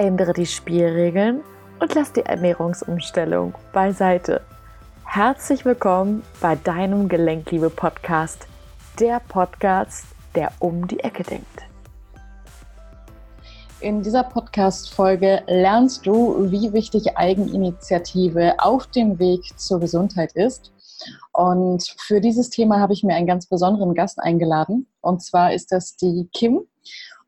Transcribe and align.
ändere 0.00 0.32
die 0.32 0.46
Spielregeln 0.46 1.42
und 1.78 1.94
lass 1.94 2.10
die 2.10 2.24
Ernährungsumstellung 2.24 3.54
beiseite. 3.74 4.40
Herzlich 5.04 5.66
willkommen 5.66 6.22
bei 6.40 6.56
deinem 6.56 7.06
Gelenkliebe-Podcast, 7.06 8.46
der 8.98 9.20
Podcast, 9.28 10.06
der 10.34 10.52
um 10.58 10.88
die 10.88 11.00
Ecke 11.00 11.22
denkt. 11.22 11.66
In 13.80 14.02
dieser 14.02 14.22
Podcast-Folge 14.22 15.42
lernst 15.46 16.06
du, 16.06 16.50
wie 16.50 16.72
wichtig 16.72 17.18
Eigeninitiative 17.18 18.54
auf 18.56 18.86
dem 18.86 19.18
Weg 19.18 19.42
zur 19.58 19.80
Gesundheit 19.80 20.32
ist. 20.32 20.72
Und 21.32 21.94
für 21.98 22.22
dieses 22.22 22.48
Thema 22.48 22.80
habe 22.80 22.94
ich 22.94 23.04
mir 23.04 23.16
einen 23.16 23.26
ganz 23.26 23.46
besonderen 23.46 23.94
Gast 23.94 24.18
eingeladen. 24.18 24.86
Und 25.02 25.22
zwar 25.22 25.52
ist 25.52 25.72
das 25.72 25.96
die 25.96 26.30
Kim. 26.32 26.62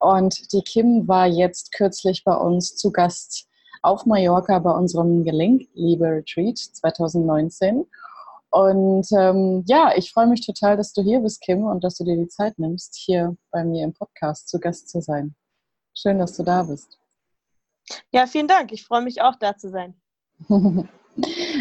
Und 0.02 0.52
die 0.52 0.62
Kim 0.62 1.06
war 1.06 1.28
jetzt 1.28 1.70
kürzlich 1.72 2.24
bei 2.24 2.34
uns 2.34 2.74
zu 2.74 2.90
Gast 2.90 3.46
auf 3.82 4.04
Mallorca 4.04 4.58
bei 4.58 4.72
unserem 4.72 5.22
Gelenkliebe-Retreat 5.22 6.58
2019. 6.58 7.86
Und 8.50 9.06
ähm, 9.12 9.64
ja, 9.68 9.92
ich 9.94 10.12
freue 10.12 10.26
mich 10.26 10.44
total, 10.44 10.76
dass 10.76 10.92
du 10.92 11.02
hier 11.02 11.20
bist, 11.20 11.40
Kim, 11.40 11.62
und 11.62 11.84
dass 11.84 11.98
du 11.98 12.04
dir 12.04 12.16
die 12.16 12.26
Zeit 12.26 12.58
nimmst, 12.58 12.96
hier 12.96 13.36
bei 13.52 13.62
mir 13.62 13.84
im 13.84 13.94
Podcast 13.94 14.48
zu 14.48 14.58
Gast 14.58 14.88
zu 14.88 15.00
sein. 15.00 15.36
Schön, 15.94 16.18
dass 16.18 16.36
du 16.36 16.42
da 16.42 16.64
bist. 16.64 16.98
Ja, 18.10 18.26
vielen 18.26 18.48
Dank. 18.48 18.72
Ich 18.72 18.84
freue 18.84 19.02
mich 19.02 19.22
auch, 19.22 19.36
da 19.36 19.56
zu 19.56 19.70
sein. 19.70 19.94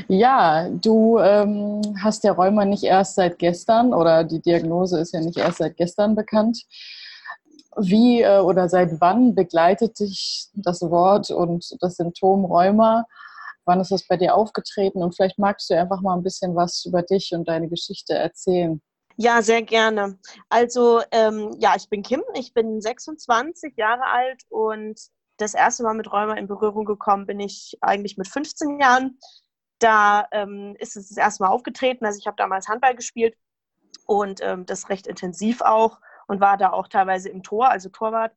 ja, 0.07 0.67
du 0.67 1.19
ähm, 1.19 1.81
hast 2.01 2.23
ja 2.23 2.31
Rheuma 2.31 2.65
nicht 2.65 2.83
erst 2.83 3.15
seit 3.15 3.37
gestern 3.37 3.93
oder 3.93 4.23
die 4.23 4.41
Diagnose 4.41 4.99
ist 4.99 5.13
ja 5.13 5.21
nicht 5.21 5.37
erst 5.37 5.59
seit 5.59 5.77
gestern 5.77 6.15
bekannt. 6.15 6.65
Wie 7.77 8.21
äh, 8.21 8.39
oder 8.39 8.67
seit 8.69 8.99
wann 8.99 9.33
begleitet 9.33 9.99
dich 9.99 10.49
das 10.53 10.81
Wort 10.81 11.29
und 11.31 11.65
das 11.81 11.95
Symptom 11.95 12.45
Rheuma? 12.45 13.05
Wann 13.65 13.79
ist 13.79 13.91
das 13.91 14.07
bei 14.07 14.17
dir 14.17 14.35
aufgetreten? 14.35 15.03
Und 15.03 15.15
vielleicht 15.15 15.39
magst 15.39 15.69
du 15.69 15.77
einfach 15.77 16.01
mal 16.01 16.15
ein 16.15 16.23
bisschen 16.23 16.55
was 16.55 16.83
über 16.85 17.03
dich 17.03 17.31
und 17.33 17.47
deine 17.47 17.69
Geschichte 17.69 18.13
erzählen. 18.13 18.81
Ja, 19.17 19.41
sehr 19.41 19.61
gerne. 19.61 20.17
Also, 20.49 21.01
ähm, 21.11 21.55
ja, 21.59 21.75
ich 21.75 21.89
bin 21.89 22.01
Kim, 22.01 22.23
ich 22.33 22.53
bin 22.53 22.81
26 22.81 23.77
Jahre 23.77 24.05
alt 24.05 24.41
und 24.49 24.99
das 25.37 25.53
erste 25.53 25.83
Mal 25.83 25.93
mit 25.93 26.11
Rheuma 26.11 26.33
in 26.33 26.47
Berührung 26.47 26.85
gekommen 26.85 27.25
bin 27.25 27.39
ich 27.39 27.77
eigentlich 27.81 28.17
mit 28.17 28.27
15 28.27 28.79
Jahren. 28.79 29.19
Da 29.79 30.27
ähm, 30.31 30.75
ist 30.79 30.95
es 30.95 31.09
das 31.09 31.17
erste 31.17 31.43
Mal 31.43 31.49
aufgetreten. 31.49 32.05
Also, 32.05 32.19
ich 32.19 32.27
habe 32.27 32.35
damals 32.37 32.67
Handball 32.67 32.95
gespielt 32.95 33.35
und 34.05 34.41
ähm, 34.41 34.65
das 34.65 34.89
recht 34.89 35.07
intensiv 35.07 35.61
auch 35.61 35.99
und 36.32 36.40
war 36.40 36.55
da 36.55 36.71
auch 36.71 36.87
teilweise 36.87 37.27
im 37.27 37.43
Tor, 37.43 37.70
also 37.70 37.90
Torwart. 37.90 38.34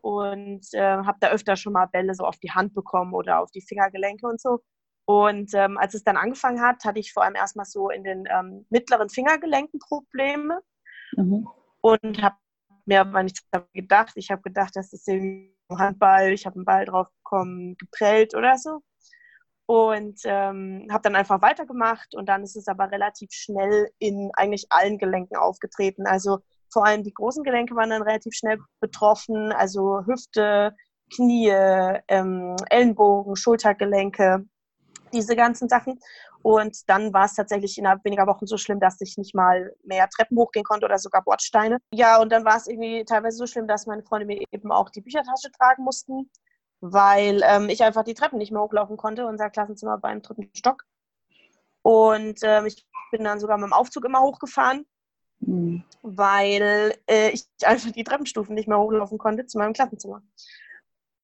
Und 0.00 0.66
äh, 0.72 0.80
habe 0.80 1.18
da 1.20 1.28
öfter 1.28 1.54
schon 1.56 1.74
mal 1.74 1.84
Bälle 1.84 2.14
so 2.14 2.24
auf 2.24 2.38
die 2.38 2.52
Hand 2.52 2.72
bekommen 2.72 3.12
oder 3.12 3.40
auf 3.40 3.50
die 3.50 3.60
Fingergelenke 3.60 4.26
und 4.26 4.40
so. 4.40 4.62
Und 5.04 5.52
ähm, 5.52 5.76
als 5.76 5.92
es 5.92 6.04
dann 6.04 6.16
angefangen 6.16 6.62
hat, 6.62 6.86
hatte 6.86 6.98
ich 6.98 7.12
vor 7.12 7.22
allem 7.22 7.34
erstmal 7.34 7.66
so 7.66 7.90
in 7.90 8.02
den 8.02 8.24
ähm, 8.34 8.64
mittleren 8.70 9.10
Fingergelenken 9.10 9.78
Probleme 9.78 10.62
mhm. 11.14 11.46
und 11.82 12.22
habe 12.22 12.36
mir 12.86 13.02
aber 13.02 13.22
nichts 13.22 13.46
gedacht. 13.74 14.14
Ich 14.14 14.30
habe 14.30 14.40
gedacht, 14.40 14.74
das 14.74 14.94
ist 14.94 15.06
irgendwie 15.06 15.54
Handball, 15.70 16.32
ich 16.32 16.46
habe 16.46 16.56
einen 16.56 16.64
Ball 16.64 16.86
drauf 16.86 17.08
bekommen, 17.22 17.76
geprellt 17.76 18.34
oder 18.34 18.56
so. 18.56 18.80
Und 19.66 20.20
ähm, 20.24 20.88
habe 20.90 21.02
dann 21.02 21.16
einfach 21.16 21.42
weitergemacht 21.42 22.14
und 22.14 22.26
dann 22.26 22.42
ist 22.42 22.56
es 22.56 22.68
aber 22.68 22.90
relativ 22.90 23.32
schnell 23.32 23.90
in 23.98 24.30
eigentlich 24.34 24.68
allen 24.70 24.96
Gelenken 24.96 25.36
aufgetreten. 25.36 26.06
Also 26.06 26.38
vor 26.70 26.84
allem 26.84 27.02
die 27.02 27.14
großen 27.14 27.44
Gelenke 27.44 27.74
waren 27.76 27.90
dann 27.90 28.02
relativ 28.02 28.34
schnell 28.34 28.58
betroffen, 28.80 29.52
also 29.52 30.04
Hüfte, 30.06 30.74
Knie, 31.14 31.50
ähm, 32.08 32.56
Ellenbogen, 32.68 33.36
Schultergelenke, 33.36 34.44
diese 35.12 35.36
ganzen 35.36 35.68
Sachen. 35.68 36.00
Und 36.42 36.88
dann 36.88 37.12
war 37.12 37.24
es 37.24 37.34
tatsächlich 37.34 37.76
innerhalb 37.76 38.04
weniger 38.04 38.26
Wochen 38.26 38.46
so 38.46 38.56
schlimm, 38.56 38.78
dass 38.78 39.00
ich 39.00 39.16
nicht 39.16 39.34
mal 39.34 39.74
mehr 39.82 40.08
Treppen 40.08 40.38
hochgehen 40.38 40.64
konnte 40.64 40.86
oder 40.86 40.98
sogar 40.98 41.22
Bordsteine. 41.22 41.78
Ja, 41.92 42.20
und 42.20 42.30
dann 42.30 42.44
war 42.44 42.56
es 42.56 42.68
irgendwie 42.68 43.04
teilweise 43.04 43.36
so 43.36 43.46
schlimm, 43.46 43.66
dass 43.66 43.86
meine 43.86 44.02
Freunde 44.02 44.26
mir 44.26 44.44
eben 44.52 44.70
auch 44.70 44.90
die 44.90 45.00
Büchertasche 45.00 45.50
tragen 45.50 45.82
mussten, 45.82 46.30
weil 46.80 47.40
ähm, 47.44 47.68
ich 47.68 47.82
einfach 47.82 48.04
die 48.04 48.14
Treppen 48.14 48.38
nicht 48.38 48.52
mehr 48.52 48.62
hochlaufen 48.62 48.96
konnte. 48.96 49.26
Unser 49.26 49.50
Klassenzimmer 49.50 50.00
war 50.02 50.12
im 50.12 50.22
dritten 50.22 50.48
Stock. 50.54 50.84
Und 51.82 52.38
ähm, 52.42 52.66
ich 52.66 52.86
bin 53.10 53.24
dann 53.24 53.40
sogar 53.40 53.58
mit 53.58 53.66
dem 53.66 53.72
Aufzug 53.72 54.04
immer 54.04 54.20
hochgefahren 54.20 54.86
mhm. 55.46 55.84
weil 56.02 56.94
äh, 57.08 57.30
ich 57.30 57.46
einfach 57.64 57.90
die 57.92 58.04
Treppenstufen 58.04 58.54
nicht 58.54 58.68
mehr 58.68 58.78
hochlaufen 58.78 59.18
konnte 59.18 59.46
zu 59.46 59.58
meinem 59.58 59.72
Klassenzimmer. 59.72 60.22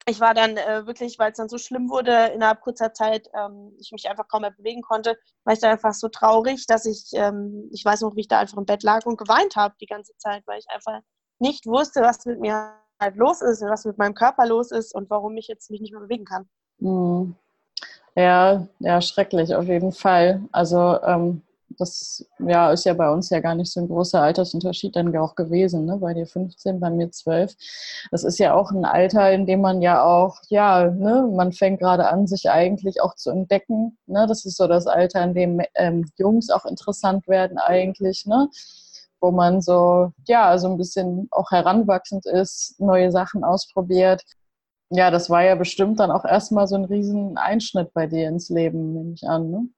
Ich 0.06 0.18
war 0.18 0.34
dann 0.34 0.56
äh, 0.56 0.84
wirklich, 0.84 1.18
weil 1.20 1.30
es 1.30 1.36
dann 1.36 1.48
so 1.48 1.58
schlimm 1.58 1.88
wurde, 1.88 2.32
innerhalb 2.34 2.60
kurzer 2.60 2.92
Zeit, 2.92 3.28
ähm, 3.38 3.72
ich 3.78 3.92
mich 3.92 4.10
einfach 4.10 4.26
kaum 4.26 4.42
mehr 4.42 4.50
bewegen 4.50 4.82
konnte, 4.82 5.16
war 5.44 5.54
ich 5.54 5.60
dann 5.60 5.70
einfach 5.70 5.94
so 5.94 6.08
traurig, 6.08 6.66
dass 6.66 6.86
ich, 6.86 7.10
ähm, 7.12 7.68
ich 7.72 7.84
weiß 7.84 8.00
noch, 8.00 8.16
wie 8.16 8.22
ich 8.22 8.28
da 8.28 8.40
einfach 8.40 8.58
im 8.58 8.66
Bett 8.66 8.82
lag 8.82 9.06
und 9.06 9.16
geweint 9.16 9.54
habe 9.54 9.76
die 9.80 9.86
ganze 9.86 10.16
Zeit, 10.16 10.42
weil 10.46 10.58
ich 10.58 10.66
einfach 10.74 11.00
nicht 11.38 11.66
wusste, 11.66 12.00
was 12.00 12.24
mit 12.26 12.40
mir 12.40 12.72
halt 13.00 13.16
los 13.16 13.42
ist 13.42 13.62
und 13.62 13.70
was 13.70 13.84
mit 13.84 13.96
meinem 13.98 14.14
Körper 14.14 14.46
los 14.46 14.72
ist 14.72 14.92
und 14.92 15.08
warum 15.08 15.36
ich 15.36 15.46
jetzt 15.46 15.70
mich 15.70 15.80
nicht 15.80 15.92
mehr 15.92 16.02
bewegen 16.02 16.24
kann. 16.24 16.48
Mhm. 16.78 17.36
Ja, 18.14 18.66
ja, 18.80 19.00
schrecklich 19.00 19.54
auf 19.54 19.64
jeden 19.64 19.92
Fall. 19.92 20.42
Also 20.52 21.00
ähm, 21.02 21.42
das 21.82 22.25
ja, 22.38 22.72
ist 22.72 22.84
ja 22.84 22.94
bei 22.94 23.10
uns 23.10 23.28
ja 23.31 23.41
gar 23.41 23.54
nicht 23.54 23.70
so 23.70 23.81
ein 23.81 23.88
großer 23.88 24.22
Altersunterschied 24.22 24.97
dann 24.97 25.15
auch 25.16 25.34
gewesen, 25.34 25.84
ne? 25.84 25.98
bei 25.98 26.15
dir 26.15 26.26
15, 26.26 26.81
bei 26.81 26.91
mir 26.91 27.10
12. 27.10 27.54
Das 28.10 28.25
ist 28.25 28.38
ja 28.38 28.54
auch 28.54 28.70
ein 28.70 28.84
Alter, 28.84 29.31
in 29.32 29.44
dem 29.47 29.60
man 29.60 29.82
ja 29.82 30.03
auch, 30.04 30.38
ja, 30.48 30.91
ne, 30.91 31.28
man 31.31 31.53
fängt 31.53 31.81
gerade 31.81 32.09
an, 32.09 32.26
sich 32.26 32.50
eigentlich 32.50 33.03
auch 33.03 33.15
zu 33.16 33.31
entdecken. 33.31 33.98
Ne? 34.06 34.26
Das 34.26 34.44
ist 34.44 34.56
so 34.56 34.66
das 34.66 34.87
Alter, 34.87 35.22
in 35.25 35.34
dem 35.34 35.60
ähm, 35.75 36.10
Jungs 36.16 36.50
auch 36.50 36.65
interessant 36.65 37.28
werden 37.28 37.59
eigentlich, 37.59 38.25
ne? 38.26 38.49
wo 39.20 39.31
man 39.31 39.60
so, 39.60 40.12
ja, 40.26 40.59
so 40.59 40.69
ein 40.69 40.76
bisschen 40.78 41.28
auch 41.31 41.50
heranwachsend 41.50 42.26
ist, 42.26 42.81
neue 42.81 43.10
Sachen 43.12 43.44
ausprobiert. 43.44 44.22
Ja, 44.91 45.10
das 45.10 45.31
war 45.31 45.43
ja 45.44 45.54
bestimmt 45.54 46.00
dann 46.00 46.10
auch 46.10 46.25
erstmal 46.25 46.66
so 46.66 46.75
ein 46.76 46.84
riesen 46.84 47.38
Einschnitt 47.38 47.93
bei 47.94 48.06
dir 48.06 48.28
ins 48.28 48.50
Leben, 48.50 48.93
nehme 48.93 49.14
ich 49.14 49.26
an. 49.28 49.50
Ne? 49.50 49.69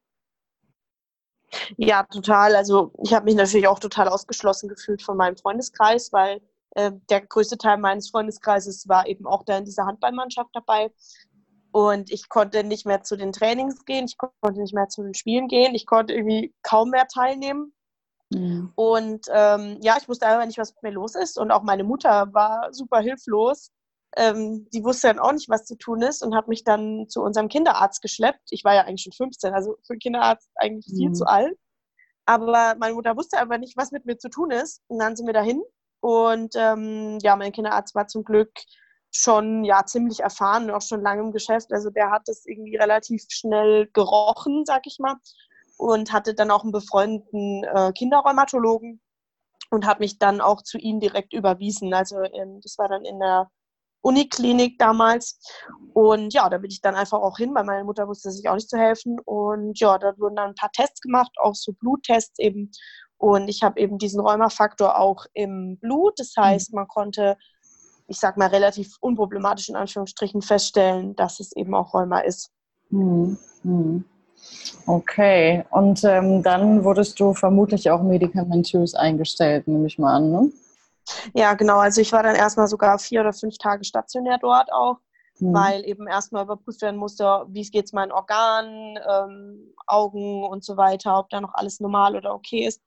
Ja, 1.77 2.05
total. 2.05 2.57
Also 2.57 2.93
ich 3.03 3.13
habe 3.13 3.25
mich 3.25 3.35
natürlich 3.35 3.69
auch 3.69 3.79
total 3.79 4.09
ausgeschlossen 4.09 4.69
gefühlt 4.69 5.03
von 5.03 5.17
meinem 5.17 5.37
Freundeskreis, 5.37 6.13
weil 6.13 6.41
äh, 6.71 6.93
der 7.11 7.23
größte 7.23 7.59
Teil 7.59 7.79
meines 7.79 8.11
Freundeskreises 8.11 8.89
war 8.89 9.07
eben 9.07 9.27
auch 9.27 9.45
da 9.45 9.59
in 9.59 9.65
dieser 9.65 9.87
Handballmannschaft 9.87 10.51
dabei. 10.53 10.93
Und 11.73 12.13
ich 12.13 12.29
konnte 12.29 12.63
nicht 12.63 12.87
mehr 12.87 13.03
zu 13.03 13.17
den 13.17 13.33
Trainings 13.33 13.85
gehen, 13.85 14.05
ich 14.05 14.17
konnte 14.17 14.61
nicht 14.61 14.75
mehr 14.75 14.89
zu 14.89 15.03
den 15.03 15.15
Spielen 15.15 15.49
gehen, 15.49 15.75
ich 15.75 15.87
konnte 15.87 16.15
irgendwie 16.15 16.55
kaum 16.63 16.91
mehr 16.91 17.09
teilnehmen. 17.09 17.73
Mhm. 18.31 18.73
Und 18.77 19.27
ähm, 19.33 19.79
ja, 19.83 19.97
ich 20.01 20.09
wusste 20.09 20.27
einfach 20.27 20.47
nicht, 20.47 20.59
was 20.59 20.73
mit 20.75 20.83
mir 20.85 20.93
los 20.93 21.15
ist. 21.17 21.37
Und 21.39 21.51
auch 21.51 21.63
meine 21.63 21.85
Mutter 21.85 22.33
war 22.33 22.73
super 22.73 23.01
hilflos 23.01 23.73
ähm, 24.17 24.69
die 24.73 24.85
wusste 24.85 25.09
dann 25.09 25.19
auch 25.19 25.33
nicht, 25.33 25.49
was 25.49 25.65
zu 25.65 25.77
tun 25.77 26.03
ist 26.03 26.23
und 26.23 26.35
hat 26.35 26.49
mich 26.49 26.65
dann 26.65 27.09
zu 27.09 27.23
unserem 27.23 27.49
Kinderarzt 27.49 28.03
geschleppt. 28.03 28.49
Ich 28.51 28.65
war 28.65 28.75
ja 28.75 28.83
eigentlich 28.83 29.03
schon 29.03 29.13
15, 29.13 29.55
also 29.55 29.77
für 29.87 29.95
einen 29.95 30.01
Kinderarzt 30.01 30.49
eigentlich 30.57 30.87
viel 30.87 31.11
mhm. 31.11 31.15
zu 31.15 31.27
alt. 31.27 31.57
Aber 32.27 32.75
meine 32.79 32.95
Mutter 32.95 33.17
wusste 33.17 33.39
einfach 33.39 33.59
nicht, 33.59 33.77
was 33.77 33.93
mit 33.93 34.07
mir 34.07 34.17
zu 34.17 34.29
tun 34.31 34.51
ist. 34.51 34.83
Und 34.89 34.99
dann 34.99 35.17
sind 35.17 35.27
wir 35.27 35.35
dahin. 35.35 35.63
Und 36.01 36.55
ähm, 36.57 37.19
ja, 37.23 37.37
mein 37.37 37.53
Kinderarzt 37.53 37.95
war 37.95 38.07
zum 38.07 38.25
Glück 38.25 38.53
schon 39.11 39.65
ja 39.65 39.85
ziemlich 39.85 40.21
erfahren 40.21 40.65
und 40.65 40.71
auch 40.73 40.83
schon 40.83 41.03
lange 41.03 41.23
im 41.23 41.33
Geschäft. 41.33 41.73
Also 41.73 41.91
der 41.91 42.11
hat 42.11 42.23
das 42.27 42.45
irgendwie 42.47 42.77
relativ 42.77 43.25
schnell 43.29 43.89
gerochen, 43.93 44.65
sag 44.65 44.87
ich 44.87 44.99
mal. 44.99 45.17
Und 45.77 46.13
hatte 46.13 46.35
dann 46.35 46.51
auch 46.51 46.63
einen 46.63 46.73
befreundeten 46.73 47.65
äh, 47.65 47.93
Kinderrheumatologen 47.93 49.01
und 49.71 49.87
hat 49.87 50.01
mich 50.01 50.19
dann 50.19 50.41
auch 50.41 50.63
zu 50.63 50.79
ihm 50.79 51.01
direkt 51.01 51.33
überwiesen. 51.33 51.93
Also 51.95 52.23
ähm, 52.23 52.61
das 52.63 52.79
war 52.79 52.89
dann 52.89 53.05
in 53.05 53.19
der 53.19 53.51
Uniklinik 54.05 54.79
damals. 54.79 55.39
Und 55.95 56.35
ja, 56.35 56.49
da 56.49 56.59
bin 56.59 56.71
ich 56.71 56.81
dann 56.81 56.95
einfach 56.95 57.21
auch 57.21 57.39
hin, 57.39 57.55
weil 57.55 57.65
meine 57.65 57.85
Mutter 57.85 58.07
wusste 58.07 58.31
sich 58.31 58.49
auch 58.49 58.55
nicht 58.55 58.69
zu 58.69 58.79
helfen. 58.79 59.19
Und 59.25 59.81
ja, 59.81 59.99
da 59.99 60.13
wurden 60.19 60.37
dann 60.37 60.51
ein 60.51 60.55
paar 60.55 60.71
Tests 60.73 61.01
gemacht, 61.01 61.33
auch 61.41 61.55
so 61.55 61.73
Bluttests 61.73 62.39
eben. 62.39 62.71
Und 63.17 63.49
ich 63.49 63.63
habe 63.63 63.81
eben 63.81 63.97
diesen 63.97 64.21
Rheumafaktor 64.21 64.99
auch 64.99 65.25
im 65.33 65.79
Blut. 65.79 66.19
Das 66.19 66.35
heißt, 66.37 66.75
man 66.75 66.87
konnte, 66.87 67.39
ich 68.07 68.19
sag 68.19 68.37
mal, 68.37 68.49
relativ 68.49 68.97
unproblematisch 69.01 69.71
in 69.71 69.77
Anführungsstrichen 69.77 70.43
feststellen, 70.43 71.17
dass 71.17 71.41
es 71.41 71.57
eben 71.57 71.75
auch 71.75 71.95
Rheuma 71.95 72.21
ist. 72.21 72.51
Hm, 72.91 73.39
hm. 73.63 74.05
Okay, 74.87 75.65
und 75.71 76.05
ähm, 76.05 76.43
dann 76.43 76.85
wurdest 76.85 77.19
du 77.19 77.33
vermutlich 77.33 77.91
auch 77.91 78.03
medikamentös 78.03 78.95
eingestellt, 78.95 79.67
nehme 79.67 79.87
ich 79.87 79.99
mal 79.99 80.17
an, 80.17 80.31
ne? 80.31 80.53
Ja, 81.35 81.55
genau. 81.55 81.79
Also 81.79 82.01
ich 82.01 82.13
war 82.13 82.23
dann 82.23 82.37
erstmal 82.37 82.69
sogar 82.69 82.99
vier 82.99 83.21
oder 83.21 83.33
fünf 83.33 83.59
Tage 83.59 83.85
stationär 83.85 84.39
dort 84.39 84.73
auch, 84.73 84.99
mhm. 85.39 85.55
weil 85.55 85.85
eben 85.85 86.07
erstmal 86.07 86.45
überprüft 86.45 86.83
werden 86.83 86.97
musste, 86.97 87.45
wie 87.49 87.63
geht 87.63 87.87
es 87.87 87.93
meinen 87.93 88.13
Organen, 88.13 88.99
ähm, 89.09 89.75
Augen 89.87 90.45
und 90.45 90.65
so 90.65 90.77
weiter, 90.77 91.19
ob 91.19 91.29
da 91.31 91.41
noch 91.41 91.55
alles 91.55 91.81
normal 91.81 92.17
oder 92.17 92.35
okay 92.35 92.67
ist. 92.67 92.81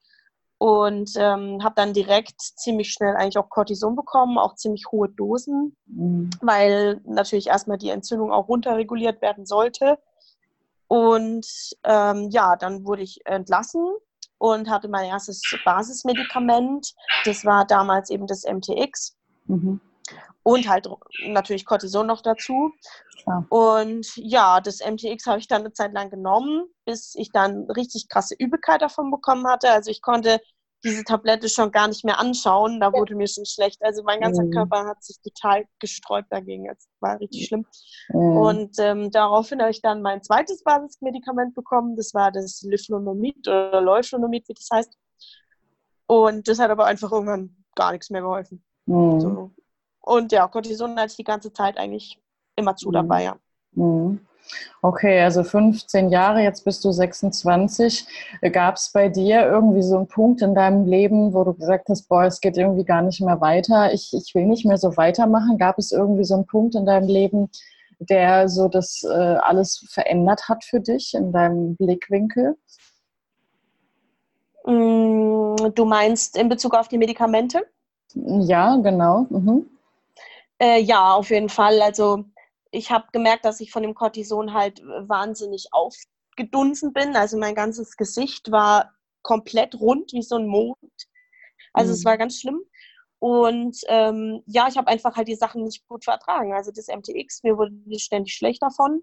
und 0.59 1.11
ähm, 1.17 1.63
habe 1.63 1.75
dann 1.75 1.93
direkt 1.93 2.41
ziemlich 2.41 2.91
schnell 2.91 3.15
eigentlich 3.15 3.37
auch 3.37 3.49
Cortison 3.49 3.95
bekommen, 3.95 4.37
auch 4.39 4.55
ziemlich 4.55 4.85
hohe 4.91 5.09
Dosen, 5.09 5.75
mhm. 5.85 6.31
weil 6.41 7.01
natürlich 7.05 7.47
erstmal 7.47 7.77
die 7.77 7.89
Entzündung 7.89 8.31
auch 8.31 8.47
runterreguliert 8.47 9.21
werden 9.21 9.45
sollte. 9.45 9.99
Und 10.87 11.45
ähm, 11.83 12.29
ja, 12.31 12.55
dann 12.55 12.85
wurde 12.85 13.03
ich 13.03 13.21
entlassen 13.25 13.85
und 14.37 14.69
hatte 14.69 14.87
mein 14.87 15.05
erstes 15.05 15.41
Basismedikament. 15.65 16.93
Das 17.25 17.45
war 17.45 17.65
damals 17.65 18.09
eben 18.09 18.27
das 18.27 18.43
MTX. 18.43 19.15
Mhm. 19.45 19.81
Und 20.43 20.69
halt 20.69 20.87
natürlich 21.25 21.65
Cortison 21.65 22.07
noch 22.07 22.21
dazu. 22.21 22.71
Ja. 23.25 23.45
Und 23.49 24.15
ja, 24.15 24.61
das 24.61 24.79
MTX 24.79 25.25
habe 25.25 25.39
ich 25.39 25.47
dann 25.47 25.61
eine 25.61 25.73
Zeit 25.73 25.91
lang 25.93 26.09
genommen, 26.09 26.67
bis 26.85 27.13
ich 27.15 27.31
dann 27.31 27.69
richtig 27.71 28.07
krasse 28.07 28.35
Übelkeit 28.37 28.81
davon 28.81 29.11
bekommen 29.11 29.45
hatte. 29.47 29.69
Also 29.69 29.91
ich 29.91 30.01
konnte 30.01 30.39
diese 30.83 31.03
Tablette 31.03 31.49
schon 31.49 31.71
gar 31.71 31.87
nicht 31.87 32.05
mehr 32.05 32.19
anschauen. 32.19 32.79
Da 32.79 32.93
wurde 32.93 33.15
mir 33.15 33.27
schon 33.27 33.45
schlecht. 33.45 33.83
Also 33.83 34.03
mein 34.03 34.21
ganzer 34.21 34.43
mhm. 34.43 34.51
Körper 34.51 34.85
hat 34.85 35.03
sich 35.03 35.19
total 35.21 35.65
gesträubt 35.79 36.31
dagegen. 36.31 36.69
Es 36.69 36.87
war 36.99 37.19
richtig 37.19 37.47
schlimm. 37.47 37.65
Mhm. 38.09 38.37
Und 38.37 38.75
ähm, 38.79 39.11
daraufhin 39.11 39.59
habe 39.61 39.71
ich 39.71 39.81
dann 39.81 40.01
mein 40.01 40.23
zweites 40.23 40.63
Basismedikament 40.63 41.55
bekommen. 41.55 41.95
Das 41.95 42.13
war 42.13 42.31
das 42.31 42.61
Liflonomid 42.61 43.47
oder 43.47 43.81
Leuflonomid, 43.81 44.47
wie 44.47 44.53
das 44.53 44.69
heißt. 44.71 44.97
Und 46.07 46.47
das 46.47 46.59
hat 46.59 46.71
aber 46.71 46.85
einfach 46.85 47.11
irgendwann 47.11 47.55
gar 47.75 47.91
nichts 47.91 48.09
mehr 48.09 48.21
geholfen. 48.21 48.63
Mhm. 48.85 49.19
So. 49.19 49.51
Und 50.01 50.31
ja, 50.31 50.47
Cortison 50.47 50.95
hatte 50.97 51.11
ich 51.11 51.17
die 51.17 51.23
ganze 51.23 51.51
Zeit 51.51 51.77
eigentlich 51.77 52.21
immer 52.55 52.75
zu 52.75 52.91
dabei, 52.91 53.23
ja. 53.23 53.37
Okay, 54.81 55.21
also 55.21 55.43
15 55.43 56.09
Jahre, 56.09 56.41
jetzt 56.41 56.63
bist 56.63 56.83
du 56.85 56.91
26. 56.91 58.05
Gab 58.51 58.75
es 58.75 58.91
bei 58.91 59.09
dir 59.09 59.45
irgendwie 59.45 59.81
so 59.81 59.97
einen 59.97 60.07
Punkt 60.07 60.41
in 60.41 60.55
deinem 60.55 60.85
Leben, 60.85 61.33
wo 61.33 61.43
du 61.43 61.53
gesagt 61.53 61.89
hast, 61.89 62.07
boah, 62.07 62.25
es 62.25 62.41
geht 62.41 62.57
irgendwie 62.57 62.85
gar 62.85 63.01
nicht 63.01 63.21
mehr 63.21 63.41
weiter, 63.41 63.93
ich, 63.93 64.13
ich 64.13 64.33
will 64.35 64.45
nicht 64.45 64.65
mehr 64.65 64.77
so 64.77 64.95
weitermachen? 64.97 65.57
Gab 65.57 65.77
es 65.79 65.91
irgendwie 65.91 66.23
so 66.23 66.35
einen 66.35 66.45
Punkt 66.45 66.75
in 66.75 66.85
deinem 66.85 67.07
Leben, 67.07 67.49
der 67.99 68.47
so 68.49 68.67
das 68.67 69.03
äh, 69.03 69.07
alles 69.07 69.85
verändert 69.89 70.47
hat 70.47 70.63
für 70.63 70.79
dich 70.79 71.13
in 71.13 71.31
deinem 71.31 71.75
Blickwinkel? 71.75 72.55
Mm, 74.65 75.55
du 75.73 75.85
meinst 75.85 76.37
in 76.37 76.49
Bezug 76.49 76.75
auf 76.75 76.87
die 76.87 76.97
Medikamente? 76.97 77.65
Ja, 78.13 78.75
genau. 78.77 79.25
Mhm. 79.29 79.65
Äh, 80.59 80.81
ja, 80.81 81.13
auf 81.13 81.29
jeden 81.29 81.49
Fall. 81.49 81.81
Also 81.81 82.25
ich 82.71 82.91
habe 82.91 83.07
gemerkt, 83.11 83.45
dass 83.45 83.59
ich 83.59 83.71
von 83.71 83.83
dem 83.83 83.95
Cortison 83.95 84.53
halt 84.53 84.81
wahnsinnig 84.83 85.67
aufgedunsen 85.71 86.93
bin. 86.93 87.15
Also 87.15 87.37
mein 87.37 87.55
ganzes 87.55 87.97
Gesicht 87.97 88.51
war 88.51 88.93
komplett 89.21 89.79
rund 89.79 90.13
wie 90.13 90.21
so 90.21 90.35
ein 90.35 90.47
Mond. 90.47 90.77
Also 91.73 91.89
mhm. 91.89 91.93
es 91.95 92.05
war 92.05 92.17
ganz 92.17 92.39
schlimm. 92.39 92.61
Und 93.19 93.77
ähm, 93.87 94.43
ja, 94.45 94.67
ich 94.67 94.77
habe 94.77 94.87
einfach 94.87 95.15
halt 95.15 95.27
die 95.27 95.35
Sachen 95.35 95.63
nicht 95.63 95.87
gut 95.87 96.03
vertragen. 96.03 96.53
Also 96.53 96.71
das 96.71 96.87
MTX, 96.87 97.43
mir 97.43 97.57
wurde 97.57 97.73
ständig 97.97 98.33
schlecht 98.33 98.61
davon. 98.61 99.01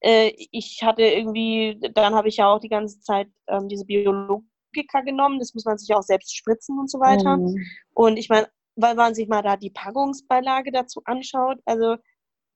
Äh, 0.00 0.32
ich 0.50 0.80
hatte 0.82 1.02
irgendwie, 1.02 1.78
dann 1.94 2.14
habe 2.14 2.28
ich 2.28 2.38
ja 2.38 2.52
auch 2.52 2.60
die 2.60 2.68
ganze 2.68 3.00
Zeit 3.00 3.28
ähm, 3.48 3.68
diese 3.68 3.84
Biologika 3.84 5.02
genommen. 5.04 5.38
Das 5.38 5.54
muss 5.54 5.66
man 5.66 5.76
sich 5.76 5.94
auch 5.94 6.02
selbst 6.02 6.34
spritzen 6.34 6.78
und 6.78 6.90
so 6.90 7.00
weiter. 7.00 7.36
Mhm. 7.36 7.62
Und 7.92 8.16
ich 8.16 8.28
meine, 8.30 8.48
weil 8.76 8.94
man 8.94 9.14
sich 9.14 9.28
mal 9.28 9.42
da 9.42 9.56
die 9.56 9.70
Packungsbeilage 9.70 10.72
dazu 10.72 11.02
anschaut, 11.04 11.58
also 11.66 11.96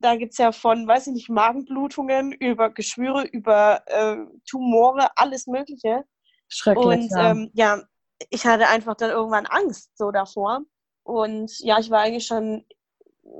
da 0.00 0.16
gibt 0.16 0.32
es 0.32 0.38
ja 0.38 0.52
von, 0.52 0.86
weiß 0.86 1.06
ich 1.08 1.12
nicht, 1.14 1.28
Magenblutungen 1.30 2.32
über 2.32 2.70
Geschwüre, 2.70 3.24
über 3.24 3.82
äh, 3.86 4.16
Tumore, 4.48 5.08
alles 5.16 5.46
Mögliche. 5.46 6.04
Schrecklich. 6.48 6.86
Und 6.86 7.10
ja. 7.10 7.30
Ähm, 7.30 7.50
ja, 7.54 7.82
ich 8.30 8.44
hatte 8.46 8.68
einfach 8.68 8.94
dann 8.96 9.10
irgendwann 9.10 9.46
Angst 9.46 9.96
so 9.96 10.10
davor. 10.10 10.60
Und 11.02 11.58
ja, 11.60 11.78
ich 11.78 11.90
war 11.90 12.00
eigentlich 12.00 12.26
schon 12.26 12.64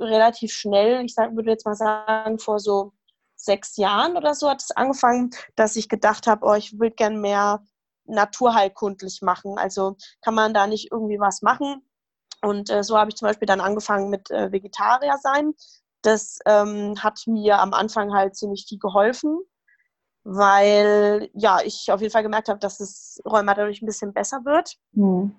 relativ 0.01 0.53
schnell, 0.53 1.05
ich 1.05 1.15
sag, 1.15 1.35
würde 1.35 1.51
jetzt 1.51 1.67
mal 1.67 1.75
sagen, 1.75 2.39
vor 2.39 2.59
so 2.59 2.93
sechs 3.37 3.77
Jahren 3.77 4.17
oder 4.17 4.35
so 4.35 4.49
hat 4.49 4.63
es 4.63 4.71
angefangen, 4.71 5.31
dass 5.57 5.77
ich 5.77 5.89
gedacht 5.89 6.27
habe, 6.27 6.47
oh, 6.47 6.55
ich 6.55 6.79
will 6.79 6.91
gern 6.91 7.21
mehr 7.21 7.63
naturheilkundlich 8.07 9.23
machen. 9.23 9.59
Also 9.59 9.97
kann 10.23 10.35
man 10.35 10.55
da 10.55 10.67
nicht 10.67 10.91
irgendwie 10.93 11.19
was 11.19 11.43
machen? 11.43 11.83
Und 12.43 12.71
äh, 12.71 12.83
so 12.83 12.99
habe 12.99 13.11
ich 13.11 13.17
zum 13.17 13.29
Beispiel 13.29 13.47
dann 13.47 13.61
angefangen 13.61 14.11
mit 14.11 14.31
äh, 14.31 14.53
Vegetarier 14.53 15.17
sein. 15.23 15.55
Das 16.05 16.39
ähm, 16.45 17.03
hat 17.03 17.23
mir 17.27 17.59
am 17.59 17.73
Anfang 17.73 18.13
halt 18.13 18.37
ziemlich 18.37 18.67
viel 18.69 18.79
geholfen, 18.79 19.39
weil 20.23 21.31
ja, 21.33 21.61
ich 21.65 21.91
auf 21.91 22.03
jeden 22.03 22.13
Fall 22.13 22.23
gemerkt 22.23 22.51
habe, 22.51 22.61
dass 22.61 22.77
das 22.77 23.23
Rheuma 23.25 23.55
dadurch 23.55 23.81
ein 23.81 23.87
bisschen 23.87 24.13
besser 24.13 24.45
wird. 24.45 24.77
Mhm. 24.93 25.35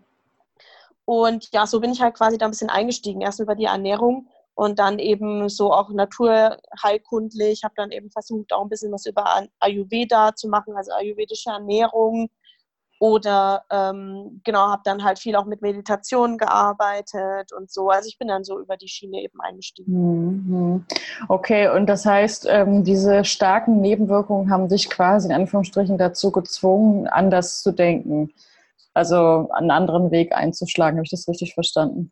Und 1.05 1.49
ja, 1.53 1.67
so 1.67 1.79
bin 1.79 1.91
ich 1.91 2.01
halt 2.01 2.15
quasi 2.15 2.39
da 2.39 2.45
ein 2.45 2.51
bisschen 2.51 2.71
eingestiegen. 2.71 3.21
Erst 3.21 3.39
über 3.39 3.53
die 3.53 3.65
Ernährung 3.65 4.27
und 4.55 4.79
dann 4.79 4.97
eben 4.97 5.49
so 5.49 5.71
auch 5.71 5.91
naturheilkundlich. 5.91 7.51
Ich 7.51 7.63
habe 7.63 7.75
dann 7.77 7.91
eben 7.91 8.09
versucht, 8.09 8.51
auch 8.51 8.63
ein 8.63 8.69
bisschen 8.69 8.91
was 8.91 9.05
über 9.05 9.43
Ayurveda 9.59 10.33
zu 10.35 10.47
machen, 10.47 10.75
also 10.75 10.93
ayurvedische 10.93 11.51
Ernährung 11.51 12.31
oder 13.05 13.63
ähm, 13.69 14.41
genau, 14.43 14.67
habe 14.67 14.81
dann 14.83 15.03
halt 15.03 15.19
viel 15.19 15.35
auch 15.35 15.45
mit 15.45 15.61
Meditation 15.61 16.39
gearbeitet 16.39 17.53
und 17.53 17.69
so. 17.69 17.89
Also 17.89 18.07
ich 18.07 18.17
bin 18.17 18.27
dann 18.27 18.43
so 18.43 18.59
über 18.59 18.77
die 18.77 18.87
Schiene 18.87 19.21
eben 19.21 19.39
eingestiegen. 19.41 19.93
Mhm. 19.93 20.85
Okay, 21.27 21.69
und 21.69 21.85
das 21.85 22.03
heißt, 22.03 22.47
ähm, 22.49 22.83
diese 22.83 23.23
starken 23.23 23.79
Nebenwirkungen 23.79 24.49
haben 24.49 24.69
dich 24.69 24.89
quasi 24.89 25.27
in 25.27 25.35
Anführungsstrichen 25.35 25.99
dazu 25.99 26.31
gezwungen, 26.31 27.05
anders 27.07 27.61
zu 27.61 27.73
denken. 27.73 28.33
Also 28.95 29.49
einen 29.51 29.69
anderen 29.69 30.09
Weg 30.09 30.33
einzuschlagen. 30.33 30.97
Habe 30.97 31.05
ich 31.05 31.11
das 31.11 31.27
richtig 31.27 31.53
verstanden? 31.53 32.11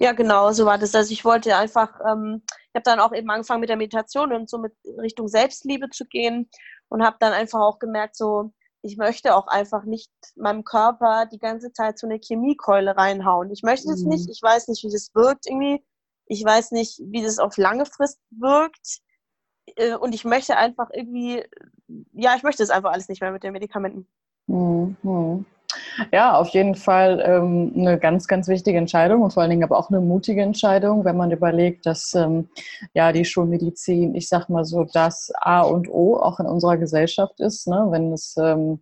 Ja, 0.00 0.12
genau, 0.14 0.50
so 0.50 0.66
war 0.66 0.78
das. 0.78 0.96
Also 0.96 1.12
ich 1.12 1.24
wollte 1.24 1.56
einfach, 1.56 2.00
ähm, 2.10 2.42
ich 2.44 2.74
habe 2.74 2.82
dann 2.82 2.98
auch 2.98 3.12
eben 3.12 3.30
angefangen 3.30 3.60
mit 3.60 3.68
der 3.68 3.76
Meditation 3.76 4.32
und 4.32 4.50
so 4.50 4.58
mit 4.58 4.72
Richtung 5.00 5.28
Selbstliebe 5.28 5.90
zu 5.90 6.06
gehen 6.06 6.50
und 6.88 7.04
habe 7.04 7.18
dann 7.20 7.32
einfach 7.32 7.60
auch 7.60 7.78
gemerkt, 7.78 8.16
so, 8.16 8.50
ich 8.82 8.96
möchte 8.96 9.34
auch 9.34 9.46
einfach 9.46 9.84
nicht 9.84 10.10
meinem 10.36 10.64
Körper 10.64 11.26
die 11.26 11.38
ganze 11.38 11.72
Zeit 11.72 11.98
so 11.98 12.06
eine 12.06 12.18
Chemiekeule 12.18 12.96
reinhauen. 12.96 13.50
Ich 13.50 13.62
möchte 13.62 13.88
das 13.88 14.02
mhm. 14.02 14.10
nicht. 14.10 14.28
Ich 14.30 14.40
weiß 14.42 14.68
nicht, 14.68 14.84
wie 14.84 14.92
das 14.92 15.10
wirkt 15.14 15.46
irgendwie. 15.46 15.84
Ich 16.26 16.44
weiß 16.44 16.72
nicht, 16.72 17.00
wie 17.04 17.22
das 17.22 17.38
auf 17.38 17.56
lange 17.56 17.86
Frist 17.86 18.20
wirkt. 18.30 19.00
Äh, 19.76 19.96
und 19.96 20.14
ich 20.14 20.24
möchte 20.24 20.56
einfach 20.56 20.90
irgendwie, 20.92 21.44
ja, 22.12 22.36
ich 22.36 22.42
möchte 22.42 22.62
es 22.62 22.70
einfach 22.70 22.92
alles 22.92 23.08
nicht 23.08 23.20
mehr 23.20 23.32
mit 23.32 23.42
den 23.42 23.52
Medikamenten. 23.52 24.06
Mhm. 24.46 25.44
Ja, 26.12 26.36
auf 26.36 26.50
jeden 26.50 26.74
Fall 26.74 27.22
ähm, 27.24 27.72
eine 27.76 27.98
ganz, 27.98 28.26
ganz 28.28 28.48
wichtige 28.48 28.78
Entscheidung 28.78 29.22
und 29.22 29.32
vor 29.32 29.42
allen 29.42 29.50
Dingen 29.50 29.64
aber 29.64 29.78
auch 29.78 29.90
eine 29.90 30.00
mutige 30.00 30.42
Entscheidung, 30.42 31.04
wenn 31.04 31.16
man 31.16 31.30
überlegt, 31.30 31.86
dass 31.86 32.14
ähm, 32.14 32.48
ja 32.94 33.12
die 33.12 33.24
Schulmedizin, 33.24 34.14
ich 34.14 34.28
sag 34.28 34.48
mal 34.48 34.64
so, 34.64 34.84
das 34.84 35.32
A 35.40 35.62
und 35.62 35.88
O 35.88 36.16
auch 36.16 36.40
in 36.40 36.46
unserer 36.46 36.76
Gesellschaft 36.76 37.40
ist. 37.40 37.66
Ne? 37.66 37.86
Wenn 37.90 38.12
es 38.12 38.36
ähm, 38.36 38.80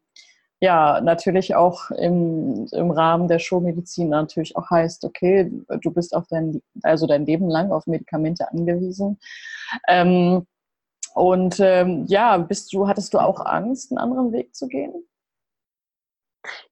ja 0.61 1.00
natürlich 1.00 1.54
auch 1.54 1.90
im, 1.90 2.66
im 2.73 2.90
Rahmen 2.90 3.28
der 3.28 3.38
Schulmedizin 3.38 4.08
natürlich 4.11 4.56
auch 4.56 4.70
heißt, 4.70 5.04
okay, 5.04 5.50
du 5.80 5.90
bist 5.90 6.14
auf 6.14 6.26
dein, 6.28 6.61
also 6.82 7.06
dein 7.06 7.26
Leben 7.26 7.49
lang 7.49 7.73
auf 7.73 7.87
Medikamente 7.87 8.50
angewiesen. 8.50 9.18
Ähm, 9.88 10.46
und 11.14 11.61
ähm, 11.61 12.04
ja, 12.08 12.37
bist 12.37 12.73
du, 12.75 12.88
hattest 12.88 13.14
du 13.14 13.18
auch 13.18 13.44
Angst, 13.46 13.90
einen 13.90 13.99
anderen 13.99 14.32
Weg 14.32 14.54
zu 14.54 14.68
gehen? 14.68 14.92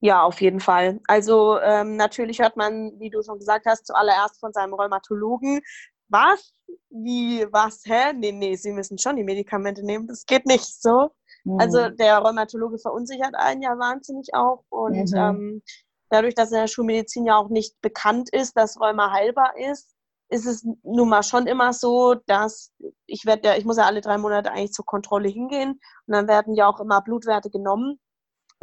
Ja, 0.01 0.23
auf 0.23 0.41
jeden 0.41 0.61
Fall. 0.61 1.01
Also 1.07 1.59
ähm, 1.61 1.97
natürlich 1.97 2.41
hört 2.41 2.57
man, 2.57 2.93
wie 2.99 3.11
du 3.11 3.23
schon 3.23 3.39
gesagt 3.39 3.67
hast, 3.67 3.87
zuallererst 3.87 4.41
von 4.41 4.53
seinem 4.53 4.75
Rheumatologen. 4.75 5.61
Was? 6.09 6.53
Wie? 6.91 7.47
Was? 7.51 7.83
Hä? 7.85 8.13
Nee, 8.15 8.33
nee, 8.33 8.57
Sie 8.57 8.73
müssen 8.73 8.99
schon 8.99 9.17
die 9.17 9.25
Medikamente 9.25 9.85
nehmen. 9.85 10.07
Das 10.07 10.27
geht 10.27 10.47
nicht 10.47 10.81
so. 10.81 11.11
Mhm. 11.45 11.61
Also 11.61 11.89
der 11.89 12.19
Rheumatologe 12.19 12.79
verunsichert 12.79 13.35
einen 13.35 13.63
ja 13.63 13.79
wahnsinnig 13.79 14.29
auch. 14.35 14.65
Und 14.69 15.11
mhm. 15.11 15.17
ähm, 15.17 15.63
dadurch, 16.11 16.35
dass 16.35 16.53
in 16.53 16.59
der 16.59 16.69
Schulmedizin 16.69 17.27
ja 17.27 17.37
auch 17.37 17.49
nicht 17.49 17.81
bekannt 17.81 18.31
ist, 18.33 18.57
dass 18.57 18.81
Rheuma 18.81 19.13
heilbar 19.13 19.57
ist, 19.59 19.95
ist 20.31 20.47
es 20.47 20.67
nun 20.83 21.09
mal 21.09 21.23
schon 21.23 21.47
immer 21.47 21.73
so, 21.73 22.15
dass 22.27 22.73
ich 23.07 23.25
werde 23.25 23.49
ja, 23.49 23.57
ich 23.57 23.65
muss 23.65 23.77
ja 23.77 23.85
alle 23.85 24.01
drei 24.01 24.19
Monate 24.19 24.51
eigentlich 24.51 24.73
zur 24.73 24.87
Kontrolle 24.87 25.29
hingehen 25.29 25.73
und 26.07 26.13
dann 26.15 26.29
werden 26.29 26.55
ja 26.55 26.67
auch 26.67 26.81
immer 26.81 27.03
Blutwerte 27.03 27.51
genommen. 27.51 28.01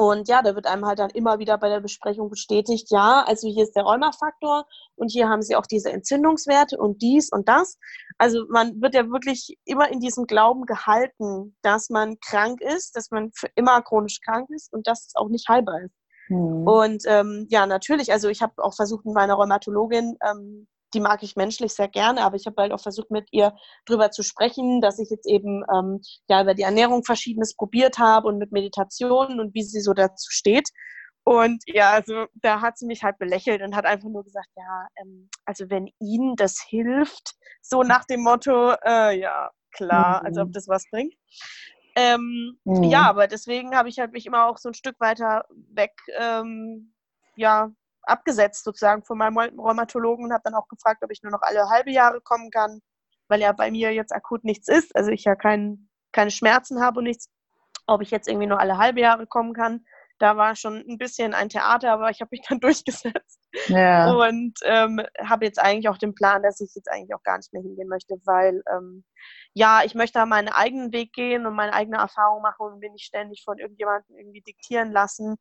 Und 0.02 0.28
ja, 0.28 0.42
da 0.42 0.56
wird 0.56 0.66
einem 0.66 0.88
halt 0.88 0.98
dann 0.98 1.12
immer 1.12 1.38
wieder 1.38 1.60
bei 1.60 1.70
der 1.70 1.80
Besprechung 1.80 2.32
bestätigt, 2.32 2.90
ja, 2.90 3.24
also 3.28 3.48
hier 3.48 3.64
ist 3.64 3.76
der 3.76 3.84
Rheumafaktor 3.84 4.66
und 4.96 5.12
hier 5.12 5.30
haben 5.30 5.44
sie 5.44 5.56
auch 5.56 5.68
diese 5.68 5.92
Entzündungswerte 5.92 6.76
und 6.80 7.04
dies 7.04 7.32
und 7.32 7.48
das. 7.48 7.78
Also 8.18 8.48
man 8.50 8.82
wird 8.82 8.96
ja 8.96 9.08
wirklich 9.12 9.60
immer 9.64 9.92
in 9.92 10.00
diesem 10.00 10.26
Glauben 10.26 10.66
gehalten, 10.66 11.56
dass 11.62 11.92
man 11.92 12.20
krank 12.20 12.62
ist, 12.62 12.96
dass 12.96 13.12
man 13.12 13.30
für 13.36 13.48
immer 13.54 13.80
chronisch 13.84 14.22
krank 14.22 14.50
ist 14.50 14.74
und 14.74 14.88
dass 14.88 15.06
es 15.06 15.16
auch 15.16 15.30
nicht 15.30 15.48
heilbar 15.48 15.82
ist. 15.84 15.94
Mhm. 16.30 16.68
Und 16.68 17.04
ähm, 17.06 17.46
ja, 17.52 17.68
natürlich, 17.68 18.12
also 18.12 18.28
ich 18.28 18.42
habe 18.42 18.54
auch 18.58 18.74
versucht, 18.74 19.06
mit 19.06 19.14
meiner 19.14 19.36
Rheumatologin 19.36 20.18
ähm, 20.28 20.68
die 20.94 21.00
mag 21.00 21.24
ich 21.24 21.36
menschlich 21.36 21.74
sehr 21.74 21.88
gerne, 21.88 22.22
aber 22.22 22.36
ich 22.36 22.46
habe 22.46 22.62
halt 22.62 22.72
auch 22.72 22.82
versucht, 22.82 23.12
mit 23.12 23.28
ihr 23.32 23.56
drüber 23.86 24.12
zu 24.12 24.24
sprechen, 24.24 24.82
dass 24.82 25.00
ich 25.00 25.10
jetzt 25.10 25.28
eben 25.28 25.64
ähm, 25.74 26.02
ja 26.28 26.42
über 26.42 26.54
die 26.54 26.64
Ernährung 26.64 27.04
verschiedenes 27.04 27.56
probiert 27.56 27.98
habe 27.98 28.28
und 28.28 28.38
mit 28.38 28.52
Meditation 28.52 29.40
und 29.40 29.54
wie 29.54 29.64
sie 29.64 29.82
so 29.82 29.94
dazu 29.94 30.30
steht. 30.30 30.70
Und 31.24 31.64
ja, 31.68 31.92
also 31.92 32.26
da 32.34 32.62
hat 32.62 32.78
sie 32.78 32.88
mich 32.88 33.04
halt 33.04 33.20
belächelt 33.20 33.62
und 33.62 33.76
hat 33.76 33.86
einfach 33.86 34.10
nur 34.10 34.24
gesagt, 34.24 34.50
ja, 34.56 34.88
ähm, 35.02 35.30
also 35.46 35.70
wenn 35.70 35.90
Ihnen 36.00 36.36
das 36.36 36.60
hilft, 36.68 37.36
so 37.62 37.84
nach 37.84 38.06
dem 38.06 38.22
Motto, 38.22 38.74
äh, 38.84 39.20
ja, 39.20 39.52
klar, 39.72 40.22
mhm. 40.22 40.26
also 40.26 40.42
ob 40.42 40.54
das 40.54 40.68
was 40.68 40.84
bringt. 40.90 41.14
Ähm, 41.96 42.58
mhm. 42.64 42.84
Ja, 42.84 43.04
aber 43.04 43.28
deswegen 43.28 43.76
habe 43.76 43.90
ich 43.90 44.00
halt 44.00 44.14
mich 44.14 44.26
immer 44.26 44.48
auch 44.48 44.58
so 44.58 44.70
ein 44.70 44.74
Stück 44.74 45.00
weiter 45.00 45.46
weg, 45.74 45.94
ähm, 46.18 46.94
ja, 47.36 47.72
abgesetzt 48.04 48.64
sozusagen 48.64 49.04
von 49.04 49.18
meinem 49.18 49.38
Rheumatologen 49.38 50.26
und 50.26 50.34
habe 50.34 50.44
dann 50.44 50.56
auch 50.56 50.68
gefragt, 50.68 51.04
ob 51.04 51.12
ich 51.12 51.22
nur 51.24 51.32
noch 51.32 51.42
alle 51.42 51.70
halbe 51.70 51.92
Jahre 51.92 52.22
kommen 52.22 52.50
kann, 52.52 52.82
weil 53.28 53.42
ja 53.42 53.52
bei 53.52 53.72
mir 53.72 53.94
jetzt 53.94 54.14
akut 54.14 54.44
nichts 54.44 54.68
ist, 54.68 54.96
also 54.96 55.12
ich 55.12 55.24
ja 55.24 55.36
kein, 55.36 55.90
keine 56.12 56.32
Schmerzen 56.32 56.82
habe 56.82 57.00
und 57.00 57.06
nichts, 57.06 57.30
ob 57.88 58.02
ich 58.02 58.12
jetzt 58.12 58.28
irgendwie 58.28 58.48
nur 58.48 58.60
alle 58.60 58.78
halbe 58.78 59.02
Jahre 59.02 59.28
kommen 59.28 59.54
kann 59.54 59.86
da 60.22 60.38
war 60.38 60.56
schon 60.56 60.78
ein 60.88 60.98
bisschen 60.98 61.34
ein 61.34 61.50
Theater, 61.50 61.92
aber 61.92 62.10
ich 62.10 62.22
habe 62.22 62.30
mich 62.32 62.42
dann 62.50 62.60
durchgesetzt. 62.60 63.40
Ja. 63.68 64.12
Und 64.14 64.54
ähm, 64.64 65.02
habe 65.20 65.46
jetzt 65.46 65.60
eigentlich 65.60 65.90
auch 65.90 65.98
den 65.98 66.14
Plan, 66.14 66.44
dass 66.44 66.62
ich 66.62 66.74
jetzt 66.76 66.90
eigentlich 66.90 67.14
auch 67.14 67.24
gar 67.24 67.38
nicht 67.38 67.52
mehr 67.52 67.62
hingehen 67.62 67.88
möchte, 67.88 68.16
weil 68.24 68.62
ähm, 68.72 69.04
ja, 69.54 69.82
ich 69.84 69.96
möchte 69.96 70.26
meinen 70.26 70.48
eigenen 70.48 70.94
Weg 70.94 71.12
gehen 71.14 71.46
und 71.46 71.56
meine 71.56 71.74
eigene 71.74 71.98
Erfahrung 71.98 72.42
machen 72.42 72.68
und 72.68 72.80
bin 72.80 72.94
nicht 72.94 73.06
ständig 73.06 73.44
von 73.44 73.58
irgendjemandem 73.58 74.16
irgendwie 74.16 74.42
diktieren 74.42 74.92
lassen, 74.92 75.36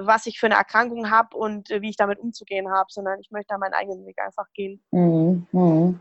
was 0.00 0.26
ich 0.26 0.38
für 0.38 0.46
eine 0.46 0.54
Erkrankung 0.54 1.10
habe 1.10 1.36
und 1.36 1.70
äh, 1.70 1.82
wie 1.82 1.90
ich 1.90 1.96
damit 1.96 2.18
umzugehen 2.18 2.70
habe, 2.70 2.86
sondern 2.90 3.20
ich 3.20 3.30
möchte 3.30 3.48
da 3.54 3.58
meinen 3.58 3.74
eigenen 3.74 4.06
Weg 4.06 4.18
einfach 4.20 4.46
gehen. 4.54 4.80
Mhm. 4.90 5.46
mhm. 5.52 6.00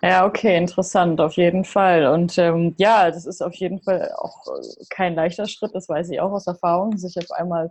Ja, 0.00 0.26
okay, 0.26 0.56
interessant, 0.56 1.20
auf 1.20 1.34
jeden 1.34 1.64
Fall. 1.64 2.06
Und 2.06 2.38
ähm, 2.38 2.74
ja, 2.78 3.10
das 3.10 3.26
ist 3.26 3.42
auf 3.42 3.54
jeden 3.54 3.80
Fall 3.82 4.12
auch 4.16 4.46
äh, 4.46 4.84
kein 4.88 5.14
leichter 5.14 5.46
Schritt, 5.46 5.74
das 5.74 5.88
weiß 5.88 6.10
ich 6.10 6.20
auch 6.20 6.32
aus 6.32 6.46
Erfahrung, 6.46 6.96
sich 6.96 7.18
auf 7.18 7.30
einmal, 7.32 7.70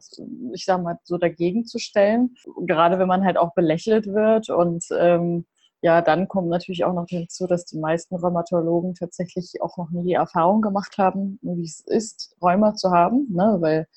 ich 0.53 0.65
sag 0.65 0.81
mal, 0.81 0.99
so 1.03 1.17
dagegen 1.17 1.65
zu 1.65 1.79
stellen. 1.79 2.35
Gerade 2.67 2.99
wenn 2.99 3.07
man 3.07 3.25
halt 3.25 3.37
auch 3.37 3.53
belächelt 3.55 4.07
wird 4.07 4.49
und 4.49 4.85
ähm, 4.97 5.45
ja, 5.83 6.01
dann 6.03 6.27
kommt 6.27 6.49
natürlich 6.49 6.85
auch 6.85 6.93
noch 6.93 7.07
hinzu, 7.07 7.47
dass 7.47 7.65
die 7.65 7.79
meisten 7.79 8.15
Rheumatologen 8.15 8.93
tatsächlich 8.93 9.61
auch 9.61 9.77
noch 9.77 9.89
nie 9.89 10.03
die 10.03 10.13
Erfahrung 10.13 10.61
gemacht 10.61 10.97
haben, 10.99 11.39
wie 11.41 11.63
es 11.63 11.79
ist, 11.79 12.35
Rheuma 12.41 12.75
zu 12.75 12.91
haben, 12.91 13.27
ne? 13.31 13.57
weil 13.59 13.87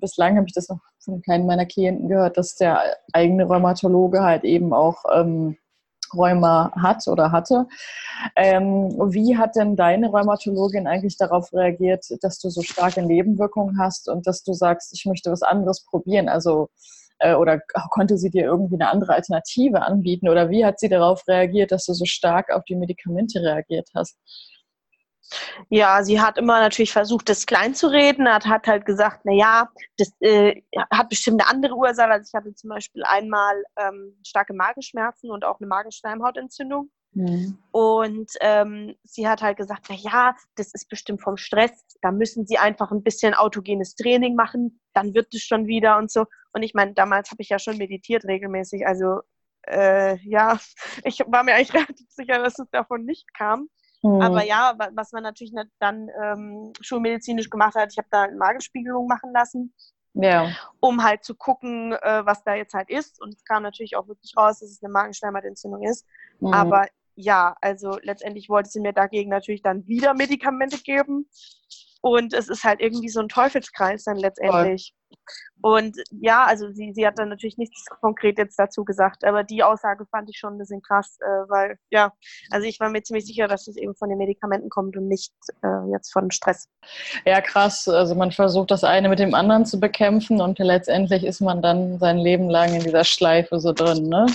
bislang 0.00 0.36
habe 0.36 0.46
ich 0.46 0.54
das 0.54 0.68
noch 0.68 0.80
von 0.98 1.22
keinem 1.22 1.46
meiner 1.46 1.66
Klienten 1.66 2.08
gehört, 2.08 2.36
dass 2.36 2.56
der 2.56 2.82
eigene 3.12 3.44
Rheumatologe 3.44 4.22
halt 4.22 4.44
eben 4.44 4.72
auch 4.72 5.04
ähm, 5.12 5.56
Rheuma 6.14 6.72
hat 6.74 7.06
oder 7.06 7.32
hatte. 7.32 7.66
Ähm, 8.36 8.90
wie 9.12 9.36
hat 9.36 9.56
denn 9.56 9.76
deine 9.76 10.08
Rheumatologin 10.08 10.86
eigentlich 10.86 11.16
darauf 11.16 11.52
reagiert, 11.52 12.04
dass 12.22 12.38
du 12.38 12.50
so 12.50 12.62
starke 12.62 13.02
Nebenwirkungen 13.02 13.78
hast 13.78 14.08
und 14.08 14.26
dass 14.26 14.42
du 14.42 14.52
sagst, 14.52 14.92
ich 14.94 15.04
möchte 15.06 15.30
was 15.30 15.42
anderes 15.42 15.84
probieren? 15.84 16.28
Also 16.28 16.70
äh, 17.18 17.34
oder 17.34 17.60
konnte 17.90 18.16
sie 18.18 18.30
dir 18.30 18.44
irgendwie 18.44 18.76
eine 18.76 18.90
andere 18.90 19.14
Alternative 19.14 19.82
anbieten? 19.82 20.28
Oder 20.28 20.50
wie 20.50 20.64
hat 20.64 20.80
sie 20.80 20.88
darauf 20.88 21.26
reagiert, 21.28 21.72
dass 21.72 21.84
du 21.84 21.92
so 21.92 22.04
stark 22.04 22.50
auf 22.50 22.64
die 22.64 22.76
Medikamente 22.76 23.40
reagiert 23.40 23.88
hast? 23.94 24.16
Ja, 25.68 26.02
sie 26.02 26.20
hat 26.20 26.38
immer 26.38 26.60
natürlich 26.60 26.92
versucht, 26.92 27.28
das 27.28 27.46
klein 27.46 27.74
zu 27.74 27.88
reden, 27.88 28.28
hat, 28.28 28.46
hat 28.46 28.66
halt 28.66 28.86
gesagt, 28.86 29.20
na 29.24 29.32
ja, 29.32 29.68
das 29.96 30.12
äh, 30.20 30.62
hat 30.90 31.08
bestimmt 31.08 31.42
eine 31.42 31.50
andere 31.50 31.74
Ursache. 31.74 32.10
Also 32.10 32.28
ich 32.28 32.34
hatte 32.34 32.54
zum 32.54 32.70
Beispiel 32.70 33.02
einmal 33.04 33.62
ähm, 33.76 34.16
starke 34.26 34.54
Magenschmerzen 34.54 35.30
und 35.30 35.44
auch 35.44 35.60
eine 35.60 35.66
Magenschleimhautentzündung. 35.66 36.90
Mhm. 37.12 37.58
Und 37.72 38.30
ähm, 38.40 38.94
sie 39.02 39.28
hat 39.28 39.42
halt 39.42 39.56
gesagt, 39.56 39.86
na 39.88 39.96
ja, 39.96 40.34
das 40.56 40.72
ist 40.74 40.88
bestimmt 40.88 41.22
vom 41.22 41.36
Stress. 41.36 41.72
Da 42.02 42.12
müssen 42.12 42.46
sie 42.46 42.58
einfach 42.58 42.90
ein 42.90 43.02
bisschen 43.02 43.34
autogenes 43.34 43.94
Training 43.94 44.34
machen, 44.34 44.80
dann 44.94 45.14
wird 45.14 45.34
es 45.34 45.42
schon 45.42 45.66
wieder 45.66 45.98
und 45.98 46.10
so. 46.10 46.26
Und 46.52 46.62
ich 46.62 46.74
meine, 46.74 46.94
damals 46.94 47.30
habe 47.30 47.42
ich 47.42 47.48
ja 47.48 47.58
schon 47.58 47.78
meditiert 47.78 48.24
regelmäßig. 48.24 48.86
Also 48.86 49.20
äh, 49.66 50.16
ja, 50.28 50.58
ich 51.04 51.20
war 51.26 51.44
mir 51.44 51.54
eigentlich 51.54 51.74
relativ 51.74 52.08
sicher, 52.10 52.42
dass 52.42 52.58
es 52.58 52.70
davon 52.70 53.04
nicht 53.04 53.32
kam. 53.34 53.68
Mhm. 54.08 54.22
Aber 54.22 54.44
ja, 54.44 54.74
was 54.94 55.12
man 55.12 55.22
natürlich 55.22 55.52
dann 55.78 56.08
ähm, 56.22 56.72
schulmedizinisch 56.80 57.50
gemacht 57.50 57.74
hat, 57.74 57.92
ich 57.92 57.98
habe 57.98 58.08
da 58.10 58.22
eine 58.22 58.36
Magenspiegelung 58.36 59.06
machen 59.06 59.32
lassen. 59.32 59.74
Ja. 60.14 60.50
Um 60.80 61.04
halt 61.04 61.22
zu 61.22 61.34
gucken, 61.34 61.92
äh, 61.92 62.26
was 62.26 62.42
da 62.42 62.54
jetzt 62.54 62.74
halt 62.74 62.90
ist. 62.90 63.20
Und 63.20 63.34
es 63.34 63.44
kam 63.44 63.62
natürlich 63.62 63.96
auch 63.96 64.08
wirklich 64.08 64.36
raus, 64.36 64.58
dass 64.58 64.70
es 64.70 64.82
eine 64.82 64.92
Magenschleimhautentzündung 64.92 65.82
ist. 65.84 66.06
Mhm. 66.40 66.52
Aber 66.52 66.86
ja, 67.14 67.56
also 67.60 67.98
letztendlich 68.02 68.48
wollte 68.48 68.70
sie 68.70 68.80
mir 68.80 68.92
dagegen 68.92 69.30
natürlich 69.30 69.62
dann 69.62 69.86
wieder 69.86 70.14
Medikamente 70.14 70.78
geben. 70.78 71.28
Und 72.00 72.32
es 72.32 72.48
ist 72.48 72.64
halt 72.64 72.80
irgendwie 72.80 73.08
so 73.08 73.20
ein 73.20 73.28
Teufelskreis 73.28 74.04
dann 74.04 74.16
letztendlich. 74.16 74.94
Und 75.60 75.96
ja, 76.20 76.44
also 76.44 76.70
sie, 76.70 76.92
sie 76.94 77.06
hat 77.06 77.18
dann 77.18 77.30
natürlich 77.30 77.58
nichts 77.58 77.84
konkret 78.00 78.38
jetzt 78.38 78.58
dazu 78.58 78.84
gesagt, 78.84 79.24
aber 79.24 79.42
die 79.42 79.62
Aussage 79.62 80.06
fand 80.06 80.30
ich 80.30 80.38
schon 80.38 80.54
ein 80.54 80.58
bisschen 80.58 80.82
krass, 80.82 81.18
äh, 81.20 81.48
weil 81.48 81.78
ja, 81.90 82.12
also 82.50 82.66
ich 82.66 82.78
war 82.78 82.90
mir 82.90 83.02
ziemlich 83.02 83.26
sicher, 83.26 83.48
dass 83.48 83.66
es 83.66 83.76
eben 83.76 83.94
von 83.96 84.08
den 84.08 84.18
Medikamenten 84.18 84.70
kommt 84.70 84.96
und 84.96 85.08
nicht 85.08 85.32
äh, 85.62 85.90
jetzt 85.92 86.12
von 86.12 86.30
Stress. 86.30 86.68
Ja, 87.24 87.40
krass. 87.40 87.88
Also 87.88 88.14
man 88.14 88.30
versucht 88.30 88.70
das 88.70 88.84
eine 88.84 89.08
mit 89.08 89.18
dem 89.18 89.34
anderen 89.34 89.66
zu 89.66 89.80
bekämpfen 89.80 90.40
und 90.40 90.58
letztendlich 90.58 91.24
ist 91.24 91.40
man 91.40 91.60
dann 91.60 91.98
sein 91.98 92.18
Leben 92.18 92.48
lang 92.48 92.74
in 92.74 92.82
dieser 92.82 93.04
Schleife 93.04 93.58
so 93.58 93.72
drin, 93.72 94.08
ne? 94.08 94.26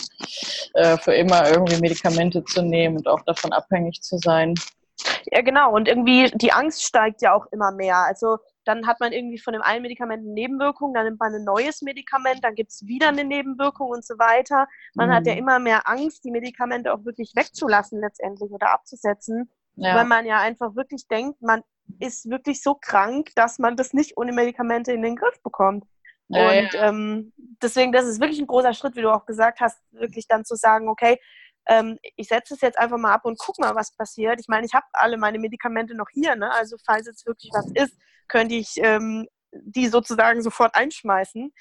Äh, 0.73 0.97
für 0.97 1.13
immer 1.13 1.49
irgendwie 1.49 1.79
Medikamente 1.79 2.43
zu 2.43 2.61
nehmen 2.61 2.97
und 2.97 3.07
auch 3.07 3.21
davon 3.21 3.53
abhängig 3.53 4.01
zu 4.01 4.17
sein. 4.17 4.55
Ja, 5.31 5.41
genau. 5.41 5.73
Und 5.73 5.87
irgendwie 5.87 6.31
die 6.35 6.51
Angst 6.51 6.83
steigt 6.83 7.21
ja 7.21 7.33
auch 7.33 7.45
immer 7.51 7.71
mehr. 7.71 7.97
Also 7.97 8.37
dann 8.65 8.87
hat 8.87 8.99
man 8.99 9.11
irgendwie 9.11 9.39
von 9.39 9.53
dem 9.53 9.61
einen 9.61 9.81
Medikament 9.81 10.23
eine 10.23 10.33
Nebenwirkung, 10.33 10.93
dann 10.93 11.05
nimmt 11.05 11.19
man 11.19 11.33
ein 11.33 11.43
neues 11.43 11.81
Medikament, 11.81 12.43
dann 12.43 12.55
gibt 12.55 12.71
es 12.71 12.85
wieder 12.85 13.09
eine 13.09 13.23
Nebenwirkung 13.23 13.89
und 13.89 14.05
so 14.05 14.15
weiter. 14.17 14.67
Man 14.95 15.09
mhm. 15.09 15.13
hat 15.13 15.27
ja 15.27 15.33
mhm. 15.33 15.39
immer 15.39 15.59
mehr 15.59 15.87
Angst, 15.87 16.23
die 16.23 16.31
Medikamente 16.31 16.93
auch 16.93 17.05
wirklich 17.05 17.33
wegzulassen 17.35 17.99
letztendlich 17.99 18.51
oder 18.51 18.71
abzusetzen, 18.71 19.49
ja. 19.75 19.95
weil 19.95 20.05
man 20.05 20.25
ja 20.25 20.39
einfach 20.39 20.75
wirklich 20.75 21.07
denkt, 21.07 21.41
man 21.41 21.63
ist 21.99 22.29
wirklich 22.29 22.61
so 22.61 22.75
krank, 22.75 23.31
dass 23.35 23.59
man 23.59 23.75
das 23.75 23.93
nicht 23.93 24.17
ohne 24.17 24.31
Medikamente 24.31 24.93
in 24.93 25.01
den 25.01 25.15
Griff 25.15 25.41
bekommt. 25.43 25.85
Ja, 26.29 26.49
und 26.49 26.73
ja. 26.73 26.89
Ähm, 26.89 27.33
deswegen, 27.61 27.91
das 27.91 28.05
ist 28.05 28.19
wirklich 28.19 28.39
ein 28.39 28.47
großer 28.47 28.73
Schritt, 28.73 28.95
wie 28.95 29.01
du 29.01 29.13
auch 29.13 29.25
gesagt 29.25 29.59
hast, 29.59 29.79
wirklich 29.91 30.27
dann 30.27 30.45
zu 30.45 30.55
sagen, 30.55 30.87
okay, 30.87 31.19
ähm, 31.67 31.97
ich 32.15 32.27
setze 32.27 32.53
es 32.53 32.61
jetzt 32.61 32.77
einfach 32.77 32.97
mal 32.97 33.13
ab 33.13 33.25
und 33.25 33.37
guck 33.39 33.59
mal, 33.59 33.75
was 33.75 33.95
passiert. 33.95 34.39
Ich 34.39 34.47
meine, 34.47 34.65
ich 34.65 34.73
habe 34.73 34.85
alle 34.93 35.17
meine 35.17 35.39
Medikamente 35.39 35.95
noch 35.95 36.09
hier, 36.11 36.35
ne? 36.35 36.51
also 36.51 36.77
falls 36.85 37.07
jetzt 37.07 37.25
wirklich 37.25 37.51
was 37.53 37.71
ist, 37.73 37.97
könnte 38.27 38.55
ich 38.55 38.75
ähm, 38.77 39.27
die 39.51 39.87
sozusagen 39.87 40.41
sofort 40.41 40.75
einschmeißen. 40.75 41.53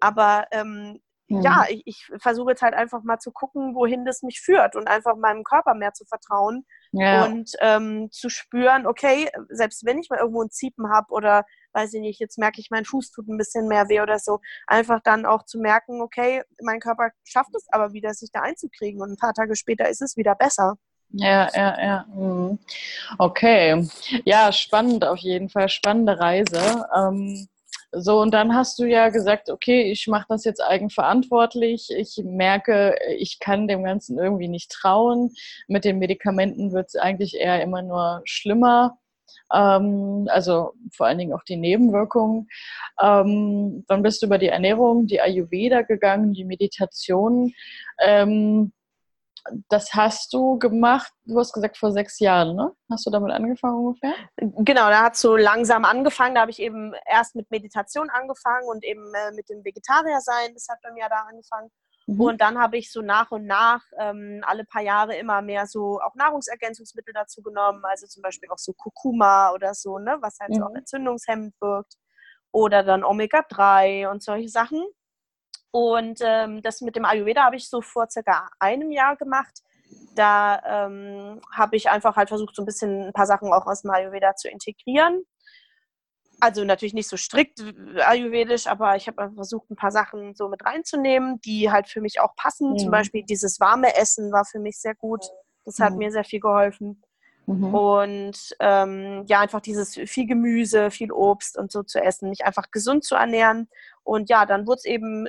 Aber 0.00 0.46
ähm, 0.50 1.00
mhm. 1.28 1.40
ja, 1.40 1.64
ich, 1.68 1.82
ich 1.86 2.10
versuche 2.18 2.50
jetzt 2.50 2.62
halt 2.62 2.74
einfach 2.74 3.02
mal 3.02 3.18
zu 3.18 3.32
gucken, 3.32 3.74
wohin 3.74 4.04
das 4.04 4.22
mich 4.22 4.40
führt 4.40 4.76
und 4.76 4.88
einfach 4.88 5.16
meinem 5.16 5.44
Körper 5.44 5.74
mehr 5.74 5.92
zu 5.92 6.04
vertrauen 6.04 6.66
ja. 6.92 7.24
und 7.24 7.50
ähm, 7.60 8.08
zu 8.10 8.28
spüren, 8.28 8.86
okay, 8.86 9.30
selbst 9.48 9.84
wenn 9.84 9.98
ich 9.98 10.10
mal 10.10 10.18
irgendwo 10.18 10.42
ein 10.42 10.50
Ziepen 10.50 10.90
habe 10.90 11.12
oder 11.12 11.44
weiß 11.76 11.94
ich 11.94 12.00
nicht, 12.00 12.18
jetzt 12.18 12.38
merke 12.38 12.60
ich, 12.60 12.70
mein 12.70 12.84
Fuß 12.84 13.10
tut 13.10 13.28
ein 13.28 13.36
bisschen 13.36 13.68
mehr 13.68 13.88
weh 13.88 14.00
oder 14.00 14.18
so, 14.18 14.40
einfach 14.66 15.00
dann 15.04 15.26
auch 15.26 15.44
zu 15.44 15.58
merken, 15.58 16.00
okay, 16.00 16.42
mein 16.62 16.80
Körper 16.80 17.10
schafft 17.24 17.54
es 17.54 17.66
aber 17.70 17.92
wieder, 17.92 18.14
sich 18.14 18.30
da 18.32 18.40
einzukriegen 18.40 19.00
und 19.02 19.12
ein 19.12 19.16
paar 19.16 19.34
Tage 19.34 19.54
später 19.56 19.88
ist 19.88 20.02
es 20.02 20.16
wieder 20.16 20.34
besser. 20.34 20.76
Ja, 21.10 21.48
ja, 21.54 21.82
ja. 21.82 22.06
Mhm. 22.14 22.58
Okay. 23.18 23.88
Ja, 24.24 24.50
spannend 24.50 25.04
auf 25.04 25.18
jeden 25.18 25.48
Fall. 25.48 25.68
Spannende 25.68 26.18
Reise. 26.18 26.84
Ähm, 26.96 27.48
so, 27.92 28.20
und 28.20 28.34
dann 28.34 28.54
hast 28.54 28.78
du 28.78 28.84
ja 28.84 29.08
gesagt, 29.08 29.48
okay, 29.48 29.90
ich 29.90 30.06
mache 30.08 30.26
das 30.28 30.44
jetzt 30.44 30.60
eigenverantwortlich. 30.60 31.88
Ich 31.96 32.20
merke, 32.24 32.96
ich 33.16 33.38
kann 33.38 33.68
dem 33.68 33.84
Ganzen 33.84 34.18
irgendwie 34.18 34.48
nicht 34.48 34.70
trauen. 34.70 35.32
Mit 35.68 35.84
den 35.84 35.98
Medikamenten 35.98 36.72
wird 36.72 36.88
es 36.88 36.96
eigentlich 36.96 37.36
eher 37.36 37.62
immer 37.62 37.82
nur 37.82 38.22
schlimmer. 38.24 38.98
Ähm, 39.52 40.28
also 40.30 40.72
vor 40.92 41.06
allen 41.06 41.18
Dingen 41.18 41.32
auch 41.32 41.44
die 41.44 41.56
Nebenwirkungen. 41.56 42.48
Ähm, 43.00 43.84
dann 43.88 44.02
bist 44.02 44.22
du 44.22 44.26
über 44.26 44.38
die 44.38 44.48
Ernährung, 44.48 45.06
die 45.06 45.20
Ayurveda 45.20 45.82
gegangen, 45.82 46.32
die 46.32 46.44
Meditation. 46.44 47.52
Ähm, 48.00 48.72
das 49.68 49.94
hast 49.94 50.32
du 50.32 50.58
gemacht, 50.58 51.12
du 51.24 51.38
hast 51.38 51.52
gesagt 51.52 51.76
vor 51.76 51.92
sechs 51.92 52.18
Jahren, 52.18 52.56
ne? 52.56 52.72
Hast 52.90 53.06
du 53.06 53.10
damit 53.10 53.32
angefangen 53.32 53.86
ungefähr? 53.86 54.14
Genau, 54.36 54.88
da 54.88 55.04
hat 55.04 55.16
so 55.16 55.36
langsam 55.36 55.84
angefangen. 55.84 56.34
Da 56.34 56.42
habe 56.42 56.50
ich 56.50 56.60
eben 56.60 56.92
erst 57.06 57.36
mit 57.36 57.50
Meditation 57.50 58.10
angefangen 58.10 58.68
und 58.68 58.84
eben 58.84 59.12
äh, 59.14 59.32
mit 59.32 59.48
dem 59.48 59.64
Vegetarier 59.64 60.20
sein. 60.20 60.52
Das 60.54 60.68
hat 60.68 60.78
bei 60.82 60.92
mir 60.92 61.06
da 61.08 61.26
angefangen. 61.28 61.70
Mhm. 62.06 62.20
Und 62.20 62.40
dann 62.40 62.58
habe 62.58 62.78
ich 62.78 62.92
so 62.92 63.02
nach 63.02 63.32
und 63.32 63.46
nach 63.46 63.82
ähm, 63.98 64.42
alle 64.46 64.64
paar 64.64 64.82
Jahre 64.82 65.16
immer 65.16 65.42
mehr 65.42 65.66
so 65.66 66.00
auch 66.00 66.14
Nahrungsergänzungsmittel 66.14 67.12
dazu 67.12 67.42
genommen. 67.42 67.82
Also 67.84 68.06
zum 68.06 68.22
Beispiel 68.22 68.48
auch 68.50 68.58
so 68.58 68.72
Kurkuma 68.72 69.52
oder 69.52 69.74
so, 69.74 69.98
ne? 69.98 70.16
Was 70.20 70.38
halt 70.40 70.50
mhm. 70.50 70.54
so 70.54 70.64
auch 70.64 70.74
entzündungshemmend 70.74 71.54
wirkt. 71.60 71.94
Oder 72.52 72.84
dann 72.84 73.04
Omega-3 73.04 74.08
und 74.08 74.22
solche 74.22 74.48
Sachen. 74.48 74.84
Und 75.72 76.20
ähm, 76.22 76.62
das 76.62 76.80
mit 76.80 76.96
dem 76.96 77.04
Ayurveda 77.04 77.44
habe 77.44 77.56
ich 77.56 77.68
so 77.68 77.82
vor 77.82 78.08
circa 78.08 78.48
einem 78.58 78.90
Jahr 78.92 79.16
gemacht. 79.16 79.62
Da 80.14 80.86
ähm, 80.86 81.40
habe 81.52 81.76
ich 81.76 81.90
einfach 81.90 82.16
halt 82.16 82.28
versucht, 82.28 82.56
so 82.56 82.62
ein 82.62 82.66
bisschen 82.66 83.08
ein 83.08 83.12
paar 83.12 83.26
Sachen 83.26 83.52
auch 83.52 83.66
aus 83.66 83.82
dem 83.82 83.90
Ayurveda 83.90 84.36
zu 84.36 84.48
integrieren. 84.48 85.24
Also 86.40 86.64
natürlich 86.64 86.94
nicht 86.94 87.08
so 87.08 87.16
strikt 87.16 87.62
ayurvedisch, 88.04 88.66
aber 88.66 88.96
ich 88.96 89.06
habe 89.08 89.32
versucht, 89.34 89.70
ein 89.70 89.76
paar 89.76 89.90
Sachen 89.90 90.34
so 90.34 90.48
mit 90.48 90.64
reinzunehmen, 90.64 91.40
die 91.40 91.70
halt 91.70 91.88
für 91.88 92.00
mich 92.00 92.20
auch 92.20 92.34
passen. 92.36 92.72
Mhm. 92.72 92.78
Zum 92.78 92.90
Beispiel 92.90 93.24
dieses 93.24 93.60
warme 93.60 93.96
Essen 93.96 94.32
war 94.32 94.44
für 94.44 94.58
mich 94.58 94.78
sehr 94.78 94.94
gut. 94.94 95.24
Das 95.64 95.78
hat 95.78 95.92
mhm. 95.92 95.98
mir 95.98 96.12
sehr 96.12 96.24
viel 96.24 96.40
geholfen. 96.40 97.02
Mhm. 97.46 97.74
Und 97.74 98.56
ähm, 98.58 99.24
ja, 99.26 99.40
einfach 99.40 99.60
dieses 99.60 99.94
viel 99.94 100.26
Gemüse, 100.26 100.90
viel 100.90 101.12
Obst 101.12 101.56
und 101.56 101.70
so 101.70 101.82
zu 101.82 102.00
essen, 102.02 102.28
mich 102.28 102.44
einfach 102.44 102.70
gesund 102.70 103.04
zu 103.04 103.14
ernähren. 103.14 103.68
Und 104.02 104.28
ja, 104.28 104.46
dann 104.46 104.66
wurde 104.66 104.78
es 104.78 104.84
eben 104.84 105.28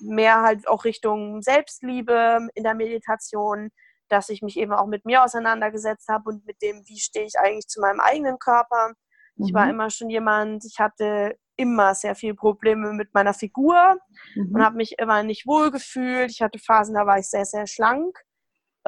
mehr 0.00 0.42
halt 0.42 0.66
auch 0.66 0.84
Richtung 0.84 1.42
Selbstliebe 1.42 2.48
in 2.54 2.64
der 2.64 2.74
Meditation, 2.74 3.70
dass 4.08 4.30
ich 4.30 4.40
mich 4.40 4.56
eben 4.56 4.72
auch 4.72 4.86
mit 4.86 5.04
mir 5.04 5.22
auseinandergesetzt 5.22 6.08
habe 6.08 6.30
und 6.30 6.46
mit 6.46 6.62
dem, 6.62 6.82
wie 6.86 6.98
stehe 6.98 7.26
ich 7.26 7.38
eigentlich 7.38 7.68
zu 7.68 7.80
meinem 7.80 8.00
eigenen 8.00 8.38
Körper. 8.38 8.94
Mhm. 9.38 9.46
Ich 9.46 9.54
war 9.54 9.64
mhm. 9.64 9.70
immer 9.70 9.90
schon 9.90 10.10
jemand, 10.10 10.64
ich 10.64 10.78
hatte 10.78 11.38
immer 11.56 11.94
sehr 11.94 12.14
viele 12.14 12.34
Probleme 12.34 12.92
mit 12.92 13.14
meiner 13.14 13.34
Figur 13.34 13.98
mhm. 14.34 14.54
und 14.54 14.62
habe 14.62 14.76
mich 14.76 14.98
immer 14.98 15.22
nicht 15.22 15.46
wohl 15.46 15.70
gefühlt. 15.70 16.30
Ich 16.30 16.40
hatte 16.40 16.58
Phasen, 16.58 16.94
da 16.94 17.06
war 17.06 17.18
ich 17.18 17.28
sehr, 17.28 17.44
sehr 17.44 17.66
schlank 17.66 18.16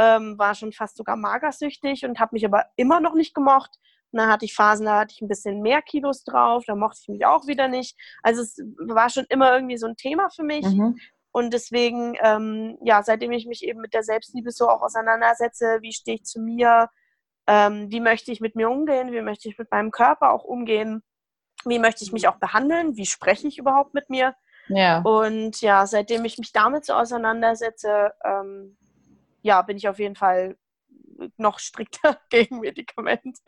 ähm, 0.00 0.38
war 0.38 0.54
schon 0.54 0.72
fast 0.72 0.96
sogar 0.96 1.16
magersüchtig 1.16 2.06
und 2.06 2.18
habe 2.20 2.30
mich 2.32 2.46
aber 2.46 2.64
immer 2.76 3.00
noch 3.00 3.14
nicht 3.14 3.34
gemocht. 3.34 3.70
Und 4.12 4.18
dann 4.18 4.30
hatte 4.30 4.46
ich 4.46 4.54
Phasen, 4.54 4.86
da 4.86 5.00
hatte 5.00 5.14
ich 5.14 5.20
ein 5.20 5.28
bisschen 5.28 5.60
mehr 5.60 5.82
Kilos 5.82 6.24
drauf, 6.24 6.64
da 6.66 6.74
mochte 6.74 7.00
ich 7.02 7.08
mich 7.08 7.26
auch 7.26 7.46
wieder 7.46 7.68
nicht. 7.68 7.96
Also 8.22 8.42
es 8.42 8.56
war 8.78 9.10
schon 9.10 9.26
immer 9.28 9.52
irgendwie 9.54 9.76
so 9.76 9.86
ein 9.86 9.96
Thema 9.96 10.28
für 10.30 10.42
mich. 10.42 10.66
Mhm. 10.66 10.98
Und 11.32 11.52
deswegen, 11.52 12.16
ähm, 12.22 12.76
ja, 12.82 13.02
seitdem 13.02 13.30
ich 13.32 13.46
mich 13.46 13.62
eben 13.62 13.80
mit 13.80 13.94
der 13.94 14.02
Selbstliebe 14.02 14.50
so 14.50 14.68
auch 14.68 14.82
auseinandersetze, 14.82 15.78
wie 15.80 15.92
stehe 15.92 16.16
ich 16.16 16.24
zu 16.24 16.40
mir, 16.40 16.88
ähm, 17.50 17.90
wie 17.90 17.98
möchte 17.98 18.30
ich 18.30 18.40
mit 18.40 18.54
mir 18.54 18.70
umgehen, 18.70 19.10
wie 19.10 19.22
möchte 19.22 19.48
ich 19.48 19.58
mit 19.58 19.72
meinem 19.72 19.90
Körper 19.90 20.30
auch 20.30 20.44
umgehen, 20.44 21.02
wie 21.64 21.80
möchte 21.80 22.04
ich 22.04 22.12
mich 22.12 22.28
auch 22.28 22.36
behandeln, 22.36 22.96
wie 22.96 23.06
spreche 23.06 23.48
ich 23.48 23.58
überhaupt 23.58 23.92
mit 23.92 24.08
mir. 24.08 24.36
Ja. 24.68 25.00
Und 25.00 25.60
ja, 25.60 25.84
seitdem 25.84 26.24
ich 26.24 26.38
mich 26.38 26.52
damit 26.52 26.84
so 26.84 26.92
auseinandersetze, 26.92 28.12
ähm, 28.24 28.76
ja, 29.42 29.62
bin 29.62 29.76
ich 29.76 29.88
auf 29.88 29.98
jeden 29.98 30.14
Fall 30.14 30.56
noch 31.38 31.58
strikter 31.58 32.18
gegen 32.30 32.60
Medikamente. 32.60 33.40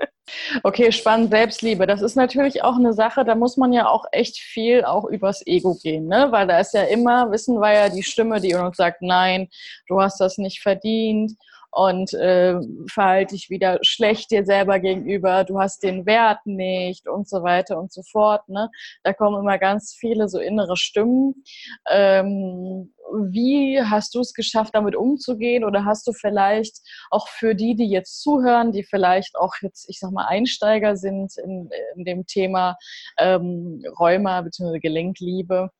Okay, 0.64 0.90
spannend, 0.90 1.30
Selbstliebe. 1.30 1.86
Das 1.86 2.02
ist 2.02 2.16
natürlich 2.16 2.64
auch 2.64 2.74
eine 2.74 2.94
Sache, 2.94 3.24
da 3.24 3.36
muss 3.36 3.56
man 3.56 3.72
ja 3.72 3.86
auch 3.86 4.06
echt 4.10 4.38
viel 4.38 4.84
auch 4.84 5.04
übers 5.04 5.46
Ego 5.46 5.78
gehen, 5.80 6.08
ne? 6.08 6.26
Weil 6.32 6.48
da 6.48 6.58
ist 6.58 6.74
ja 6.74 6.82
immer, 6.82 7.30
wissen 7.30 7.60
wir 7.60 7.72
ja, 7.72 7.88
die 7.88 8.02
Stimme, 8.02 8.40
die 8.40 8.54
uns 8.56 8.76
sagt, 8.76 9.00
nein, 9.00 9.48
du 9.86 10.02
hast 10.02 10.18
das 10.18 10.38
nicht 10.38 10.60
verdient 10.60 11.36
und 11.72 12.12
äh, 12.12 12.60
verhalte 12.86 13.34
dich 13.34 13.48
wieder 13.48 13.78
schlecht 13.80 14.30
dir 14.30 14.44
selber 14.44 14.78
gegenüber, 14.78 15.44
du 15.44 15.58
hast 15.58 15.82
den 15.82 16.04
Wert 16.04 16.44
nicht 16.44 17.08
und 17.08 17.28
so 17.28 17.42
weiter 17.42 17.78
und 17.78 17.90
so 17.90 18.02
fort. 18.02 18.46
Ne? 18.48 18.70
Da 19.02 19.14
kommen 19.14 19.40
immer 19.40 19.58
ganz 19.58 19.96
viele 19.98 20.28
so 20.28 20.38
innere 20.38 20.76
Stimmen. 20.76 21.42
Ähm, 21.88 22.92
wie 23.30 23.80
hast 23.80 24.14
du 24.14 24.20
es 24.20 24.34
geschafft, 24.34 24.74
damit 24.74 24.94
umzugehen? 24.96 25.64
Oder 25.64 25.84
hast 25.84 26.06
du 26.06 26.12
vielleicht 26.12 26.78
auch 27.10 27.28
für 27.28 27.54
die, 27.54 27.74
die 27.74 27.88
jetzt 27.88 28.22
zuhören, 28.22 28.72
die 28.72 28.84
vielleicht 28.84 29.36
auch 29.36 29.54
jetzt, 29.62 29.88
ich 29.88 29.98
sag 29.98 30.12
mal, 30.12 30.26
Einsteiger 30.26 30.96
sind 30.96 31.32
in, 31.38 31.70
in 31.96 32.04
dem 32.04 32.26
Thema 32.26 32.76
ähm, 33.18 33.82
Rheuma 33.98 34.42
bzw. 34.42 34.78
Gelenkliebe, 34.78 35.70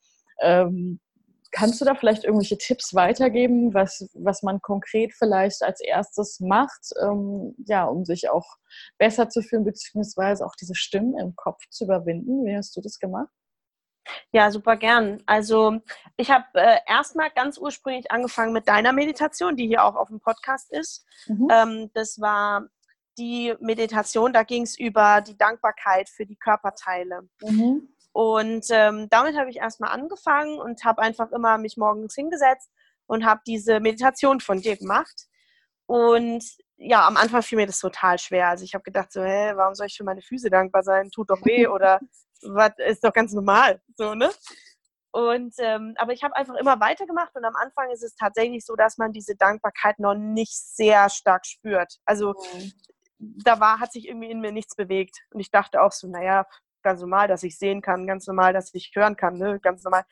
ähm, 0.40 1.00
Kannst 1.52 1.80
du 1.80 1.84
da 1.84 1.94
vielleicht 1.94 2.24
irgendwelche 2.24 2.58
Tipps 2.58 2.94
weitergeben, 2.94 3.74
was, 3.74 4.08
was 4.14 4.42
man 4.42 4.60
konkret 4.60 5.12
vielleicht 5.14 5.62
als 5.62 5.80
erstes 5.80 6.40
macht, 6.40 6.90
ähm, 7.00 7.54
ja, 7.66 7.84
um 7.84 8.04
sich 8.04 8.30
auch 8.30 8.56
besser 8.98 9.28
zu 9.28 9.42
fühlen, 9.42 9.64
beziehungsweise 9.64 10.44
auch 10.44 10.54
diese 10.60 10.74
Stimmen 10.74 11.16
im 11.18 11.36
Kopf 11.36 11.62
zu 11.70 11.84
überwinden? 11.84 12.44
Wie 12.44 12.56
hast 12.56 12.74
du 12.76 12.80
das 12.80 12.98
gemacht? 12.98 13.28
Ja, 14.32 14.50
super 14.50 14.76
gern. 14.76 15.22
Also 15.26 15.78
ich 16.16 16.30
habe 16.30 16.46
äh, 16.54 16.78
erstmal 16.86 17.30
ganz 17.30 17.58
ursprünglich 17.58 18.10
angefangen 18.10 18.52
mit 18.52 18.66
deiner 18.66 18.92
Meditation, 18.92 19.56
die 19.56 19.68
hier 19.68 19.84
auch 19.84 19.94
auf 19.94 20.08
dem 20.08 20.20
Podcast 20.20 20.72
ist. 20.72 21.06
Mhm. 21.26 21.48
Ähm, 21.50 21.90
das 21.94 22.20
war 22.20 22.66
die 23.18 23.54
Meditation, 23.60 24.32
da 24.32 24.42
ging 24.42 24.62
es 24.62 24.78
über 24.78 25.20
die 25.20 25.36
Dankbarkeit 25.36 26.08
für 26.08 26.26
die 26.26 26.36
Körperteile. 26.36 27.28
Mhm. 27.42 27.88
Und 28.12 28.66
ähm, 28.70 29.08
damit 29.08 29.36
habe 29.36 29.50
ich 29.50 29.56
erstmal 29.56 29.90
angefangen 29.90 30.58
und 30.58 30.84
habe 30.84 31.02
einfach 31.02 31.32
immer 31.32 31.58
mich 31.58 31.76
morgens 31.76 32.14
hingesetzt 32.14 32.70
und 33.06 33.24
habe 33.24 33.40
diese 33.46 33.80
Meditation 33.80 34.40
von 34.40 34.60
dir 34.60 34.76
gemacht. 34.76 35.26
Und 35.86 36.44
ja, 36.76 37.06
am 37.06 37.16
Anfang 37.16 37.42
fiel 37.42 37.56
mir 37.56 37.66
das 37.66 37.78
total 37.78 38.18
schwer. 38.18 38.48
Also 38.48 38.64
ich 38.64 38.74
habe 38.74 38.82
gedacht 38.82 39.12
so, 39.12 39.22
hä, 39.22 39.52
warum 39.54 39.74
soll 39.74 39.86
ich 39.86 39.96
für 39.96 40.04
meine 40.04 40.22
Füße 40.22 40.50
dankbar 40.50 40.82
sein? 40.82 41.10
Tut 41.10 41.30
doch 41.30 41.44
weh 41.44 41.66
oder 41.66 42.00
was 42.42 42.72
ist 42.78 43.04
doch 43.04 43.12
ganz 43.12 43.32
normal, 43.32 43.80
so 43.96 44.14
ne? 44.14 44.30
Und 45.12 45.54
ähm, 45.58 45.94
aber 45.98 46.14
ich 46.14 46.22
habe 46.22 46.34
einfach 46.36 46.54
immer 46.54 46.80
weitergemacht 46.80 47.34
und 47.34 47.44
am 47.44 47.54
Anfang 47.54 47.90
ist 47.90 48.02
es 48.02 48.14
tatsächlich 48.14 48.64
so, 48.64 48.76
dass 48.76 48.96
man 48.96 49.12
diese 49.12 49.36
Dankbarkeit 49.36 49.98
noch 49.98 50.14
nicht 50.14 50.56
sehr 50.56 51.10
stark 51.10 51.44
spürt. 51.44 51.98
Also 52.06 52.34
mhm. 52.54 52.72
da 53.18 53.60
war, 53.60 53.78
hat 53.78 53.92
sich 53.92 54.08
irgendwie 54.08 54.30
in 54.30 54.40
mir 54.40 54.52
nichts 54.52 54.74
bewegt 54.74 55.18
und 55.30 55.40
ich 55.40 55.50
dachte 55.50 55.82
auch 55.82 55.92
so, 55.92 56.08
naja, 56.08 56.46
ganz 56.82 57.00
normal, 57.00 57.28
dass 57.28 57.42
ich 57.42 57.58
sehen 57.58 57.82
kann, 57.82 58.06
ganz 58.06 58.26
normal, 58.26 58.52
dass 58.52 58.72
ich 58.74 58.90
hören 58.94 59.16
kann, 59.16 59.34
ne? 59.38 59.58
ganz 59.60 59.82
normal. 59.84 60.04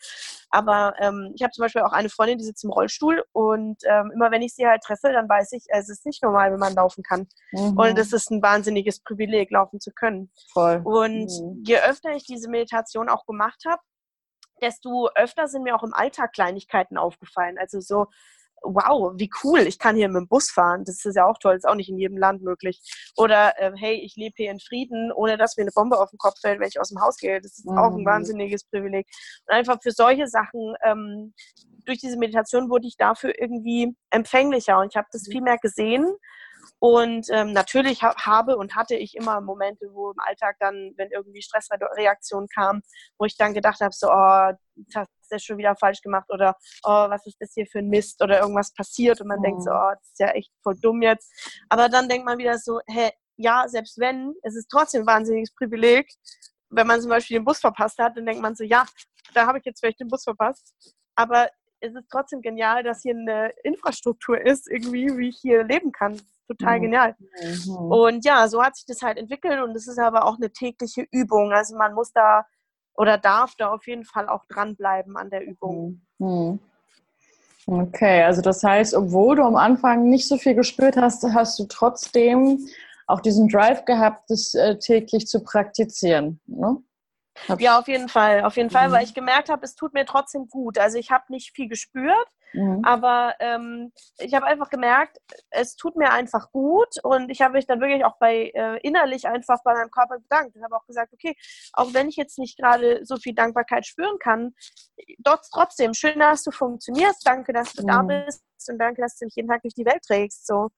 Aber 0.51 0.95
ähm, 1.01 1.33
ich 1.35 1.43
habe 1.43 1.53
zum 1.53 1.63
Beispiel 1.63 1.83
auch 1.83 1.93
eine 1.93 2.09
Freundin, 2.09 2.39
die 2.39 2.45
sitzt 2.45 2.65
im 2.65 2.71
Rollstuhl 2.71 3.25
und 3.33 3.79
ähm, 3.85 4.11
immer 4.15 4.31
wenn 4.31 4.43
ich 4.43 4.55
sie 4.55 4.67
halt 4.67 4.83
treffe, 4.83 5.13
dann 5.13 5.29
weiß 5.29 5.53
ich, 5.53 5.65
es 5.69 5.89
ist 5.89 6.07
nicht 6.07 6.23
normal, 6.23 6.53
wenn 6.53 6.59
man 6.59 6.75
laufen 6.75 7.03
kann. 7.03 7.29
Mhm. 7.53 7.79
Und 7.79 7.99
es 7.99 8.13
ist 8.13 8.31
ein 8.31 8.43
wahnsinniges 8.43 9.01
Privileg, 9.01 9.51
laufen 9.51 9.81
zu 9.81 9.93
können. 9.93 10.31
Voll. 10.53 10.81
Und 10.85 11.31
mhm. 11.31 11.63
je 11.65 11.79
öfter 11.79 12.11
ich 12.13 12.25
diese 12.25 12.49
Meditation 12.49 13.09
auch 13.09 13.27
gemacht 13.27 13.63
habe, 13.67 13.81
desto 14.61 15.09
öfter 15.15 15.49
sind 15.49 15.63
mir 15.63 15.75
auch 15.75 15.83
im 15.83 15.95
Alltag 15.95 16.33
Kleinigkeiten 16.33 16.99
aufgefallen. 16.99 17.57
Also 17.59 17.81
so, 17.81 18.07
wow, 18.63 19.13
wie 19.17 19.31
cool, 19.43 19.61
ich 19.61 19.79
kann 19.79 19.97
hier 19.97 20.09
mit 20.09 20.17
dem 20.17 20.29
Bus 20.29 20.51
fahren. 20.51 20.85
Das 20.85 21.05
ist 21.05 21.17
ja 21.17 21.27
auch 21.27 21.39
toll, 21.39 21.55
das 21.55 21.65
ist 21.65 21.71
auch 21.71 21.75
nicht 21.75 21.89
in 21.89 21.99
jedem 21.99 22.19
Land 22.19 22.43
möglich. 22.43 22.81
Oder 23.17 23.59
äh, 23.59 23.73
hey, 23.77 23.95
ich 23.95 24.17
lebe 24.17 24.35
hier 24.37 24.51
in 24.51 24.61
Frieden, 24.61 25.13
ohne 25.13 25.37
dass 25.37 25.57
mir 25.57 25.63
eine 25.63 25.73
Bombe 25.73 25.99
auf 25.99 26.11
den 26.11 26.19
Kopf 26.19 26.41
fällt, 26.41 26.61
wenn 26.61 26.69
ich 26.69 26.81
aus 26.81 26.91
dem 26.91 27.01
Haus 27.01 27.17
gehe. 27.17 27.41
Das 27.41 27.59
ist 27.59 27.67
mhm. 27.67 27.79
auch 27.79 27.93
ein 27.93 28.03
mhm. 28.03 28.07
wahnsinniges 28.07 28.65
Privileg. 28.65 29.07
Und 29.47 29.55
einfach 29.55 29.79
für 29.83 29.93
solche 29.93 30.27
Sachen, 30.27 30.75
ähm, 30.85 31.35
durch 31.87 31.99
diese 31.99 32.19
Meditation 32.19 32.71
wurde 32.71 32.87
ich 32.87 32.97
dafür 32.97 33.33
irgendwie 33.39 33.95
empfänglicher 34.11 34.79
und 34.79 34.89
ich 34.93 34.97
habe 34.97 35.09
das 35.13 35.27
viel 35.27 35.41
mehr 35.41 35.59
gesehen 35.59 36.07
und 36.81 37.27
ähm, 37.31 37.53
natürlich 37.53 38.03
ha 38.03 38.15
habe 38.25 38.57
und 38.57 38.75
hatte 38.75 38.97
ich 38.97 39.15
immer 39.15 39.43
Momente, 39.43 39.87
wo 39.93 40.11
im 40.11 40.19
Alltag 40.19 40.57
dann, 40.61 40.93
wenn 40.97 41.11
irgendwie 41.11 41.43
Stressreaktionen 41.43 42.49
kamen, 42.49 42.81
wo 43.19 43.27
ich 43.27 43.37
dann 43.37 43.53
gedacht 43.53 43.81
habe, 43.81 43.93
so, 43.93 44.09
oh, 44.09 44.53
das 44.77 44.95
hast 44.97 45.31
du 45.31 45.39
schon 45.39 45.59
wieder 45.59 45.77
falsch 45.77 46.01
gemacht 46.01 46.31
oder 46.31 46.57
oh, 46.85 47.11
was 47.11 47.27
ist 47.27 47.37
das 47.39 47.53
hier 47.53 47.67
für 47.67 47.81
ein 47.81 47.89
Mist 47.89 48.23
oder 48.23 48.41
irgendwas 48.41 48.73
passiert 48.73 49.21
und 49.21 49.29
man 49.29 49.41
oh. 49.41 49.43
denkt 49.43 49.63
so, 49.63 49.71
mhm. 49.71 49.77
oh, 49.77 49.91
das 49.93 50.07
ist 50.09 50.21
ja 50.21 50.29
echt 50.29 50.51
voll 50.63 50.75
dumm 50.81 51.03
jetzt. 51.03 51.31
Aber 51.69 51.91
dann 51.91 52.09
denkt 52.09 52.25
man 52.25 52.39
wieder 52.39 52.59
so, 52.59 52.81
hä, 52.87 53.11
ja, 53.37 53.69
selbst 53.69 53.99
wenn, 53.99 54.35
es 54.43 54.57
ist 54.57 54.69
trotzdem 54.71 55.03
ein 55.03 55.07
wahnsinniges 55.07 55.55
Privileg. 55.55 56.11
Wenn 56.71 56.87
man 56.87 57.01
zum 57.01 57.11
Beispiel 57.11 57.39
den 57.39 57.45
Bus 57.45 57.61
verpasst 57.61 57.99
hat, 57.99 58.17
dann 58.17 58.25
denkt 58.25 58.41
man 58.41 58.55
so, 58.55 58.65
ja, 58.65 58.87
da 59.35 59.47
habe 59.47 59.59
ich 59.59 59.65
jetzt 59.67 59.81
vielleicht 59.81 60.01
den 60.01 60.09
Bus 60.09 60.25
verpasst. 60.25 60.75
Aber 61.15 61.51
es 61.81 61.95
ist 61.95 62.09
trotzdem 62.11 62.43
genial, 62.43 62.83
dass 62.83 63.03
hier 63.03 63.15
eine 63.15 63.53
Infrastruktur 63.65 64.41
ist, 64.41 64.71
irgendwie, 64.71 65.17
wie 65.17 65.29
ich 65.29 65.39
hier 65.41 65.65
leben 65.65 65.93
kann 65.93 66.21
total 66.51 66.79
mhm. 66.79 66.83
genial. 66.83 67.17
Mhm. 67.43 67.77
Und 67.77 68.25
ja, 68.25 68.49
so 68.49 68.63
hat 68.63 68.77
sich 68.77 68.87
das 68.87 69.03
halt 69.03 69.19
entwickelt 69.19 69.63
und 69.63 69.75
es 69.77 69.87
ist 69.87 69.99
aber 69.99 70.25
auch 70.27 70.37
eine 70.37 70.51
tägliche 70.51 71.07
Übung. 71.11 71.53
Also 71.53 71.77
man 71.77 71.95
muss 71.95 72.13
da 72.13 72.45
oder 72.95 73.19
darf 73.19 73.55
da 73.57 73.73
auf 73.73 73.87
jeden 73.87 74.05
Fall 74.05 74.29
auch 74.29 74.45
dranbleiben 74.47 75.17
an 75.17 75.31
der 75.31 75.47
Übung. 75.47 76.03
Mhm. 76.19 76.27
mhm. 76.27 76.59
Okay, 77.67 78.23
also 78.25 78.41
das 78.41 78.65
heißt, 78.65 78.95
obwohl 78.95 79.37
du 79.37 79.45
am 79.45 79.55
Anfang 79.55 80.09
nicht 80.09 80.27
so 80.27 80.39
viel 80.39 80.55
gespürt 80.55 80.97
hast, 80.97 81.23
hast 81.23 81.57
du 81.59 81.67
trotzdem 81.67 82.67
auch 83.07 83.21
diesen 83.21 83.49
Drive 83.49 83.85
gehabt, 83.85 84.29
das 84.29 84.55
äh, 84.55 84.77
täglich 84.79 85.29
zu 85.29 85.41
praktizieren. 85.41 86.41
Ne? 86.47 86.79
Ja, 87.59 87.79
auf 87.79 87.89
jeden 87.89 88.09
Fall, 88.09 88.45
auf 88.45 88.57
jeden 88.57 88.71
Fall, 88.71 88.89
mhm. 88.89 88.93
weil 88.93 89.05
ich 89.05 89.15
gemerkt 89.15 89.49
habe, 89.49 89.65
es 89.65 89.75
tut 89.75 89.95
mir 89.95 90.05
trotzdem 90.05 90.49
gut. 90.49 90.79
Also 90.79 90.99
ich 90.99 91.11
habe 91.11 91.25
nicht 91.29 91.53
viel 91.55 91.69
gespürt, 91.69 92.29
Mhm. 92.53 92.83
Aber 92.85 93.35
ähm, 93.41 93.93
ich 94.19 94.35
habe 94.35 94.47
einfach 94.47 94.71
gemerkt, 94.71 95.19
es 95.51 95.77
tut 95.77 95.97
mir 95.97 96.11
einfach 96.11 96.51
gut 96.51 96.89
und 97.03 97.31
ich 97.31 97.43
habe 97.43 97.55
mich 97.55 97.67
dann 97.67 97.81
wirklich 97.81 98.05
auch 98.05 98.19
bei 98.19 98.51
äh, 98.55 98.79
innerlich 98.81 99.27
einfach 99.27 99.63
bei 99.65 99.73
meinem 99.73 99.91
Körper 99.91 100.19
bedankt 100.19 100.57
und 100.57 100.65
habe 100.65 100.77
auch 100.77 100.87
gesagt, 100.87 101.13
okay, 101.13 101.37
auch 101.73 101.95
wenn 101.95 102.09
ich 102.09 102.17
jetzt 102.17 102.39
nicht 102.39 102.59
gerade 102.59 103.05
so 103.05 103.17
viel 103.17 103.35
Dankbarkeit 103.35 103.87
spüren 103.87 104.19
kann, 104.19 104.55
trotzdem 105.53 105.95
schön, 105.95 106.19
dass 106.19 106.43
du 106.43 106.51
funktionierst, 106.51 107.27
danke, 107.27 107.53
dass 107.53 107.73
du 107.73 107.83
mhm. 107.83 107.87
da 107.87 108.03
bist 108.03 108.43
und 108.69 108.79
danke, 108.79 109.03
dass 109.03 109.17
du 109.17 109.27
mich 109.27 109.35
jeden 109.37 109.49
Tag 109.49 109.63
durch 109.63 109.75
die 109.75 109.87
Welt 109.87 110.03
trägst. 110.07 110.47
So. 110.47 110.69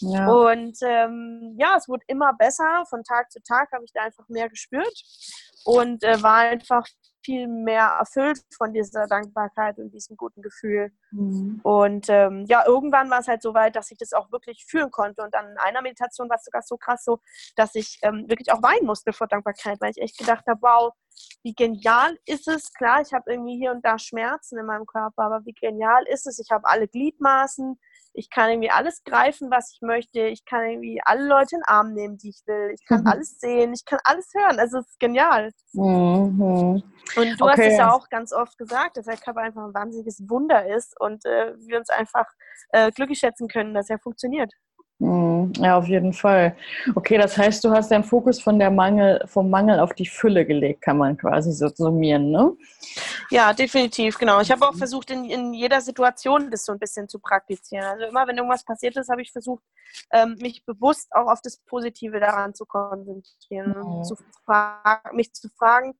Ja. 0.00 0.26
Und 0.26 0.76
ähm, 0.82 1.54
ja, 1.58 1.76
es 1.76 1.88
wurde 1.88 2.04
immer 2.08 2.32
besser. 2.34 2.84
Von 2.88 3.04
Tag 3.04 3.30
zu 3.30 3.40
Tag 3.42 3.70
habe 3.72 3.84
ich 3.84 3.92
da 3.92 4.02
einfach 4.02 4.24
mehr 4.28 4.48
gespürt 4.48 5.02
und 5.68 6.02
äh, 6.02 6.22
war 6.22 6.36
einfach 6.36 6.86
viel 7.22 7.46
mehr 7.46 7.96
erfüllt 7.98 8.40
von 8.56 8.72
dieser 8.72 9.06
Dankbarkeit 9.06 9.76
und 9.78 9.90
diesem 9.90 10.16
guten 10.16 10.40
Gefühl. 10.40 10.90
Mhm. 11.10 11.60
Und 11.62 12.06
ähm, 12.08 12.46
ja, 12.48 12.64
irgendwann 12.66 13.10
war 13.10 13.18
es 13.18 13.28
halt 13.28 13.42
so 13.42 13.52
weit, 13.52 13.76
dass 13.76 13.90
ich 13.90 13.98
das 13.98 14.14
auch 14.14 14.32
wirklich 14.32 14.64
fühlen 14.66 14.90
konnte. 14.90 15.22
Und 15.22 15.34
dann 15.34 15.46
in 15.46 15.58
einer 15.58 15.82
Meditation 15.82 16.30
war 16.30 16.36
es 16.36 16.44
sogar 16.44 16.62
so 16.62 16.78
krass 16.78 17.04
so, 17.04 17.18
dass 17.54 17.74
ich 17.74 17.98
ähm, 18.00 18.24
wirklich 18.30 18.50
auch 18.50 18.62
weinen 18.62 18.86
musste 18.86 19.12
vor 19.12 19.26
Dankbarkeit, 19.26 19.78
weil 19.82 19.90
ich 19.90 20.00
echt 20.00 20.16
gedacht 20.16 20.46
habe, 20.46 20.58
wow, 20.62 20.94
wie 21.42 21.52
genial 21.52 22.16
ist 22.24 22.48
es? 22.48 22.72
Klar, 22.72 23.02
ich 23.02 23.12
habe 23.12 23.30
irgendwie 23.30 23.58
hier 23.58 23.72
und 23.72 23.84
da 23.84 23.98
Schmerzen 23.98 24.58
in 24.58 24.64
meinem 24.64 24.86
Körper, 24.86 25.22
aber 25.24 25.44
wie 25.44 25.52
genial 25.52 26.04
ist 26.06 26.26
es? 26.26 26.38
Ich 26.38 26.50
habe 26.50 26.66
alle 26.66 26.88
Gliedmaßen, 26.88 27.78
ich 28.18 28.30
kann 28.30 28.50
irgendwie 28.50 28.70
alles 28.70 29.04
greifen, 29.04 29.48
was 29.50 29.72
ich 29.72 29.80
möchte. 29.80 30.22
Ich 30.22 30.44
kann 30.44 30.64
irgendwie 30.64 31.00
alle 31.04 31.24
Leute 31.24 31.54
in 31.54 31.60
den 31.60 31.68
Arm 31.68 31.92
nehmen, 31.92 32.18
die 32.18 32.30
ich 32.30 32.42
will. 32.46 32.72
Ich 32.74 32.84
kann 32.84 33.02
mhm. 33.02 33.06
alles 33.12 33.38
sehen, 33.38 33.72
ich 33.72 33.84
kann 33.84 34.00
alles 34.02 34.32
hören. 34.34 34.58
Also 34.58 34.78
es 34.78 34.88
ist 34.88 34.98
genial. 34.98 35.52
Mhm. 35.72 36.82
Und 37.16 37.40
du 37.40 37.44
okay. 37.44 37.50
hast 37.50 37.58
es 37.60 37.78
ja 37.78 37.92
auch 37.92 38.08
ganz 38.08 38.32
oft 38.32 38.58
gesagt, 38.58 38.96
dass 38.96 39.06
der 39.06 39.16
Körper 39.16 39.40
einfach 39.40 39.64
ein 39.64 39.74
wahnsinniges 39.74 40.28
Wunder 40.28 40.66
ist 40.66 41.00
und 41.00 41.24
äh, 41.24 41.54
wir 41.58 41.78
uns 41.78 41.90
einfach 41.90 42.26
äh, 42.70 42.90
glücklich 42.90 43.20
schätzen 43.20 43.46
können, 43.46 43.72
dass 43.72 43.88
er 43.88 44.00
funktioniert. 44.00 44.52
Mhm. 45.00 45.52
Ja, 45.58 45.78
auf 45.78 45.86
jeden 45.86 46.12
Fall. 46.12 46.56
Okay, 46.94 47.18
das 47.18 47.36
heißt, 47.36 47.62
du 47.62 47.70
hast 47.70 47.90
deinen 47.90 48.02
Fokus 48.02 48.40
von 48.40 48.58
der 48.58 48.70
Mangel, 48.70 49.22
vom 49.26 49.48
Mangel 49.48 49.78
auf 49.78 49.94
die 49.94 50.06
Fülle 50.06 50.44
gelegt, 50.44 50.82
kann 50.82 50.98
man 50.98 51.16
quasi 51.16 51.52
so 51.52 51.68
summieren, 51.68 52.30
ne? 52.30 52.56
Ja, 53.30 53.52
definitiv, 53.52 54.18
genau. 54.18 54.40
Ich 54.40 54.50
habe 54.50 54.66
auch 54.66 54.74
versucht, 54.74 55.10
in, 55.10 55.24
in 55.26 55.54
jeder 55.54 55.80
Situation 55.80 56.50
das 56.50 56.64
so 56.64 56.72
ein 56.72 56.78
bisschen 56.80 57.08
zu 57.08 57.20
praktizieren. 57.20 57.84
Also 57.84 58.06
immer, 58.06 58.26
wenn 58.26 58.36
irgendwas 58.36 58.64
passiert 58.64 58.96
ist, 58.96 59.08
habe 59.08 59.22
ich 59.22 59.30
versucht, 59.30 59.62
ähm, 60.12 60.36
mich 60.40 60.64
bewusst 60.64 61.08
auch 61.12 61.30
auf 61.30 61.40
das 61.42 61.58
Positive 61.58 62.18
daran 62.18 62.54
zu 62.54 62.66
konzentrieren. 62.66 63.98
Mhm. 63.98 64.02
Zu 64.02 64.16
mich 65.12 65.32
zu 65.32 65.48
fragen, 65.50 65.94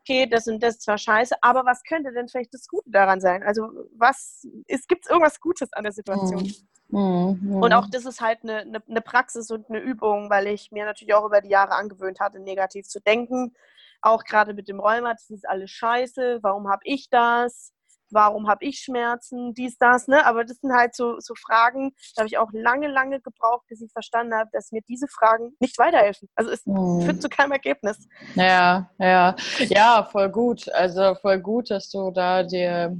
okay, 0.00 0.26
das 0.26 0.46
und 0.46 0.62
das 0.62 0.76
ist 0.76 0.82
zwar 0.82 0.96
scheiße, 0.96 1.36
aber 1.42 1.66
was 1.66 1.82
könnte 1.82 2.12
denn 2.12 2.28
vielleicht 2.28 2.54
das 2.54 2.66
Gute 2.66 2.90
daran 2.90 3.20
sein? 3.20 3.42
Also 3.42 3.68
was 3.98 4.46
gibt 4.88 5.04
es 5.04 5.10
irgendwas 5.10 5.38
Gutes 5.40 5.70
an 5.74 5.82
der 5.82 5.92
Situation? 5.92 6.44
Mhm. 6.44 6.54
Mhm. 6.88 7.62
Und 7.62 7.72
auch 7.74 7.86
das 7.90 8.06
ist 8.06 8.20
halt 8.20 8.42
eine, 8.42 8.58
eine, 8.58 8.82
eine, 8.88 9.00
Praxis 9.00 9.50
und 9.50 9.68
eine 9.68 9.80
Übung, 9.80 10.30
weil 10.30 10.46
ich 10.46 10.72
mir 10.72 10.84
natürlich 10.84 11.14
auch 11.14 11.26
über 11.26 11.40
die 11.40 11.50
Jahre 11.50 11.72
angewöhnt 11.72 12.20
hatte, 12.20 12.40
negativ 12.40 12.86
zu 12.86 13.00
denken. 13.00 13.54
Auch 14.00 14.24
gerade 14.24 14.54
mit 14.54 14.68
dem 14.68 14.80
Rheuma, 14.80 15.12
das 15.12 15.28
ist 15.30 15.48
alles 15.48 15.70
scheiße, 15.70 16.38
warum 16.42 16.68
habe 16.68 16.82
ich 16.84 17.10
das? 17.10 17.72
Warum 18.10 18.48
habe 18.48 18.64
ich 18.64 18.80
Schmerzen? 18.80 19.52
Dies, 19.52 19.76
das, 19.76 20.08
ne? 20.08 20.24
Aber 20.24 20.44
das 20.44 20.56
sind 20.58 20.72
halt 20.72 20.94
so, 20.94 21.20
so 21.20 21.34
Fragen, 21.34 21.92
da 22.14 22.20
habe 22.20 22.28
ich 22.28 22.38
auch 22.38 22.48
lange, 22.52 22.88
lange 22.88 23.20
gebraucht, 23.20 23.66
bis 23.68 23.82
ich 23.82 23.92
verstanden 23.92 24.34
habe, 24.34 24.48
dass 24.52 24.72
mir 24.72 24.80
diese 24.88 25.08
Fragen 25.08 25.54
nicht 25.60 25.76
weiterhelfen. 25.76 26.28
Also 26.34 26.50
es 26.50 26.64
mhm. 26.64 27.02
führt 27.02 27.20
zu 27.20 27.28
keinem 27.28 27.52
Ergebnis. 27.52 28.08
Ja, 28.34 28.90
ja. 28.98 29.36
Ja, 29.58 30.08
voll 30.10 30.30
gut. 30.30 30.72
Also 30.72 31.16
voll 31.16 31.40
gut, 31.40 31.70
dass 31.70 31.90
du 31.90 32.10
da 32.10 32.44
dir 32.44 32.96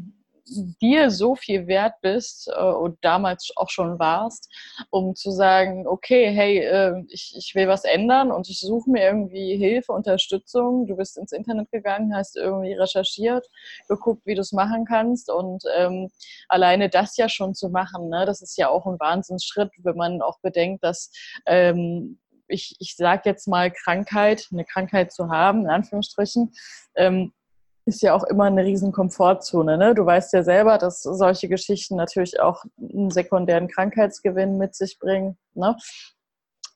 dir 0.81 1.11
so 1.11 1.37
viel 1.37 1.67
wert 1.67 1.95
bist 2.03 2.49
äh, 2.49 2.63
und 2.63 2.99
damals 3.03 3.51
auch 3.57 3.71
schon 3.71 3.99
warst, 3.99 4.53
um 4.91 5.15
zu 5.15 5.31
sagen, 5.31 5.87
okay, 5.87 6.31
hey, 6.31 6.59
äh, 6.59 7.05
ich, 7.09 7.35
ich 7.37 7.55
will 7.55 7.69
was 7.69 7.85
ändern 7.85 8.31
und 8.31 8.49
ich 8.49 8.61
suche 8.61 8.91
mir 8.91 9.05
irgendwie 9.05 9.57
Hilfe, 9.57 9.93
Unterstützung. 9.93 10.87
Du 10.87 10.97
bist 10.97 11.17
ins 11.19 11.33
Internet 11.33 11.71
gegangen, 11.71 12.15
hast 12.15 12.37
irgendwie 12.37 12.73
recherchiert, 12.73 13.47
geguckt, 13.89 14.23
wie 14.25 14.35
du 14.35 14.41
es 14.41 14.53
machen 14.53 14.85
kannst 14.85 15.31
und 15.31 15.63
ähm, 15.77 16.09
alleine 16.49 16.89
das 16.89 17.17
ja 17.17 17.29
schon 17.29 17.55
zu 17.55 17.69
machen, 17.69 18.09
ne, 18.09 18.25
das 18.27 18.43
ist 18.43 18.57
ja 18.57 18.69
auch 18.69 18.87
ein 18.87 18.99
Wahnsinnsschritt, 18.99 19.71
wenn 19.79 19.97
man 19.97 20.23
auch 20.23 20.39
bedenkt, 20.41 20.85
dass 20.85 21.11
ähm, 21.47 22.19
ich, 22.49 22.77
ich 22.79 22.97
sage 22.97 23.23
jetzt 23.27 23.47
mal 23.47 23.71
Krankheit, 23.71 24.49
eine 24.51 24.65
Krankheit 24.65 25.13
zu 25.13 25.29
haben, 25.29 25.63
in 25.63 25.71
Anführungsstrichen, 25.71 26.53
ähm, 26.97 27.33
ist 27.89 28.03
ja 28.03 28.15
auch 28.15 28.25
immer 28.25 28.45
eine 28.45 28.65
riesen 28.65 28.93
Komfortzone. 28.93 29.79
Ne? 29.79 29.95
Du 29.95 30.05
weißt 30.05 30.35
ja 30.35 30.43
selber, 30.43 30.77
dass 30.79 31.03
solche 31.03 31.49
Geschichten 31.49 31.97
natürlich 31.97 32.39
auch 32.39 32.65
einen 32.79 33.11
sekundären 33.11 33.67
Krankheitsgewinn 33.67 34.59
mit 34.59 34.75
sich 34.75 34.99
bringen. 34.99 35.39
Ne? 35.55 35.75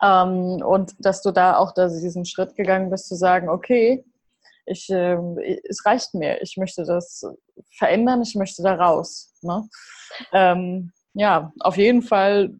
Ähm, 0.02 0.62
und 0.64 0.94
dass 0.98 1.22
du 1.22 1.30
da 1.30 1.56
auch 1.58 1.72
da 1.72 1.88
diesen 1.88 2.24
Schritt 2.24 2.56
gegangen 2.56 2.90
bist, 2.90 3.08
zu 3.08 3.14
sagen, 3.14 3.50
okay, 3.50 4.04
ich, 4.64 4.88
äh, 4.90 5.18
es 5.68 5.84
reicht 5.84 6.14
mir, 6.14 6.40
ich 6.40 6.56
möchte 6.56 6.84
das 6.84 7.24
verändern, 7.76 8.22
ich 8.22 8.34
möchte 8.34 8.62
da 8.62 8.74
raus. 8.74 9.34
Ne? 9.42 9.68
Ähm, 10.32 10.92
ja, 11.12 11.52
auf 11.60 11.76
jeden 11.76 12.02
Fall 12.02 12.54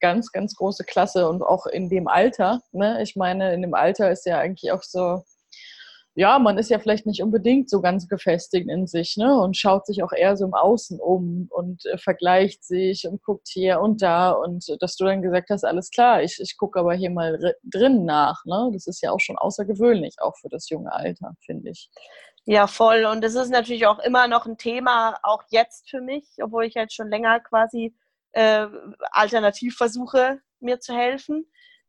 ganz, 0.00 0.30
ganz 0.30 0.54
große 0.54 0.84
Klasse 0.84 1.28
und 1.28 1.42
auch 1.42 1.66
in 1.66 1.88
dem 1.88 2.06
Alter. 2.06 2.60
Ne? 2.70 3.02
Ich 3.02 3.16
meine, 3.16 3.52
in 3.52 3.62
dem 3.62 3.74
Alter 3.74 4.12
ist 4.12 4.26
ja 4.26 4.38
eigentlich 4.38 4.70
auch 4.70 4.82
so 4.82 5.24
ja, 6.18 6.38
man 6.38 6.56
ist 6.56 6.70
ja 6.70 6.78
vielleicht 6.78 7.04
nicht 7.04 7.22
unbedingt 7.22 7.68
so 7.68 7.82
ganz 7.82 8.08
gefestigt 8.08 8.70
in 8.70 8.86
sich 8.86 9.18
ne? 9.18 9.38
und 9.38 9.54
schaut 9.54 9.84
sich 9.84 10.02
auch 10.02 10.12
eher 10.12 10.34
so 10.34 10.46
im 10.46 10.54
Außen 10.54 10.98
um 10.98 11.46
und 11.50 11.84
äh, 11.84 11.98
vergleicht 11.98 12.64
sich 12.64 13.06
und 13.06 13.22
guckt 13.22 13.48
hier 13.48 13.80
und 13.80 14.00
da 14.00 14.30
und 14.30 14.66
äh, 14.70 14.78
dass 14.80 14.96
du 14.96 15.04
dann 15.04 15.20
gesagt 15.20 15.50
hast, 15.50 15.62
alles 15.62 15.90
klar, 15.90 16.22
ich, 16.22 16.40
ich 16.40 16.56
gucke 16.56 16.80
aber 16.80 16.94
hier 16.94 17.10
mal 17.10 17.38
drin 17.64 18.06
nach. 18.06 18.42
Ne? 18.46 18.70
Das 18.72 18.86
ist 18.86 19.02
ja 19.02 19.10
auch 19.12 19.20
schon 19.20 19.36
außergewöhnlich, 19.36 20.16
auch 20.18 20.34
für 20.38 20.48
das 20.48 20.70
junge 20.70 20.90
Alter, 20.90 21.34
finde 21.44 21.68
ich. 21.70 21.90
Ja, 22.46 22.66
voll. 22.66 23.04
Und 23.04 23.22
es 23.22 23.34
ist 23.34 23.50
natürlich 23.50 23.86
auch 23.86 23.98
immer 23.98 24.26
noch 24.26 24.46
ein 24.46 24.56
Thema, 24.56 25.18
auch 25.22 25.42
jetzt 25.50 25.90
für 25.90 26.00
mich, 26.00 26.24
obwohl 26.40 26.64
ich 26.64 26.74
jetzt 26.74 26.94
schon 26.94 27.10
länger 27.10 27.40
quasi 27.40 27.94
äh, 28.32 28.66
alternativ 29.10 29.76
versuche, 29.76 30.40
mir 30.60 30.80
zu 30.80 30.94
helfen. 30.94 31.46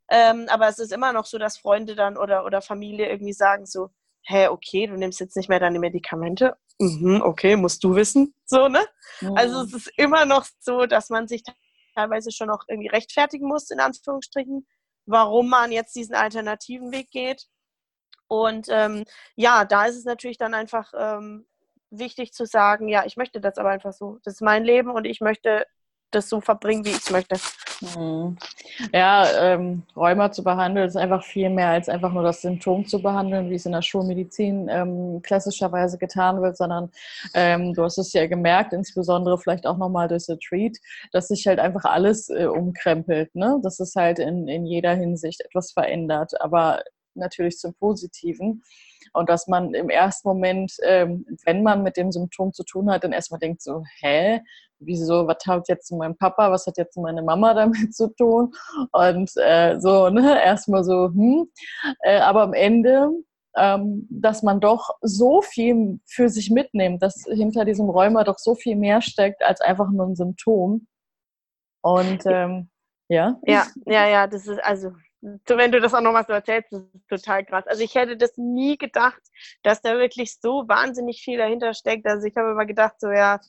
Ähm, 0.10 0.48
aber 0.50 0.68
es 0.68 0.80
ist 0.80 0.92
immer 0.92 1.14
noch 1.14 1.26
so, 1.26 1.38
dass 1.38 1.58
Freunde 1.58 1.96
dann 1.96 2.18
oder, 2.18 2.44
oder 2.44 2.62
Familie 2.62 3.10
irgendwie 3.10 3.34
sagen 3.34 3.66
so, 3.66 3.90
hä, 4.28 4.48
okay, 4.48 4.88
du 4.88 4.96
nimmst 4.96 5.20
jetzt 5.20 5.38
nicht 5.38 5.48
mehr 5.48 5.60
deine 5.60 5.80
Medikamente. 5.80 6.58
Mhm, 6.80 7.22
okay, 7.24 7.56
musst 7.56 7.84
du 7.84 7.96
wissen. 7.96 8.36
So, 8.46 8.68
ne? 8.68 8.86
Mhm. 9.22 9.38
Also 9.38 9.62
es 9.62 9.74
ist 9.74 9.92
immer 9.96 10.26
noch 10.26 10.46
so, 10.60 10.86
dass 10.86 11.10
man 11.10 11.28
sich 11.28 11.44
teilweise 11.96 12.32
schon 12.32 12.48
noch 12.48 12.66
irgendwie 12.68 12.90
rechtfertigen 12.90 13.48
muss, 13.48 13.72
in 13.72 13.80
Anführungsstrichen, 13.80 14.68
warum 15.06 15.50
man 15.50 15.72
jetzt 15.72 15.96
diesen 15.96 16.14
alternativen 16.14 16.92
Weg 16.92 17.10
geht. 17.10 17.48
Und 18.28 18.68
ähm, 18.70 19.06
ja, 19.36 19.64
da 19.64 19.86
ist 19.86 19.96
es 19.96 20.04
natürlich 20.04 20.38
dann 20.38 20.54
einfach 20.54 20.92
ähm, 20.96 21.48
wichtig 21.90 22.34
zu 22.34 22.46
sagen, 22.46 22.90
ja, 22.90 23.06
ich 23.06 23.16
möchte 23.16 23.40
das 23.40 23.58
aber 23.58 23.70
einfach 23.70 23.94
so. 23.94 24.20
Das 24.24 24.36
ist 24.36 24.42
mein 24.42 24.66
Leben 24.66 24.92
und 24.92 25.06
ich 25.06 25.22
möchte 25.22 25.66
das 26.12 26.30
so 26.30 26.42
verbringen, 26.42 26.86
wie 26.86 26.90
ich 26.90 26.98
es 26.98 27.12
möchte. 27.12 27.36
Mhm. 27.82 28.38
Ja, 28.94 29.28
ähm, 29.40 29.84
Rheuma 29.96 30.32
zu 30.32 30.44
behandeln 30.44 30.88
ist 30.88 30.96
einfach 30.96 31.24
viel 31.24 31.50
mehr 31.50 31.70
als 31.70 31.90
einfach 31.90 32.12
nur 32.12 32.24
das 32.24 32.42
Symptom 32.42 32.86
zu 32.86 33.02
behandeln, 33.02 33.50
wie 33.50 33.56
es 33.56 33.66
in 33.66 33.74
der 33.74 33.82
Schulmedizin 33.82 34.68
ähm, 34.70 35.22
klassischerweise 35.22 35.98
getan 35.98 36.42
wird, 36.42 36.58
sondern 36.58 36.90
ähm, 37.34 37.74
du 37.74 37.84
hast 37.84 37.98
es 37.98 38.14
ja 38.14 38.26
gemerkt, 38.28 38.74
insbesondere 38.74 39.38
vielleicht 39.38 39.68
auch 39.68 39.78
nochmal 39.78 40.08
durch 40.08 40.28
Retreat, 40.28 40.78
dass 41.12 41.28
sich 41.28 41.46
halt 41.46 41.60
einfach 41.60 41.86
alles 41.86 42.30
äh, 42.30 42.46
umkrempelt, 42.46 43.36
ne? 43.36 43.60
dass 43.62 43.80
es 43.80 43.96
halt 43.96 44.20
in, 44.20 44.48
in 44.48 44.66
jeder 44.66 44.94
Hinsicht 44.96 45.42
etwas 45.42 45.72
verändert, 45.72 46.40
aber 46.42 46.82
natürlich 47.14 47.58
zum 47.58 47.74
Positiven. 47.74 48.64
Und 49.14 49.30
dass 49.30 49.48
man 49.48 49.74
im 49.74 49.90
ersten 49.90 50.28
Moment, 50.28 50.74
ähm, 50.84 51.26
wenn 51.46 51.64
man 51.64 51.84
mit 51.84 51.98
dem 51.98 52.12
Symptom 52.12 52.54
zu 52.54 52.64
tun 52.64 52.90
hat, 52.92 53.04
dann 53.04 53.14
erstmal 53.14 53.40
denkt 53.40 53.62
so, 53.62 53.84
hä, 54.00 54.42
wieso, 54.80 55.28
was 55.28 55.38
hat 55.46 55.68
jetzt 55.70 55.92
mein 55.92 56.16
Papa, 56.18 56.52
was 56.52 56.66
hat 56.68 56.78
jetzt 56.78 56.98
meine 56.98 57.22
Mama 57.22 57.54
damit 57.54 57.96
zu 57.96 58.14
tun? 58.16 58.54
Und 58.92 59.32
äh, 59.38 59.80
so, 59.80 60.10
ne, 60.10 60.42
erstmal 60.44 60.84
so, 60.84 61.08
hm. 61.08 61.50
Äh, 62.02 62.20
aber 62.20 62.44
am 62.44 62.54
Ende, 62.54 63.10
ähm, 63.56 64.08
dass 64.10 64.44
man 64.44 64.60
doch 64.60 64.92
so 65.02 65.42
viel 65.42 66.00
für 66.06 66.30
sich 66.30 66.52
mitnimmt, 66.52 67.02
dass 67.02 67.26
hinter 67.28 67.66
diesem 67.66 67.90
Rheuma 67.90 68.24
doch 68.24 68.38
so 68.38 68.56
viel 68.56 68.76
mehr 68.76 69.02
steckt 69.02 69.44
als 69.44 69.62
einfach 69.62 69.90
nur 69.90 70.06
ein 70.06 70.16
Symptom. 70.16 70.88
Und 71.82 72.24
ähm, 72.26 72.70
ja. 73.10 73.40
Ja, 73.44 73.66
ja, 73.86 74.08
ja, 74.08 74.28
das 74.28 74.48
ist 74.48 74.64
also 74.64 74.92
wenn 75.22 75.72
du 75.72 75.80
das 75.80 75.94
auch 75.94 76.02
nochmal 76.02 76.26
so 76.26 76.34
erzählst, 76.34 76.72
das 76.72 76.82
ist 76.82 77.08
total 77.08 77.46
krass. 77.46 77.66
Also 77.68 77.84
ich 77.84 77.96
hätte 77.96 78.18
das 78.18 78.38
nie 78.38 78.78
gedacht, 78.78 79.22
dass 79.64 79.82
da 79.82 79.98
wirklich 79.98 80.40
so 80.40 80.68
wahnsinnig 80.68 81.22
viel 81.22 81.38
dahinter 81.38 81.74
steckt. 81.74 82.06
Also 82.08 82.28
ich 82.28 82.36
habe 82.36 82.52
immer 82.52 82.66
gedacht, 82.66 82.96
so 83.00 83.12
ja, 83.12 83.40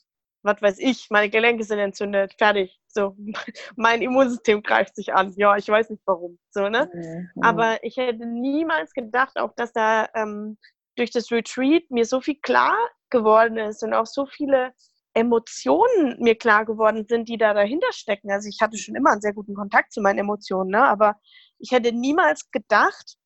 was 0.43 0.63
weiß 0.63 0.79
ich, 0.79 1.09
meine 1.11 1.31
Gelenke 1.31 1.65
sind 1.65 1.79
entzündet, 1.79 2.35
fertig. 2.39 2.81
So, 2.87 3.17
mein 3.77 4.03
Immunsystem 4.03 4.63
greift 4.63 4.97
sich 4.97 5.13
an. 5.13 5.35
Ja, 5.37 5.57
ich 5.57 5.69
weiß 5.69 5.91
nicht 5.91 6.03
warum. 6.07 6.39
So, 6.51 6.69
ne? 6.69 6.91
Mhm. 6.93 7.43
Aber 7.43 7.83
ich 7.83 7.97
hätte 7.97 8.27
niemals 8.27 8.93
gedacht, 8.93 9.39
auch 9.39 9.55
dass 9.55 9.73
da 9.73 10.09
ähm, 10.15 10.59
durch 10.97 11.11
das 11.11 11.31
Retreat 11.31 11.91
mir 11.91 12.05
so 12.05 12.21
viel 12.21 12.37
klar 12.37 12.77
geworden 13.11 13.59
ist 13.59 13.83
und 13.83 13.95
auch 13.95 14.07
so 14.07 14.27
viele 14.27 14.73
Emotionen 15.15 16.17
mir 16.21 16.37
klar 16.37 16.65
geworden 16.65 17.07
sind, 17.09 17.29
die 17.29 17.39
da 17.39 17.55
dahinter 17.55 17.93
stecken. 17.93 18.31
Also 18.31 18.49
ich 18.49 18.61
hatte 18.61 18.79
schon 18.79 18.95
immer 18.95 19.11
einen 19.11 19.21
sehr 19.21 19.33
guten 19.33 19.55
Kontakt 19.55 19.93
zu 19.93 20.01
meinen 20.01 20.19
Emotionen, 20.19 20.71
ne? 20.71 20.85
aber 20.85 21.17
ich 21.59 21.73
hätte 21.73 21.93
niemals 21.93 22.51
gedacht, 22.51 23.17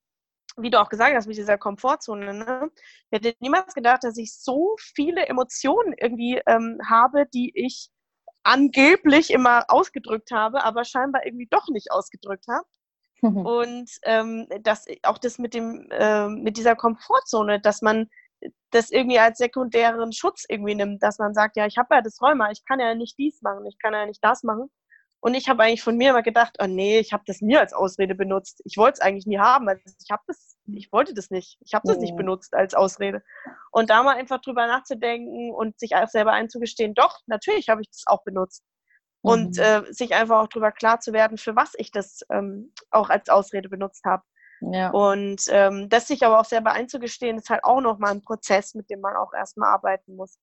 wie 0.56 0.70
du 0.70 0.80
auch 0.80 0.88
gesagt 0.88 1.14
hast, 1.14 1.26
mit 1.26 1.36
dieser 1.36 1.58
Komfortzone, 1.58 2.34
ne? 2.34 2.70
ich 3.10 3.18
hätte 3.18 3.34
niemals 3.40 3.74
gedacht, 3.74 4.04
dass 4.04 4.18
ich 4.18 4.36
so 4.36 4.76
viele 4.78 5.26
Emotionen 5.26 5.94
irgendwie 5.98 6.40
ähm, 6.46 6.78
habe, 6.88 7.26
die 7.32 7.52
ich 7.54 7.90
angeblich 8.42 9.30
immer 9.30 9.64
ausgedrückt 9.68 10.30
habe, 10.30 10.64
aber 10.64 10.84
scheinbar 10.84 11.24
irgendwie 11.24 11.48
doch 11.50 11.68
nicht 11.68 11.90
ausgedrückt 11.90 12.46
habe. 12.48 12.66
Mhm. 13.22 13.46
Und 13.46 13.90
ähm, 14.02 14.48
das, 14.60 14.86
auch 15.02 15.18
das 15.18 15.38
mit, 15.38 15.54
dem, 15.54 15.88
äh, 15.90 16.28
mit 16.28 16.56
dieser 16.56 16.76
Komfortzone, 16.76 17.60
dass 17.60 17.82
man 17.82 18.08
das 18.70 18.90
irgendwie 18.90 19.20
als 19.20 19.38
sekundären 19.38 20.12
Schutz 20.12 20.44
irgendwie 20.48 20.74
nimmt, 20.74 21.02
dass 21.02 21.18
man 21.18 21.32
sagt, 21.32 21.56
ja, 21.56 21.66
ich 21.66 21.78
habe 21.78 21.94
ja 21.94 22.02
das 22.02 22.20
Rheuma, 22.20 22.50
ich 22.50 22.64
kann 22.64 22.80
ja 22.80 22.94
nicht 22.94 23.16
dies 23.18 23.40
machen, 23.42 23.64
ich 23.66 23.78
kann 23.78 23.94
ja 23.94 24.04
nicht 24.06 24.22
das 24.22 24.42
machen. 24.42 24.68
Und 25.24 25.34
ich 25.34 25.48
habe 25.48 25.62
eigentlich 25.62 25.84
von 25.84 25.96
mir 25.96 26.10
immer 26.10 26.22
gedacht, 26.22 26.56
oh 26.60 26.66
nee, 26.66 26.98
ich 26.98 27.12
habe 27.12 27.22
das 27.26 27.40
nie 27.40 27.56
als 27.56 27.72
Ausrede 27.72 28.16
benutzt. 28.16 28.60
Ich 28.64 28.76
wollte 28.76 28.94
es 28.94 29.00
eigentlich 29.00 29.24
nie 29.24 29.38
haben. 29.38 29.68
Also 29.68 29.80
ich 29.86 30.10
habe 30.10 30.22
das, 30.26 30.56
ich 30.66 30.90
wollte 30.90 31.14
das 31.14 31.30
nicht. 31.30 31.58
Ich 31.60 31.74
habe 31.74 31.86
das 31.86 31.98
nicht 31.98 32.16
benutzt 32.16 32.54
als 32.54 32.74
Ausrede. 32.74 33.22
Und 33.70 33.88
da 33.88 34.02
mal 34.02 34.16
einfach 34.16 34.40
drüber 34.40 34.66
nachzudenken 34.66 35.52
und 35.52 35.78
sich 35.78 35.94
auch 35.94 36.08
selber 36.08 36.32
einzugestehen, 36.32 36.94
doch, 36.94 37.20
natürlich 37.26 37.68
habe 37.68 37.82
ich 37.82 37.88
das 37.88 38.02
auch 38.06 38.24
benutzt. 38.24 38.64
Und 39.20 39.58
mhm. 39.58 39.62
äh, 39.62 39.92
sich 39.92 40.12
einfach 40.12 40.40
auch 40.42 40.48
drüber 40.48 40.72
klar 40.72 40.98
zu 40.98 41.12
werden, 41.12 41.38
für 41.38 41.54
was 41.54 41.74
ich 41.76 41.92
das 41.92 42.22
ähm, 42.28 42.72
auch 42.90 43.08
als 43.08 43.28
Ausrede 43.28 43.68
benutzt 43.68 44.04
habe. 44.04 44.24
Ja. 44.72 44.90
Und 44.90 45.42
ähm, 45.50 45.88
das 45.88 46.08
sich 46.08 46.26
aber 46.26 46.40
auch 46.40 46.44
selber 46.44 46.72
einzugestehen, 46.72 47.38
ist 47.38 47.48
halt 47.48 47.62
auch 47.62 47.80
nochmal 47.80 48.10
ein 48.10 48.22
Prozess, 48.22 48.74
mit 48.74 48.90
dem 48.90 49.00
man 49.00 49.14
auch 49.14 49.32
erstmal 49.32 49.72
arbeiten 49.72 50.16
muss. 50.16 50.40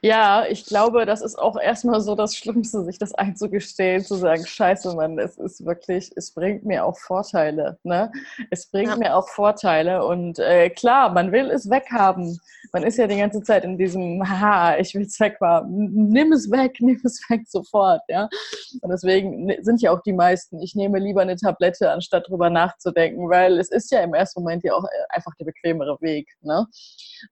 Ja, 0.00 0.46
ich 0.48 0.66
glaube, 0.66 1.06
das 1.06 1.22
ist 1.22 1.38
auch 1.38 1.56
erstmal 1.56 2.00
so 2.00 2.14
das 2.14 2.36
Schlimmste, 2.36 2.84
sich 2.84 2.98
das 2.98 3.14
einzugestehen, 3.14 4.02
zu 4.02 4.16
sagen, 4.16 4.44
scheiße, 4.44 4.94
Mann, 4.94 5.18
es 5.18 5.36
ist 5.38 5.64
wirklich, 5.64 6.10
es 6.16 6.32
bringt 6.32 6.64
mir 6.64 6.84
auch 6.84 6.98
Vorteile. 6.98 7.78
Ne? 7.84 8.10
Es 8.50 8.66
bringt 8.66 8.90
ja. 8.90 8.96
mir 8.96 9.16
auch 9.16 9.28
Vorteile. 9.28 10.04
Und 10.04 10.38
äh, 10.38 10.70
klar, 10.70 11.12
man 11.12 11.30
will 11.30 11.50
es 11.50 11.70
weghaben. 11.70 12.40
Man 12.72 12.82
ist 12.82 12.98
ja 12.98 13.06
die 13.06 13.18
ganze 13.18 13.42
Zeit 13.42 13.64
in 13.64 13.78
diesem, 13.78 14.28
haha, 14.28 14.76
ich 14.78 14.94
will 14.94 15.02
es 15.02 15.20
weghaben. 15.20 16.08
Nimm 16.10 16.32
es 16.32 16.50
weg, 16.50 16.76
nimm 16.80 17.00
es 17.04 17.20
weg 17.28 17.42
sofort. 17.46 18.02
Ja? 18.08 18.28
Und 18.80 18.90
deswegen 18.90 19.52
sind 19.62 19.82
ja 19.82 19.92
auch 19.92 20.02
die 20.02 20.12
meisten, 20.12 20.60
ich 20.60 20.74
nehme 20.74 20.98
lieber 20.98 21.22
eine 21.22 21.36
Tablette, 21.36 21.90
anstatt 21.90 22.28
drüber 22.28 22.50
nachzudenken, 22.50 23.28
weil 23.28 23.58
es 23.58 23.70
ist 23.70 23.90
ja 23.92 24.00
im 24.00 24.14
ersten 24.14 24.40
Moment 24.40 24.64
ja 24.64 24.74
auch 24.74 24.84
äh, 24.84 24.88
einfach 25.10 25.34
der 25.36 25.44
bequemere 25.44 25.96
Weg. 26.00 26.28
Ne? 26.42 26.66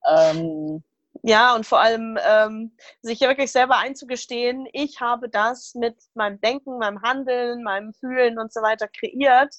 Ähm, 0.09 0.83
ja, 1.23 1.55
und 1.55 1.65
vor 1.65 1.79
allem 1.79 2.17
ähm, 2.25 2.75
sich 3.01 3.19
ja 3.19 3.27
wirklich 3.27 3.51
selber 3.51 3.77
einzugestehen, 3.77 4.67
ich 4.73 5.01
habe 5.01 5.29
das 5.29 5.75
mit 5.75 5.97
meinem 6.13 6.39
Denken, 6.41 6.77
meinem 6.77 7.01
Handeln, 7.01 7.63
meinem 7.63 7.93
Fühlen 7.93 8.39
und 8.39 8.53
so 8.53 8.61
weiter 8.61 8.87
kreiert. 8.87 9.53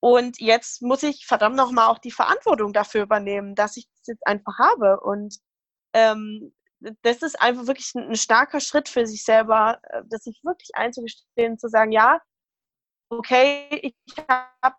Und 0.00 0.40
jetzt 0.40 0.82
muss 0.82 1.02
ich 1.04 1.26
verdammt 1.26 1.56
nochmal 1.56 1.88
auch 1.88 1.98
die 1.98 2.10
Verantwortung 2.10 2.72
dafür 2.72 3.02
übernehmen, 3.02 3.54
dass 3.54 3.76
ich 3.76 3.86
das 3.98 4.08
jetzt 4.08 4.26
einfach 4.26 4.58
habe. 4.58 5.00
Und 5.00 5.36
ähm, 5.94 6.52
das 7.02 7.22
ist 7.22 7.40
einfach 7.40 7.66
wirklich 7.66 7.94
ein, 7.94 8.08
ein, 8.10 8.16
starker 8.16 8.60
Schritt 8.60 8.88
für 8.88 9.06
sich 9.06 9.24
selber, 9.24 9.80
äh, 9.84 10.02
dass 10.06 10.24
sich 10.24 10.40
wirklich 10.42 10.70
einzugestehen, 10.74 11.58
zu 11.58 11.68
sagen, 11.68 11.92
ja, 11.92 12.20
okay, 13.10 13.68
ich 13.82 13.94
habe 14.62 14.76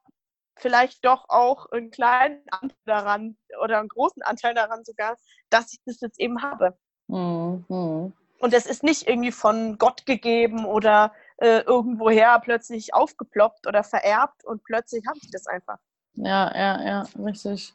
vielleicht 0.63 1.06
doch 1.06 1.26
auch 1.28 1.67
einen 1.71 1.91
kleinen 1.91 2.41
Anteil 2.49 2.78
daran 2.86 3.38
oder 3.62 3.80
einen 3.80 3.89
großen 3.89 4.23
Anteil 4.23 4.56
daran 4.56 4.84
sogar, 4.84 5.17
dass 5.49 5.73
ich 5.73 5.80
das 5.86 5.99
jetzt 5.99 6.19
eben 6.19 6.41
habe. 6.41 6.76
Mhm. 7.08 8.13
Und 8.39 8.54
das 8.54 8.65
ist 8.65 8.82
nicht 8.82 9.08
irgendwie 9.08 9.32
von 9.32 9.78
Gott 9.78 10.06
gegeben 10.06 10.65
oder 10.65 11.13
äh, 11.38 11.60
irgendwoher 11.60 12.39
plötzlich 12.39 12.93
aufgeploppt 12.93 13.67
oder 13.67 13.84
vererbt 13.84 14.45
und 14.45 14.63
plötzlich 14.63 15.06
habe 15.08 15.19
ich 15.21 15.30
das 15.32 15.47
einfach. 15.47 15.78
Ja, 16.15 16.52
ja, 16.56 16.86
ja, 16.86 17.04
richtig. 17.23 17.73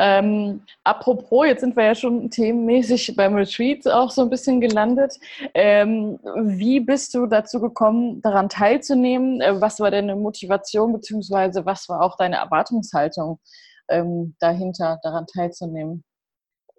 Ähm, 0.00 0.62
apropos, 0.84 1.46
jetzt 1.46 1.60
sind 1.60 1.74
wir 1.74 1.84
ja 1.84 1.94
schon 1.94 2.30
themenmäßig 2.30 3.16
beim 3.16 3.34
Retreat 3.34 3.86
auch 3.88 4.12
so 4.12 4.22
ein 4.22 4.30
bisschen 4.30 4.60
gelandet. 4.60 5.18
Ähm, 5.54 6.20
wie 6.36 6.78
bist 6.78 7.14
du 7.14 7.26
dazu 7.26 7.60
gekommen, 7.60 8.22
daran 8.22 8.48
teilzunehmen? 8.48 9.40
Äh, 9.40 9.60
was 9.60 9.80
war 9.80 9.90
deine 9.90 10.14
Motivation, 10.14 10.92
beziehungsweise 10.92 11.66
was 11.66 11.88
war 11.88 12.02
auch 12.02 12.16
deine 12.16 12.36
Erwartungshaltung 12.36 13.40
ähm, 13.88 14.36
dahinter, 14.38 15.00
daran 15.02 15.26
teilzunehmen? 15.26 16.04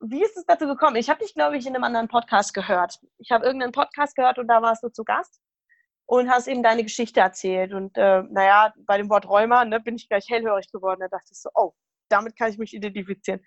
Wie 0.01 0.23
ist 0.23 0.37
es 0.37 0.45
dazu 0.45 0.65
gekommen? 0.65 0.95
Ich 0.95 1.09
habe 1.09 1.19
dich, 1.19 1.33
glaube 1.33 1.57
ich, 1.57 1.67
in 1.67 1.75
einem 1.75 1.83
anderen 1.83 2.07
Podcast 2.07 2.53
gehört. 2.53 2.99
Ich 3.17 3.31
habe 3.31 3.45
irgendeinen 3.45 3.73
Podcast 3.73 4.15
gehört 4.15 4.39
und 4.39 4.47
da 4.47 4.61
warst 4.61 4.81
du 4.81 4.87
zu 4.87 5.03
Gast 5.03 5.41
und 6.09 6.27
hast 6.27 6.47
eben 6.47 6.63
deine 6.63 6.81
Geschichte 6.81 7.19
erzählt. 7.19 7.71
Und 7.71 7.95
äh, 7.95 8.23
naja, 8.31 8.73
bei 8.87 8.97
dem 8.97 9.11
Wort 9.11 9.29
Rheuma 9.29 9.63
ne, 9.63 9.79
bin 9.79 9.95
ich 9.95 10.09
gleich 10.09 10.27
hellhörig 10.27 10.71
geworden. 10.71 11.01
Da 11.01 11.07
dachte 11.07 11.29
ich 11.31 11.39
so, 11.39 11.51
oh, 11.53 11.73
damit 12.09 12.35
kann 12.35 12.49
ich 12.49 12.57
mich 12.57 12.73
identifizieren. 12.73 13.41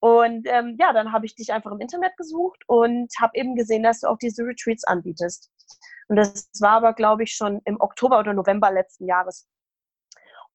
Und 0.00 0.48
ähm, 0.48 0.76
ja, 0.80 0.92
dann 0.92 1.12
habe 1.12 1.26
ich 1.26 1.36
dich 1.36 1.52
einfach 1.52 1.70
im 1.70 1.78
Internet 1.78 2.16
gesucht 2.16 2.60
und 2.66 3.08
habe 3.20 3.30
eben 3.36 3.54
gesehen, 3.54 3.84
dass 3.84 4.00
du 4.00 4.08
auch 4.08 4.18
diese 4.18 4.42
Retreats 4.42 4.82
anbietest. 4.82 5.52
Und 6.08 6.16
das 6.16 6.50
war 6.58 6.72
aber, 6.72 6.92
glaube 6.92 7.22
ich, 7.22 7.34
schon 7.34 7.60
im 7.66 7.80
Oktober 7.80 8.18
oder 8.18 8.34
November 8.34 8.72
letzten 8.72 9.06
Jahres. 9.06 9.46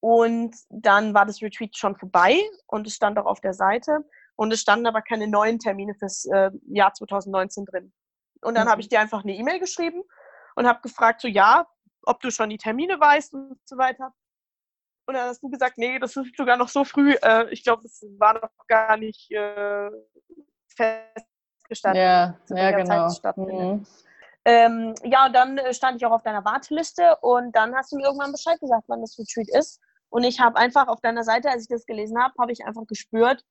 Und 0.02 0.54
dann 0.68 1.14
war 1.14 1.26
das 1.26 1.42
Retreat 1.42 1.78
schon 1.78 1.96
vorbei 1.96 2.38
und 2.66 2.88
es 2.88 2.96
stand 2.96 3.18
auch 3.18 3.26
auf 3.26 3.40
der 3.40 3.54
Seite. 3.54 4.00
Und 4.36 4.52
es 4.52 4.60
standen 4.60 4.86
aber 4.86 5.02
keine 5.02 5.30
neuen 5.30 5.60
Termine 5.60 5.96
fürs 5.96 6.26
äh, 6.26 6.52
Jahr 6.68 6.94
2019 6.94 7.64
drin. 7.64 7.94
Und 8.42 8.56
dann 8.56 8.68
mhm. 8.68 8.72
habe 8.72 8.82
ich 8.82 8.90
dir 8.90 9.00
einfach 9.00 9.24
eine 9.24 9.34
E-Mail 9.34 9.60
geschrieben 9.60 10.04
und 10.58 10.67
habe 10.67 10.82
gefragt, 10.82 11.22
so 11.22 11.28
ja, 11.28 11.67
ob 12.04 12.20
du 12.20 12.32
schon 12.32 12.50
die 12.50 12.58
Termine 12.58 13.00
weißt 13.00 13.34
und 13.36 13.60
so 13.63 13.78
weiter. 13.78 14.12
Und 15.06 15.13
dann 15.13 15.30
hast 15.30 15.41
du 15.41 15.50
gesagt, 15.50 15.78
nee, 15.78 16.00
das 16.00 16.15
ist 16.15 16.36
sogar 16.36 16.58
noch 16.58 16.67
so 16.67 16.84
früh. 16.84 17.13
Äh, 17.22 17.50
ich 17.52 17.63
glaube, 17.63 17.84
das 17.84 18.04
war 18.17 18.34
noch 18.34 18.50
gar 18.67 18.98
nicht 18.98 19.32
äh, 19.32 19.89
festgestanden. 20.76 22.02
Ja, 22.02 22.39
ja 22.50 22.72
genau. 22.72 23.08
Mhm. 23.36 23.86
Ähm, 24.46 24.96
ja, 25.04 25.28
und 25.28 25.34
dann 25.34 25.58
äh, 25.60 25.74
stand 25.74 25.98
ich 25.98 26.06
auch 26.06 26.12
auf 26.12 26.24
deiner 26.24 26.43
Warteliste 26.43 27.17
und 27.22 27.56
dann 27.56 27.76
hast 27.76 27.91
du 27.91 27.98
mir 27.98 28.06
irgendwann 28.06 28.32
Bescheid 28.32 28.60
gesagt, 28.60 28.86
wann 28.88 29.02
das 29.02 29.17
Retreat 29.20 29.50
ist. 29.50 29.80
Und 30.10 30.24
ich 30.24 30.39
habe 30.39 30.58
einfach 30.58 30.88
auf 30.88 31.02
deiner 31.02 31.24
Seite, 31.24 31.52
als 31.52 31.63
ich 31.63 31.70
das 31.70 31.86
gelesen 31.86 32.17
habe, 32.20 32.34
habe 32.39 32.52
ich 32.52 32.65
einfach 32.65 32.88
gespürt, 32.88 33.43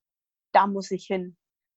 da 0.52 0.66
muss 0.66 0.90
ich 0.90 1.06
hin. 1.06 1.36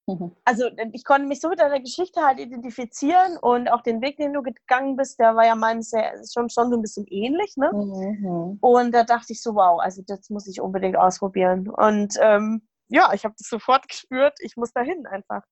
Mhm. 0.10 0.32
Also 0.44 0.66
ich 0.94 1.04
konnte 1.06 1.28
mich 1.28 1.40
so 1.40 1.50
mit 1.50 1.60
deiner 1.60 1.80
Geschichte 1.80 2.22
halt 2.22 2.40
identifizieren 2.40 3.38
und 3.38 3.70
auch 3.70 3.82
den 3.82 4.02
Weg, 4.02 4.18
den 4.18 4.34
du 4.34 4.42
gegangen 4.42 4.96
bist, 4.96 5.20
der 5.20 5.36
war 5.36 5.46
ja 5.46 5.56
meinem 5.56 5.82
sehr, 5.82 6.14
schon, 6.32 6.50
schon 6.50 6.70
so 6.70 6.78
ein 6.78 6.82
bisschen 6.82 7.06
ähnlich. 7.08 7.56
Ne? 7.58 7.72
Mhm. 7.74 8.58
Und 8.62 8.92
da 8.94 9.04
dachte 9.04 9.34
ich 9.34 9.42
so, 9.42 9.56
wow, 9.56 9.80
also 9.80 10.02
das 10.06 10.30
muss 10.30 10.48
ich 10.48 10.62
unbedingt 10.62 10.98
ausprobieren. 10.98 11.70
Und 11.70 12.16
ähm, 12.20 12.68
ja, 12.90 13.14
ich 13.14 13.24
habe 13.24 13.36
das 13.38 13.48
sofort 13.48 13.88
gespürt, 13.88 14.38
ich 14.42 14.58
muss 14.58 14.74
dahin 14.74 15.06
einfach. 15.06 15.44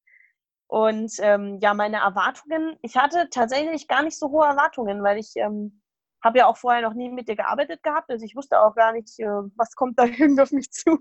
Und 0.68 1.14
ähm, 1.20 1.60
ja, 1.62 1.74
meine 1.74 1.98
Erwartungen, 1.98 2.78
ich 2.82 2.98
hatte 2.98 3.30
tatsächlich 3.30 3.88
gar 3.88 4.04
nicht 4.04 4.18
so 4.18 4.30
hohe 4.32 4.46
Erwartungen, 4.46 5.02
weil 5.02 5.18
ich 5.18 5.32
ähm, 5.36 5.82
habe 6.24 6.40
ja 6.40 6.48
auch 6.48 6.58
vorher 6.58 6.82
noch 6.82 6.94
nie 6.94 7.10
mit 7.10 7.28
dir 7.28 7.36
gearbeitet 7.36 7.84
gehabt, 7.84 8.10
also 8.10 8.26
ich 8.26 8.36
wusste 8.36 8.60
auch 8.60 8.76
gar 8.76 8.92
nicht, 8.92 9.20
äh, 9.20 9.26
was 9.56 9.76
kommt 9.76 10.00
da 10.00 10.06
irgendwie 10.06 10.42
auf 10.42 10.52
mich 10.52 10.72
zu. 10.72 10.98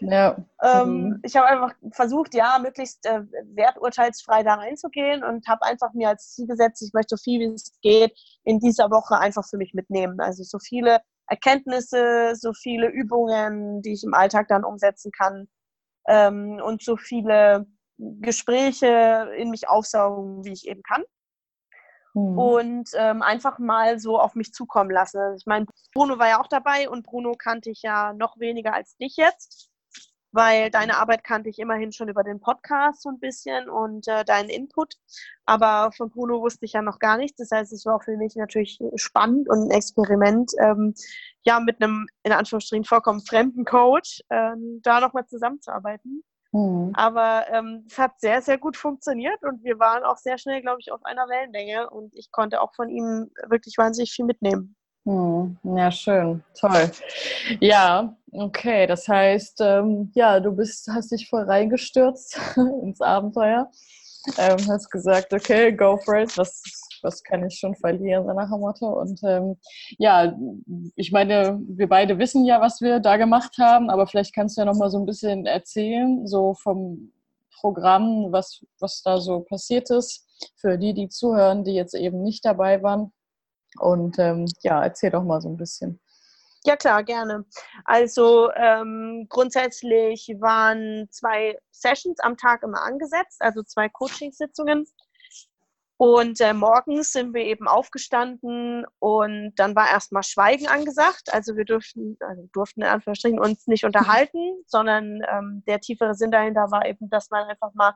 Ja. 0.00 0.36
ähm, 0.62 1.02
mhm. 1.02 1.20
Ich 1.22 1.36
habe 1.36 1.46
einfach 1.46 1.74
versucht, 1.92 2.34
ja, 2.34 2.58
möglichst 2.60 3.06
äh, 3.06 3.22
werturteilsfrei 3.54 4.42
da 4.42 4.54
reinzugehen 4.54 5.24
und 5.24 5.46
habe 5.48 5.64
einfach 5.64 5.92
mir 5.94 6.08
als 6.08 6.34
Ziel 6.34 6.46
gesetzt, 6.46 6.82
ich 6.82 6.92
möchte 6.92 7.16
so 7.16 7.22
viel 7.22 7.40
wie 7.40 7.54
es 7.54 7.72
geht 7.82 8.12
in 8.44 8.58
dieser 8.58 8.90
Woche 8.90 9.18
einfach 9.18 9.46
für 9.48 9.56
mich 9.56 9.74
mitnehmen. 9.74 10.20
Also 10.20 10.42
so 10.42 10.58
viele 10.58 11.00
Erkenntnisse, 11.26 12.34
so 12.34 12.52
viele 12.52 12.88
Übungen, 12.88 13.82
die 13.82 13.92
ich 13.92 14.04
im 14.04 14.14
Alltag 14.14 14.48
dann 14.48 14.64
umsetzen 14.64 15.12
kann 15.12 15.48
ähm, 16.08 16.60
und 16.62 16.82
so 16.82 16.96
viele 16.96 17.66
Gespräche 17.98 19.30
in 19.36 19.50
mich 19.50 19.68
aufsaugen, 19.68 20.44
wie 20.44 20.52
ich 20.52 20.66
eben 20.66 20.82
kann 20.82 21.04
mhm. 22.14 22.38
und 22.38 22.90
ähm, 22.94 23.22
einfach 23.22 23.58
mal 23.58 23.98
so 23.98 24.18
auf 24.18 24.34
mich 24.34 24.52
zukommen 24.52 24.90
lassen. 24.90 25.34
Ich 25.36 25.46
meine, 25.46 25.66
Bruno 25.92 26.18
war 26.18 26.28
ja 26.28 26.40
auch 26.40 26.48
dabei 26.48 26.88
und 26.88 27.04
Bruno 27.04 27.32
kannte 27.32 27.70
ich 27.70 27.82
ja 27.82 28.12
noch 28.12 28.38
weniger 28.38 28.74
als 28.74 28.96
dich 28.96 29.16
jetzt, 29.16 29.70
weil 30.32 30.70
deine 30.70 30.98
Arbeit 30.98 31.24
kannte 31.24 31.48
ich 31.48 31.58
immerhin 31.58 31.92
schon 31.92 32.08
über 32.08 32.22
den 32.22 32.40
Podcast 32.40 33.02
so 33.02 33.08
ein 33.08 33.18
bisschen 33.18 33.68
und 33.68 34.06
äh, 34.08 34.24
deinen 34.24 34.48
Input. 34.48 34.94
Aber 35.44 35.90
von 35.92 36.10
Bruno 36.10 36.40
wusste 36.40 36.64
ich 36.64 36.74
ja 36.74 36.82
noch 36.82 36.98
gar 36.98 37.16
nichts. 37.16 37.38
Das 37.38 37.50
heißt, 37.50 37.72
es 37.72 37.84
war 37.84 38.00
für 38.00 38.16
mich 38.16 38.36
natürlich 38.36 38.78
spannend 38.94 39.48
und 39.48 39.68
ein 39.68 39.70
Experiment, 39.70 40.52
ähm, 40.60 40.94
ja, 41.42 41.58
mit 41.58 41.82
einem 41.82 42.06
in 42.22 42.32
Anführungsstrichen 42.32 42.84
vollkommen 42.84 43.20
fremden 43.26 43.64
Coach 43.64 44.22
ähm, 44.30 44.80
da 44.82 45.00
nochmal 45.00 45.26
zusammenzuarbeiten. 45.26 46.22
Mhm. 46.52 46.92
Aber 46.94 47.46
ähm, 47.52 47.84
es 47.86 47.98
hat 47.98 48.20
sehr, 48.20 48.42
sehr 48.42 48.58
gut 48.58 48.76
funktioniert 48.76 49.42
und 49.42 49.62
wir 49.62 49.78
waren 49.78 50.02
auch 50.02 50.16
sehr 50.16 50.38
schnell, 50.38 50.60
glaube 50.60 50.80
ich, 50.80 50.90
auf 50.90 51.04
einer 51.04 51.28
Wellenlänge 51.28 51.88
und 51.90 52.14
ich 52.14 52.30
konnte 52.32 52.60
auch 52.60 52.74
von 52.74 52.88
ihm 52.88 53.30
wirklich 53.48 53.78
wahnsinnig 53.78 54.12
viel 54.12 54.24
mitnehmen. 54.24 54.74
Mhm. 55.04 55.56
Ja, 55.62 55.90
schön, 55.90 56.42
toll. 56.58 56.90
Ja, 57.60 58.16
okay, 58.32 58.86
das 58.86 59.08
heißt, 59.08 59.60
ähm, 59.60 60.10
ja, 60.14 60.40
du 60.40 60.52
bist, 60.52 60.88
hast 60.92 61.12
dich 61.12 61.28
voll 61.28 61.44
reingestürzt 61.44 62.38
ins 62.82 63.00
Abenteuer, 63.00 63.70
ähm, 64.36 64.58
hast 64.68 64.90
gesagt, 64.90 65.32
okay, 65.32 65.72
go 65.72 65.96
for 65.96 66.16
it, 66.16 66.36
was 66.36 66.62
was 67.02 67.22
kann 67.22 67.46
ich 67.46 67.58
schon 67.58 67.74
verlieren, 67.74 68.26
so 68.26 68.32
nach 68.32 68.50
dem 68.50 68.60
Motto. 68.60 69.00
Und 69.00 69.20
ähm, 69.24 69.56
ja, 69.98 70.36
ich 70.96 71.12
meine, 71.12 71.60
wir 71.66 71.88
beide 71.88 72.18
wissen 72.18 72.44
ja, 72.44 72.60
was 72.60 72.80
wir 72.80 73.00
da 73.00 73.16
gemacht 73.16 73.56
haben, 73.58 73.90
aber 73.90 74.06
vielleicht 74.06 74.34
kannst 74.34 74.56
du 74.56 74.62
ja 74.62 74.64
noch 74.64 74.76
mal 74.76 74.90
so 74.90 74.98
ein 74.98 75.06
bisschen 75.06 75.46
erzählen, 75.46 76.26
so 76.26 76.54
vom 76.54 77.12
Programm, 77.60 78.32
was, 78.32 78.64
was 78.78 79.02
da 79.02 79.18
so 79.18 79.40
passiert 79.40 79.90
ist, 79.90 80.26
für 80.56 80.78
die, 80.78 80.94
die 80.94 81.08
zuhören, 81.08 81.64
die 81.64 81.74
jetzt 81.74 81.94
eben 81.94 82.22
nicht 82.22 82.44
dabei 82.44 82.82
waren. 82.82 83.12
Und 83.78 84.18
ähm, 84.18 84.46
ja, 84.62 84.82
erzähl 84.82 85.10
doch 85.10 85.22
mal 85.22 85.40
so 85.40 85.48
ein 85.48 85.56
bisschen. 85.56 86.00
Ja, 86.64 86.76
klar, 86.76 87.02
gerne. 87.04 87.46
Also 87.84 88.50
ähm, 88.52 89.26
grundsätzlich 89.30 90.28
waren 90.40 91.08
zwei 91.10 91.56
Sessions 91.70 92.20
am 92.20 92.36
Tag 92.36 92.62
immer 92.62 92.82
angesetzt, 92.82 93.40
also 93.40 93.62
zwei 93.62 93.88
Coachingsitzungen. 93.88 94.86
Und 96.00 96.40
äh, 96.40 96.54
morgens 96.54 97.12
sind 97.12 97.34
wir 97.34 97.42
eben 97.42 97.68
aufgestanden 97.68 98.86
und 99.00 99.52
dann 99.56 99.76
war 99.76 99.90
erstmal 99.90 100.22
Schweigen 100.22 100.66
angesagt. 100.66 101.30
Also 101.30 101.56
wir 101.56 101.66
durften, 101.66 102.16
also 102.20 102.48
durften 102.54 102.80
in 102.80 102.86
Anführungsstrichen 102.88 103.38
uns 103.38 103.66
nicht 103.66 103.84
unterhalten, 103.84 104.62
sondern 104.64 105.20
ähm, 105.30 105.62
der 105.66 105.78
tiefere 105.78 106.14
Sinn 106.14 106.30
dahinter 106.30 106.70
war 106.70 106.86
eben, 106.86 107.10
dass 107.10 107.28
man 107.28 107.46
einfach 107.50 107.74
mal 107.74 107.92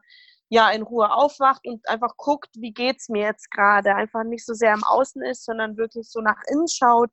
ja 0.50 0.68
in 0.68 0.82
Ruhe 0.82 1.10
aufwacht 1.14 1.66
und 1.66 1.88
einfach 1.88 2.14
guckt, 2.18 2.50
wie 2.58 2.74
geht 2.74 2.98
es 2.98 3.08
mir 3.08 3.22
jetzt 3.22 3.50
gerade. 3.50 3.94
Einfach 3.94 4.22
nicht 4.22 4.44
so 4.44 4.52
sehr 4.52 4.74
im 4.74 4.84
Außen 4.84 5.22
ist, 5.22 5.46
sondern 5.46 5.78
wirklich 5.78 6.10
so 6.10 6.20
nach 6.20 6.42
innen 6.48 6.68
schaut 6.68 7.08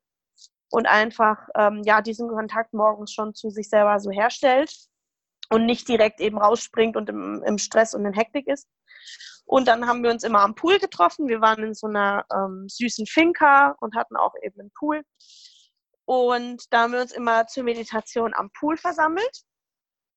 und 0.72 0.88
einfach 0.88 1.38
ähm, 1.56 1.84
ja 1.86 2.02
diesen 2.02 2.28
Kontakt 2.28 2.74
morgens 2.74 3.14
schon 3.14 3.34
zu 3.34 3.50
sich 3.50 3.70
selber 3.70 3.98
so 4.02 4.12
herstellt 4.12 4.76
und 5.50 5.66
nicht 5.66 5.88
direkt 5.88 6.20
eben 6.20 6.38
rausspringt 6.38 6.98
und 6.98 7.08
im, 7.08 7.42
im 7.46 7.58
Stress 7.58 7.94
und 7.94 8.06
in 8.06 8.12
Hektik 8.12 8.50
ist. 8.50 8.68
Und 9.52 9.68
dann 9.68 9.86
haben 9.86 10.02
wir 10.02 10.12
uns 10.12 10.24
immer 10.24 10.40
am 10.40 10.56
Pool 10.56 10.80
getroffen. 10.80 11.28
Wir 11.28 11.42
waren 11.42 11.62
in 11.62 11.74
so 11.74 11.88
einer 11.88 12.26
ähm, 12.34 12.70
süßen 12.70 13.06
Finca 13.06 13.76
und 13.82 13.96
hatten 13.98 14.16
auch 14.16 14.34
eben 14.42 14.62
einen 14.62 14.72
Pool. 14.72 15.04
Und 16.06 16.64
da 16.72 16.84
haben 16.84 16.94
wir 16.94 17.02
uns 17.02 17.12
immer 17.12 17.48
zur 17.48 17.64
Meditation 17.64 18.34
am 18.34 18.50
Pool 18.58 18.78
versammelt. 18.78 19.44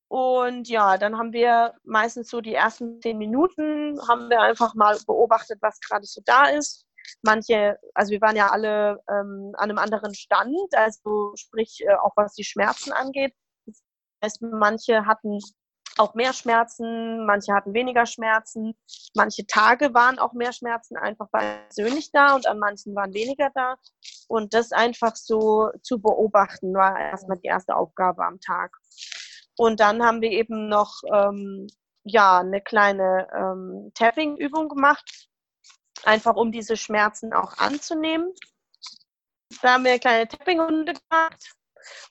Und 0.09 0.69
ja, 0.69 0.99
dann 0.99 1.19
haben 1.19 1.33
wir 1.33 1.75
meistens 1.83 2.31
so 2.31 2.41
die 2.41 2.55
ersten 2.55 3.01
zehn 3.01 3.19
Minuten, 3.19 3.99
haben 4.09 4.31
wir 4.31 4.41
einfach 4.41 4.75
mal 4.75 4.97
beobachtet, 5.05 5.59
was 5.61 5.81
gerade 5.81 6.07
so 6.07 6.21
da 6.25 6.45
ist 6.51 6.87
manche, 7.23 7.79
also 7.95 8.13
wir 8.13 8.21
waren 8.21 8.37
ja 8.37 8.49
alle 8.51 9.03
ähm, 9.11 9.53
an 9.57 9.71
einem 9.71 9.79
anderen 9.79 10.15
Stand, 10.15 10.57
also 10.73 11.33
sprich 11.37 11.81
äh, 11.87 11.95
auch 11.97 12.13
was 12.17 12.35
die 12.35 12.45
Schmerzen 12.45 12.93
angeht. 12.93 13.35
Das 13.67 13.83
heißt, 14.25 14.43
manche 14.43 15.07
hatten 15.07 15.39
auch 15.99 16.15
mehr 16.15 16.33
Schmerzen, 16.33 17.25
manche 17.27 17.53
hatten 17.53 17.75
weniger 17.75 18.07
Schmerzen, 18.07 18.75
manche 19.15 19.47
Tage 19.47 19.95
waren 19.95 20.19
auch 20.19 20.33
mehr 20.33 20.53
Schmerzen 20.53 20.97
einfach 20.97 21.29
persönlich 21.31 22.11
da 22.13 22.35
und 22.35 22.47
an 22.47 22.59
manchen 22.59 22.95
waren 22.95 23.15
weniger 23.15 23.51
da. 23.55 23.77
Und 24.29 24.55
das 24.55 24.73
einfach 24.73 25.15
so 25.15 25.71
zu 25.83 26.01
beobachten, 26.01 26.75
war 26.75 26.99
erstmal 26.99 27.39
die 27.39 27.47
erste 27.47 27.77
Aufgabe 27.77 28.25
am 28.25 28.41
Tag. 28.41 28.77
Und 29.57 29.81
dann 29.81 30.05
haben 30.05 30.21
wir 30.21 30.31
eben 30.31 30.69
noch 30.69 31.03
ähm, 31.13 31.69
ja, 32.05 32.41
eine 32.41 32.61
kleine 32.61 33.29
ähm, 33.35 33.93
Tapping-Übung 33.95 34.69
gemacht, 34.69 35.29
einfach 36.05 36.37
um 36.37 36.53
diese 36.53 36.77
Schmerzen 36.77 37.33
auch 37.33 37.57
anzunehmen. 37.59 38.33
Da 39.63 39.75
haben 39.75 39.85
wir 39.85 39.93
eine 39.93 40.01
kleine 40.01 40.29
Tapping-Runde 40.29 40.95
gemacht 40.95 41.55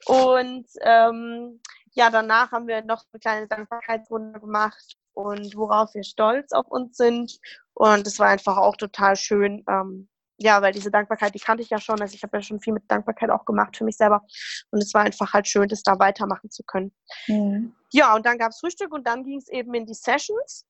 und 0.06 0.66
ähm, 0.82 1.62
ja, 1.94 2.10
danach 2.10 2.52
haben 2.52 2.68
wir 2.68 2.84
noch 2.84 3.04
eine 3.12 3.20
kleine 3.20 3.48
Dankbarkeitsrunde 3.48 4.40
gemacht 4.40 4.98
und 5.14 5.56
worauf 5.56 5.94
wir 5.94 6.04
stolz 6.04 6.52
auf 6.52 6.68
uns 6.68 6.98
sind. 6.98 7.40
Und 7.74 8.06
es 8.08 8.20
war 8.20 8.28
einfach 8.28 8.58
auch 8.58 8.76
total 8.76 9.16
schön, 9.16 9.64
ähm, 9.70 10.10
ja, 10.38 10.62
weil 10.62 10.74
diese 10.74 10.92
Dankbarkeit, 10.92 11.36
die 11.36 11.40
kannte 11.40 11.64
ich 11.64 11.70
ja 11.70 11.80
schon. 11.80 12.02
Also 12.02 12.16
ich 12.16 12.24
habe 12.24 12.38
ja 12.38 12.42
schon 12.42 12.60
viel 12.60 12.74
mit 12.74 12.90
Dankbarkeit 12.90 13.30
auch 13.30 13.46
gemacht 13.46 13.78
für 13.78 13.84
mich 13.84 13.98
selber. 13.98 14.24
Und 14.72 14.82
es 14.82 14.94
war 14.94 15.02
einfach 15.02 15.34
halt 15.34 15.48
schön, 15.48 15.68
das 15.68 15.84
da 15.84 16.00
weitermachen 16.00 16.50
zu 16.50 16.64
können. 16.64 16.92
Mhm. 17.28 17.76
Ja, 17.92 18.16
und 18.16 18.26
dann 18.26 18.38
gab 18.38 18.50
es 18.50 18.60
Frühstück 18.60 18.92
und 18.92 19.08
dann 19.08 19.24
ging 19.24 19.38
es 19.38 19.48
eben 19.48 19.74
in 19.74 19.86
die 19.86 19.94
Sessions. 19.94 20.66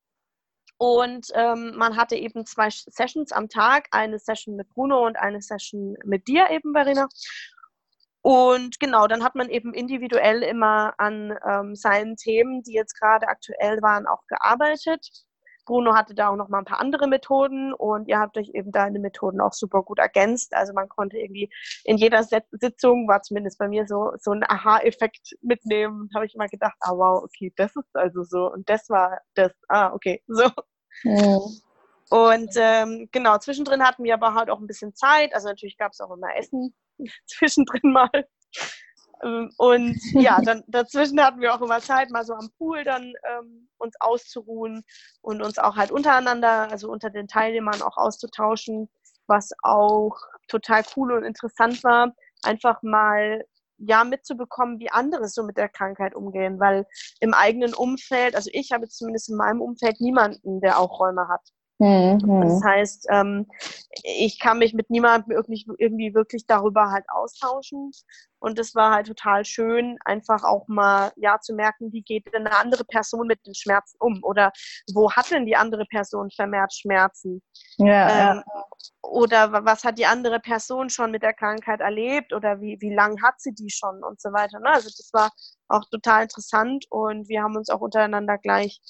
Und 0.78 1.28
ähm, 1.34 1.74
man 1.78 1.96
hatte 1.96 2.16
eben 2.16 2.46
zwei 2.46 2.70
Sessions 2.70 3.32
am 3.32 3.48
Tag, 3.48 3.88
eine 3.92 4.20
Session 4.20 4.56
mit 4.58 4.70
Bruno 4.70 5.06
und 5.06 5.16
eine 5.16 5.42
Session 5.42 5.96
mit 6.04 6.28
dir 6.28 6.50
eben, 6.50 6.74
Verena. 6.74 7.08
Und 8.24 8.80
genau, 8.80 9.08
dann 9.08 9.22
hat 9.22 9.36
man 9.36 9.50
eben 9.50 9.74
individuell 9.74 10.44
immer 10.44 10.94
an 10.98 11.38
ähm, 11.46 11.76
seinen 11.76 12.16
Themen, 12.16 12.64
die 12.64 12.72
jetzt 12.72 12.98
gerade 12.98 13.28
aktuell 13.28 13.82
waren, 13.82 14.08
auch 14.08 14.26
gearbeitet. 14.28 15.06
Bruno 15.66 15.94
hatte 15.94 16.16
da 16.16 16.30
auch 16.30 16.38
noch 16.38 16.48
mal 16.48 16.60
ein 16.60 16.66
paar 16.66 16.80
andere 16.80 17.08
Methoden 17.08 17.74
und 17.74 18.08
ihr 18.08 18.20
habt 18.20 18.38
euch 18.38 18.50
eben 18.54 18.72
deine 18.72 19.00
Methoden 19.00 19.42
auch 19.42 19.52
super 19.52 19.84
gut 19.84 20.00
ergänzt. 20.00 20.54
Also 20.54 20.72
man 20.72 20.88
konnte 20.88 21.18
irgendwie 21.18 21.50
in 21.84 21.98
jeder 21.98 22.24
Sitzung, 22.24 23.10
war 23.10 23.22
zumindest 23.24 23.60
bei 23.60 23.68
mir 23.68 23.88
so, 23.88 24.14
so 24.20 24.32
ein 24.32 24.44
Aha-Effekt 24.44 25.36
mitnehmen. 25.42 26.10
Habe 26.16 26.26
ich 26.26 26.36
immer 26.36 26.48
gedacht, 26.48 26.76
ah 26.80 26.92
wow, 26.92 27.24
okay, 27.24 27.52
das 27.58 27.76
ist 27.76 27.94
also 27.94 28.24
so 28.24 28.52
und 28.52 28.70
das 28.70 28.90
war 28.90 29.20
das, 29.36 29.52
ah 29.68 29.92
okay, 29.94 30.24
so. 30.28 30.46
Mhm. 31.04 31.62
Und 32.14 32.52
ähm, 32.58 33.10
genau, 33.12 33.40
zwischendrin 33.40 33.82
hatten 33.82 34.04
wir 34.04 34.14
aber 34.14 34.36
halt 34.36 34.52
auch 34.52 34.60
ein 34.60 34.68
bisschen 34.68 34.94
Zeit. 34.94 35.34
Also 35.34 35.48
natürlich 35.48 35.78
gab 35.78 35.94
es 35.94 36.00
auch 36.00 36.12
immer 36.12 36.28
Essen 36.38 36.76
zwischendrin 37.26 37.92
mal. 37.92 38.28
Ähm, 39.24 39.50
und 39.58 39.98
ja, 40.12 40.40
dann 40.46 40.64
dazwischen 40.68 41.20
hatten 41.20 41.42
wir 41.42 41.56
auch 41.56 41.62
immer 41.62 41.80
Zeit, 41.80 42.12
mal 42.12 42.24
so 42.24 42.36
am 42.36 42.52
Pool 42.60 42.84
dann 42.84 43.14
ähm, 43.28 43.68
uns 43.80 43.96
auszuruhen 44.00 44.84
und 45.22 45.42
uns 45.42 45.58
auch 45.58 45.76
halt 45.76 45.90
untereinander, 45.90 46.70
also 46.70 46.92
unter 46.92 47.10
den 47.10 47.28
Teilnehmern 47.28 47.82
auch 47.82 47.98
auszutauschen, 47.98 48.92
was 49.26 49.50
auch 49.64 50.16
total 50.48 50.84
cool 50.96 51.14
und 51.14 51.24
interessant 51.24 51.84
war, 51.84 52.14
einfach 52.44 52.84
mal 52.84 53.44
ja 53.80 54.04
mitzubekommen, 54.04 54.78
wie 54.80 54.92
andere 54.92 55.28
so 55.30 55.42
mit 55.42 55.58
der 55.58 55.68
Krankheit 55.68 56.14
umgehen, 56.14 56.60
weil 56.60 56.86
im 57.22 57.34
eigenen 57.34 57.74
Umfeld, 57.74 58.36
also 58.36 58.52
ich 58.54 58.72
habe 58.72 58.88
zumindest 58.88 59.30
in 59.30 59.36
meinem 59.36 59.62
Umfeld 59.62 60.00
niemanden, 60.00 60.62
der 60.62 60.78
auch 60.78 61.00
Räume 61.00 61.28
hat. 61.28 61.42
Mhm. 61.80 62.42
Das 62.42 62.64
heißt, 62.64 63.08
ähm, 63.12 63.48
ich 64.04 64.40
kann 64.40 64.60
mich 64.60 64.74
mit 64.74 64.90
niemandem 64.90 65.32
irgendwie, 65.32 65.66
irgendwie 65.78 66.14
wirklich 66.14 66.46
darüber 66.46 66.92
halt 66.92 67.06
austauschen. 67.10 67.92
Und 68.40 68.60
es 68.60 68.76
war 68.76 68.94
halt 68.94 69.08
total 69.08 69.46
schön, 69.46 69.98
einfach 70.04 70.44
auch 70.44 70.68
mal 70.68 71.14
ja 71.16 71.40
zu 71.40 71.54
merken, 71.54 71.94
wie 71.94 72.02
geht 72.02 72.26
denn 72.28 72.46
eine 72.46 72.56
andere 72.58 72.84
Person 72.84 73.26
mit 73.26 73.46
den 73.46 73.56
Schmerzen 73.56 73.96
um 74.00 74.20
oder 74.22 74.52
wo 74.94 75.10
hat 75.12 75.32
denn 75.32 75.46
die 75.46 75.56
andere 75.56 75.86
Person 75.86 76.30
vermehrt 76.30 76.74
Schmerzen? 76.74 77.42
Ja, 77.78 78.32
ähm, 78.32 78.44
ja. 78.46 78.64
Oder 79.02 79.66
was 79.66 79.84
hat 79.86 79.98
die 79.98 80.06
andere 80.06 80.40
Person 80.42 80.90
schon 80.90 81.12
mit 81.12 81.24
der 81.24 81.34
Krankheit 81.34 81.80
erlebt 81.80 82.34
oder 82.34 82.60
wie, 82.60 82.78
wie 82.82 82.94
lang 82.94 83.22
hat 83.24 83.40
sie 83.40 83.54
die 83.54 83.70
schon 83.70 84.04
und 84.04 84.20
so 84.20 84.32
weiter. 84.34 84.60
Ne? 84.60 84.70
Also 84.70 84.90
das 84.90 85.10
war 85.14 85.32
auch 85.70 85.86
total 85.90 86.24
interessant 86.24 86.86
und 86.90 87.30
wir 87.30 87.44
haben 87.44 87.56
uns 87.56 87.70
auch 87.70 87.82
untereinander 87.82 88.38
gleich 88.38 88.82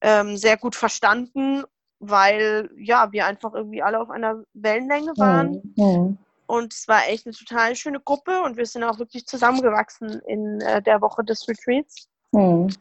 ähm, 0.00 0.36
sehr 0.36 0.56
gut 0.56 0.74
verstanden 0.74 1.64
weil 2.00 2.70
ja, 2.76 3.12
wir 3.12 3.26
einfach 3.26 3.54
irgendwie 3.54 3.82
alle 3.82 4.00
auf 4.00 4.10
einer 4.10 4.42
Wellenlänge 4.54 5.12
waren. 5.16 5.74
Mhm. 5.76 6.18
Und 6.46 6.74
es 6.74 6.88
war 6.88 7.06
echt 7.06 7.26
eine 7.26 7.34
total 7.34 7.76
schöne 7.76 8.00
Gruppe 8.00 8.42
und 8.42 8.56
wir 8.56 8.66
sind 8.66 8.82
auch 8.82 8.98
wirklich 8.98 9.26
zusammengewachsen 9.26 10.20
in 10.26 10.60
äh, 10.62 10.82
der 10.82 11.00
Woche 11.00 11.22
des 11.22 11.46
Retreats. 11.46 12.08
Mhm. 12.32 12.74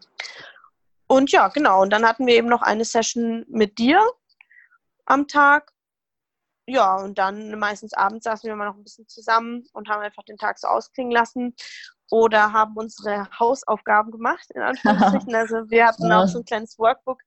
Und 1.07 1.31
ja, 1.31 1.49
genau. 1.49 1.81
Und 1.81 1.91
dann 1.91 2.05
hatten 2.05 2.25
wir 2.25 2.35
eben 2.35 2.47
noch 2.47 2.61
eine 2.61 2.85
Session 2.85 3.45
mit 3.49 3.77
dir 3.77 4.01
am 5.05 5.27
Tag. 5.27 5.71
Ja, 6.67 6.95
und 6.95 7.17
dann 7.17 7.57
meistens 7.59 7.93
abends 7.93 8.23
saßen 8.23 8.47
wir 8.47 8.55
mal 8.55 8.65
noch 8.65 8.75
ein 8.75 8.83
bisschen 8.83 9.07
zusammen 9.07 9.67
und 9.73 9.89
haben 9.89 10.01
einfach 10.01 10.23
den 10.23 10.37
Tag 10.37 10.59
so 10.59 10.67
ausklingen 10.67 11.11
lassen 11.11 11.55
oder 12.11 12.53
haben 12.53 12.75
unsere 12.75 13.27
Hausaufgaben 13.39 14.11
gemacht, 14.11 14.49
in 14.53 14.61
Anführungsstrichen. 14.63 15.35
Also 15.35 15.69
wir 15.69 15.87
hatten 15.87 16.11
auch 16.11 16.27
so 16.27 16.39
ein 16.39 16.45
kleines 16.45 16.77
Workbook, 16.79 17.21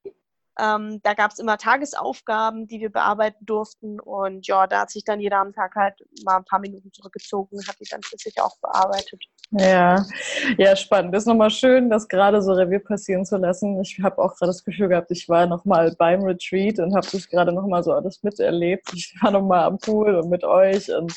ähm, 0.59 1.01
da 1.03 1.15
gab 1.15 1.31
es 1.33 1.39
immer 1.39 1.57
Tagesaufgaben, 1.57 2.67
die 2.67 2.81
wir 2.81 2.91
bearbeiten 2.91 3.45
durften. 3.47 4.01
Und 4.01 4.47
ja, 4.47 4.67
da 4.67 4.83
hat 4.83 4.91
sich 4.91 5.05
dann 5.05 5.21
jeder 5.21 5.39
am 5.39 5.53
Tag 5.53 5.75
halt 5.75 5.95
mal 6.25 6.37
ein 6.37 6.45
paar 6.45 6.61
Minuten 6.61 6.93
zurückgezogen 6.93 7.57
und 7.57 7.69
hat 7.69 7.77
die 7.81 7.89
dann 7.91 8.03
für 8.03 8.17
sich 8.19 8.41
auch 8.41 8.57
bearbeitet. 8.61 9.23
Ja, 9.55 10.07
ja, 10.57 10.75
spannend. 10.77 11.15
Ist 11.15 11.27
nochmal 11.27 11.51
schön, 11.51 11.91
das 11.91 12.09
gerade 12.09 12.41
so 12.41 12.53
Revier 12.53 12.79
passieren 12.79 13.27
zu 13.27 13.37
lassen. 13.37 13.79
Ich 13.83 14.01
habe 14.03 14.19
auch 14.19 14.35
gerade 14.37 14.49
das 14.49 14.65
Gefühl 14.65 14.89
gehabt, 14.89 15.11
ich 15.11 15.29
war 15.29 15.47
nochmal 15.47 15.95
beim 15.99 16.23
Retreat 16.23 16.79
und 16.79 16.95
habe 16.95 17.07
das 17.13 17.29
gerade 17.29 17.53
nochmal 17.53 17.83
so 17.83 17.93
alles 17.93 18.23
miterlebt. 18.23 18.89
Ich 18.95 19.15
war 19.21 19.31
nochmal 19.31 19.65
am 19.65 19.79
Pool 19.79 20.15
und 20.17 20.31
mit 20.31 20.45
euch 20.45 20.91
und 20.95 21.13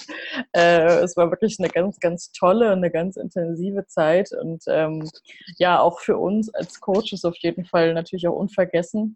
äh, 0.51 0.99
es 0.99 1.15
war 1.15 1.31
wirklich 1.31 1.57
eine 1.59 1.69
ganz, 1.69 1.99
ganz 1.99 2.31
tolle 2.33 2.73
und 2.73 2.79
eine 2.79 2.91
ganz 2.91 3.15
intensive 3.15 3.85
Zeit 3.87 4.31
und 4.33 4.63
ähm, 4.67 5.09
ja, 5.57 5.79
auch 5.79 5.99
für 6.01 6.17
uns 6.17 6.53
als 6.53 6.81
Coaches 6.81 7.23
auf 7.23 7.37
jeden 7.37 7.63
Fall 7.63 7.93
natürlich 7.93 8.27
auch 8.27 8.35
unvergessen 8.35 9.15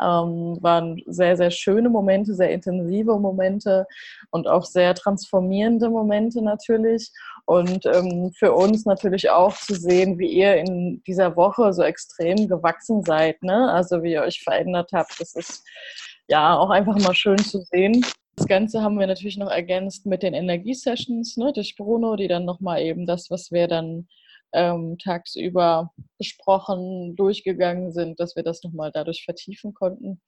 ähm, 0.00 0.58
waren 0.60 1.02
sehr, 1.06 1.36
sehr 1.36 1.50
schöne 1.50 1.88
Momente, 1.88 2.34
sehr 2.34 2.50
intensive 2.50 3.18
Momente 3.18 3.86
und 4.30 4.48
auch 4.48 4.64
sehr 4.64 4.94
transformierende 4.94 5.88
Momente 5.88 6.42
natürlich. 6.42 7.10
Und 7.46 7.86
ähm, 7.86 8.32
für 8.36 8.52
uns 8.52 8.84
natürlich 8.84 9.30
auch 9.30 9.54
zu 9.54 9.74
sehen, 9.74 10.18
wie 10.18 10.32
ihr 10.32 10.56
in 10.56 11.02
dieser 11.06 11.36
Woche 11.36 11.72
so 11.72 11.82
extrem 11.82 12.48
gewachsen 12.48 13.02
seid, 13.04 13.42
ne? 13.42 13.70
Also 13.72 14.02
wie 14.02 14.12
ihr 14.12 14.22
euch 14.22 14.42
verändert 14.42 14.90
habt. 14.92 15.20
Das 15.20 15.34
ist 15.34 15.64
ja 16.28 16.56
auch 16.56 16.70
einfach 16.70 16.98
mal 16.98 17.14
schön 17.14 17.38
zu 17.38 17.60
sehen. 17.70 18.04
Das 18.36 18.46
Ganze 18.48 18.82
haben 18.82 18.98
wir 18.98 19.06
natürlich 19.06 19.38
noch 19.38 19.50
ergänzt 19.50 20.04
mit 20.04 20.22
den 20.22 20.34
Energiesessions 20.34 21.38
ne, 21.38 21.52
durch 21.54 21.74
Bruno, 21.76 22.16
die 22.16 22.28
dann 22.28 22.44
nochmal 22.44 22.82
eben 22.82 23.06
das, 23.06 23.30
was 23.30 23.50
wir 23.50 23.66
dann 23.66 24.08
ähm, 24.56 24.96
tagsüber 24.98 25.92
besprochen, 26.18 27.14
durchgegangen 27.14 27.92
sind, 27.92 28.18
dass 28.18 28.34
wir 28.34 28.42
das 28.42 28.62
nochmal 28.64 28.90
dadurch 28.92 29.24
vertiefen 29.24 29.74
konnten. 29.74 30.20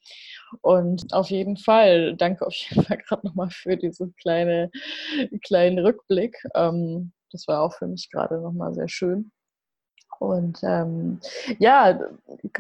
Und 0.61 1.13
auf 1.13 1.31
jeden 1.31 1.57
Fall, 1.57 2.15
danke 2.17 2.47
auf 2.47 2.55
jeden 2.55 2.85
Fall 2.85 2.99
gerade 3.09 3.27
nochmal 3.27 3.51
für 3.51 3.77
diesen 3.77 4.15
kleine, 4.17 4.71
kleinen 5.45 5.79
Rückblick. 5.79 6.37
Ähm, 6.55 7.13
das 7.33 7.49
war 7.49 7.63
auch 7.63 7.75
für 7.75 7.87
mich 7.87 8.11
gerade 8.11 8.41
nochmal 8.41 8.75
sehr 8.75 8.89
schön. 8.89 9.33
Und 10.19 10.59
ähm, 10.65 11.21
ja, 11.59 11.99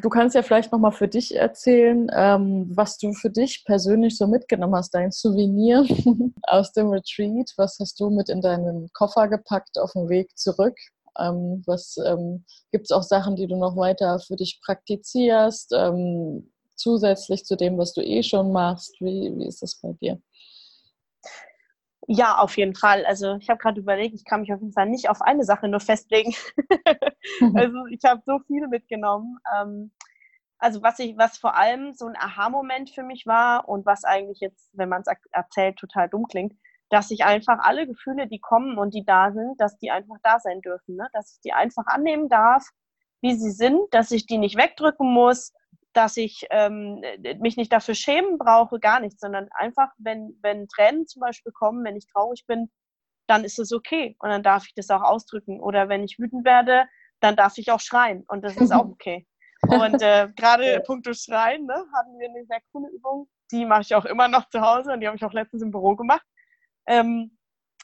du 0.01 0.09
kannst 0.09 0.37
ja 0.37 0.43
vielleicht 0.43 0.71
nochmal 0.71 0.93
für 0.93 1.09
dich 1.09 1.35
erzählen, 1.35 2.09
ähm, 2.15 2.71
was 2.71 2.99
du 2.99 3.13
für 3.13 3.31
dich 3.31 3.65
persönlich 3.65 4.17
so 4.17 4.29
mitgenommen 4.29 4.77
hast, 4.77 4.95
dein 4.95 5.11
Souvenir 5.11 5.85
aus 6.45 6.73
dem 6.73 6.89
Retreat. 6.89 7.53
Was 7.57 7.79
hast 7.81 7.99
du 7.99 8.11
mit 8.11 8.29
in 8.29 8.41
deinen 8.43 8.89
Koffer 8.93 9.29
gepackt 9.29 9.79
auf 9.79 9.93
dem 9.93 10.09
Weg 10.09 10.37
zurück? 10.39 10.77
Ähm, 11.19 11.63
was 11.67 11.97
ähm, 12.05 12.45
gibt 12.73 12.85
es 12.85 12.91
auch 12.91 13.03
Sachen, 13.03 13.37
die 13.37 13.47
du 13.47 13.57
noch 13.57 13.77
weiter 13.77 14.19
für 14.21 14.37
dich 14.37 14.61
praktizierst, 14.65 15.73
ähm, 15.75 16.53
zusätzlich 16.77 17.45
zu 17.45 17.57
dem, 17.57 17.79
was 17.79 17.93
du 17.93 18.03
eh 18.03 18.23
schon 18.23 18.53
machst? 18.53 19.01
Wie, 19.01 19.33
wie 19.37 19.47
ist 19.47 19.63
das 19.63 19.81
bei 19.81 19.93
dir? 20.01 20.21
Ja, 22.07 22.39
auf 22.39 22.57
jeden 22.57 22.75
Fall. 22.75 23.05
Also 23.05 23.37
ich 23.37 23.51
habe 23.51 23.59
gerade 23.59 23.81
überlegt, 23.81 24.15
ich 24.15 24.25
kann 24.25 24.41
mich 24.41 24.53
auf 24.53 24.61
jeden 24.61 24.73
Fall 24.73 24.89
nicht 24.89 25.11
auf 25.11 25.21
eine 25.21 25.45
Sache 25.45 25.69
nur 25.69 25.81
festlegen. 25.81 26.35
also 27.55 27.87
ich 27.91 28.01
habe 28.05 28.23
so 28.25 28.39
viel 28.47 28.67
mitgenommen. 28.69 29.39
Ähm, 29.55 29.91
also 30.59 30.83
was 30.83 30.99
ich, 30.99 31.17
was 31.17 31.39
vor 31.39 31.55
allem 31.55 31.95
so 31.95 32.07
ein 32.07 32.17
Aha-Moment 32.17 32.91
für 32.91 33.03
mich 33.03 33.27
war 33.27 33.69
und 33.69 33.87
was 33.87 34.05
eigentlich 34.05 34.41
jetzt, 34.41 34.71
wenn 34.73 34.89
man 34.89 35.03
es 35.03 35.15
erzählt, 35.33 35.77
total 35.77 36.09
dumm 36.09 36.27
klingt, 36.27 36.55
dass 36.91 37.11
ich 37.11 37.25
einfach 37.25 37.59
alle 37.61 37.87
Gefühle, 37.87 38.27
die 38.27 38.41
kommen 38.41 38.79
und 38.79 38.95
die 38.95 39.05
da 39.05 39.33
sind, 39.33 39.61
dass 39.61 39.79
die 39.79 39.91
einfach 39.91 40.17
da 40.23 40.41
sein 40.41 40.61
dürfen. 40.61 40.97
Ne? 40.97 41.09
Dass 41.13 41.35
ich 41.35 41.41
die 41.41 41.53
einfach 41.53 41.87
annehmen 41.87 42.29
darf, 42.29 42.67
wie 43.21 43.35
sie 43.35 43.51
sind, 43.51 43.81
dass 43.93 44.11
ich 44.11 44.27
die 44.27 44.39
nicht 44.39 44.57
wegdrücken 44.57 45.13
muss, 45.13 45.53
dass 45.93 46.17
ich 46.17 46.47
ähm, 46.51 47.03
mich 47.41 47.57
nicht 47.57 47.73
dafür 47.73 47.95
schämen 47.95 48.39
brauche, 48.39 48.79
gar 48.79 49.01
nicht, 49.01 49.19
sondern 49.19 49.49
einfach, 49.53 49.91
wenn, 49.99 50.39
wenn 50.43 50.69
Tränen 50.69 51.07
zum 51.07 51.21
Beispiel 51.21 51.53
kommen, 51.53 51.85
wenn 51.85 51.97
ich 51.97 52.07
traurig 52.07 52.45
bin, 52.47 52.71
dann 53.27 53.45
ist 53.45 53.59
es 53.59 53.73
okay 53.73 54.17
und 54.21 54.31
dann 54.31 54.43
darf 54.43 54.67
ich 54.67 54.75
das 54.75 54.91
auch 54.91 55.03
ausdrücken. 55.03 55.61
Oder 55.61 55.89
wenn 55.89 56.05
ich 56.05 56.19
wütend 56.19 56.45
werde, 56.45 56.85
dann 57.21 57.37
darf 57.37 57.59
ich 57.59 57.71
auch 57.71 57.81
schreien 57.81 58.25
und 58.29 58.43
das 58.43 58.57
ist 58.57 58.73
auch 58.73 58.87
okay. 58.89 59.27
Und 59.63 60.01
äh, 60.03 60.29
gerade 60.37 60.83
punkto 60.87 61.13
Schreien 61.13 61.67
ne, 61.67 61.75
hatten 61.95 62.19
wir 62.19 62.29
eine 62.29 62.45
sehr 62.47 62.61
coole 62.73 62.89
Übung. 62.91 63.29
Die 63.51 63.65
mache 63.65 63.83
ich 63.83 63.95
auch 63.95 64.05
immer 64.05 64.29
noch 64.29 64.49
zu 64.51 64.61
Hause 64.61 64.93
und 64.93 65.01
die 65.01 65.09
habe 65.09 65.17
ich 65.17 65.25
auch 65.25 65.33
letztens 65.33 65.63
im 65.63 65.73
Büro 65.73 65.97
gemacht. 65.97 66.25
Ähm, 66.89 67.39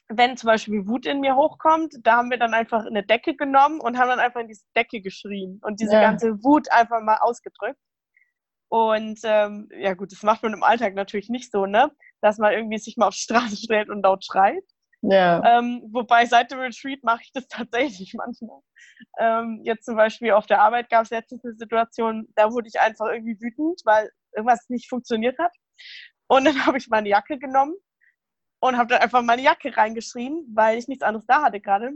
wenn 0.09 0.37
zum 0.37 0.49
Beispiel 0.49 0.87
Wut 0.87 1.07
in 1.07 1.21
mir 1.21 1.35
hochkommt, 1.35 1.95
da 2.03 2.17
haben 2.17 2.31
wir 2.31 2.39
dann 2.39 2.53
einfach 2.53 2.85
eine 2.85 3.05
Decke 3.05 3.37
genommen 3.37 3.81
und 3.81 3.99
haben 3.99 4.09
dann 4.09 4.21
einfach 4.21 4.41
in 4.41 4.49
diese 4.49 4.65
Decke 4.77 5.01
geschrien 5.01 5.61
und 5.63 5.81
diese 5.81 5.95
ja. 5.95 6.01
ganze 6.03 6.43
Wut 6.43 6.71
einfach 6.71 7.01
mal 7.01 7.19
ausgedrückt. 7.19 7.81
Und 8.69 9.21
ähm, 9.25 9.69
ja 9.79 9.95
gut, 9.95 10.13
das 10.13 10.23
macht 10.23 10.43
man 10.43 10.53
im 10.53 10.63
Alltag 10.63 10.95
natürlich 10.95 11.29
nicht 11.29 11.51
so, 11.51 11.65
ne? 11.65 11.91
Dass 12.21 12.39
man 12.39 12.53
irgendwie 12.53 12.79
sich 12.79 12.97
mal 12.97 13.09
auf 13.09 13.15
die 13.15 13.21
Straße 13.21 13.57
stellt 13.57 13.89
und 13.89 14.03
laut 14.03 14.25
schreit. 14.25 14.65
Ja. 15.03 15.59
Ähm, 15.59 15.83
wobei 15.93 16.27
seit 16.27 16.51
dem 16.51 16.59
Retreat 16.59 17.03
mache 17.03 17.23
ich 17.23 17.33
das 17.33 17.47
tatsächlich 17.49 18.15
manchmal. 18.15 18.61
Ähm, 19.19 19.61
jetzt 19.65 19.85
zum 19.85 19.97
Beispiel 19.97 20.33
auf 20.33 20.47
der 20.47 20.61
Arbeit 20.61 20.91
gab 20.91 21.05
es 21.05 21.11
letztens 21.11 21.45
eine 21.45 21.55
Situation, 21.55 22.29
da 22.35 22.53
wurde 22.53 22.69
ich 22.69 22.81
einfach 22.81 23.07
irgendwie 23.07 23.39
wütend, 23.41 23.81
weil 23.85 24.11
irgendwas 24.35 24.69
nicht 24.69 24.89
funktioniert 24.89 25.39
hat. 25.39 25.53
Und 26.27 26.45
dann 26.45 26.55
habe 26.67 26.79
ich 26.79 26.89
meine 26.89 27.09
Jacke 27.09 27.39
genommen 27.39 27.75
und 28.65 28.79
habe 28.79 28.89
dann 28.89 29.03
einfach 29.03 29.21
meine 29.21 29.43
Jacke 29.43 29.77
reingeschrien, 29.77 30.47
weil 30.55 30.79
ich 30.79 30.89
nichts 30.89 31.05
anderes 31.05 31.27
da 31.27 31.43
hatte 31.43 31.61
gerade. 31.61 31.93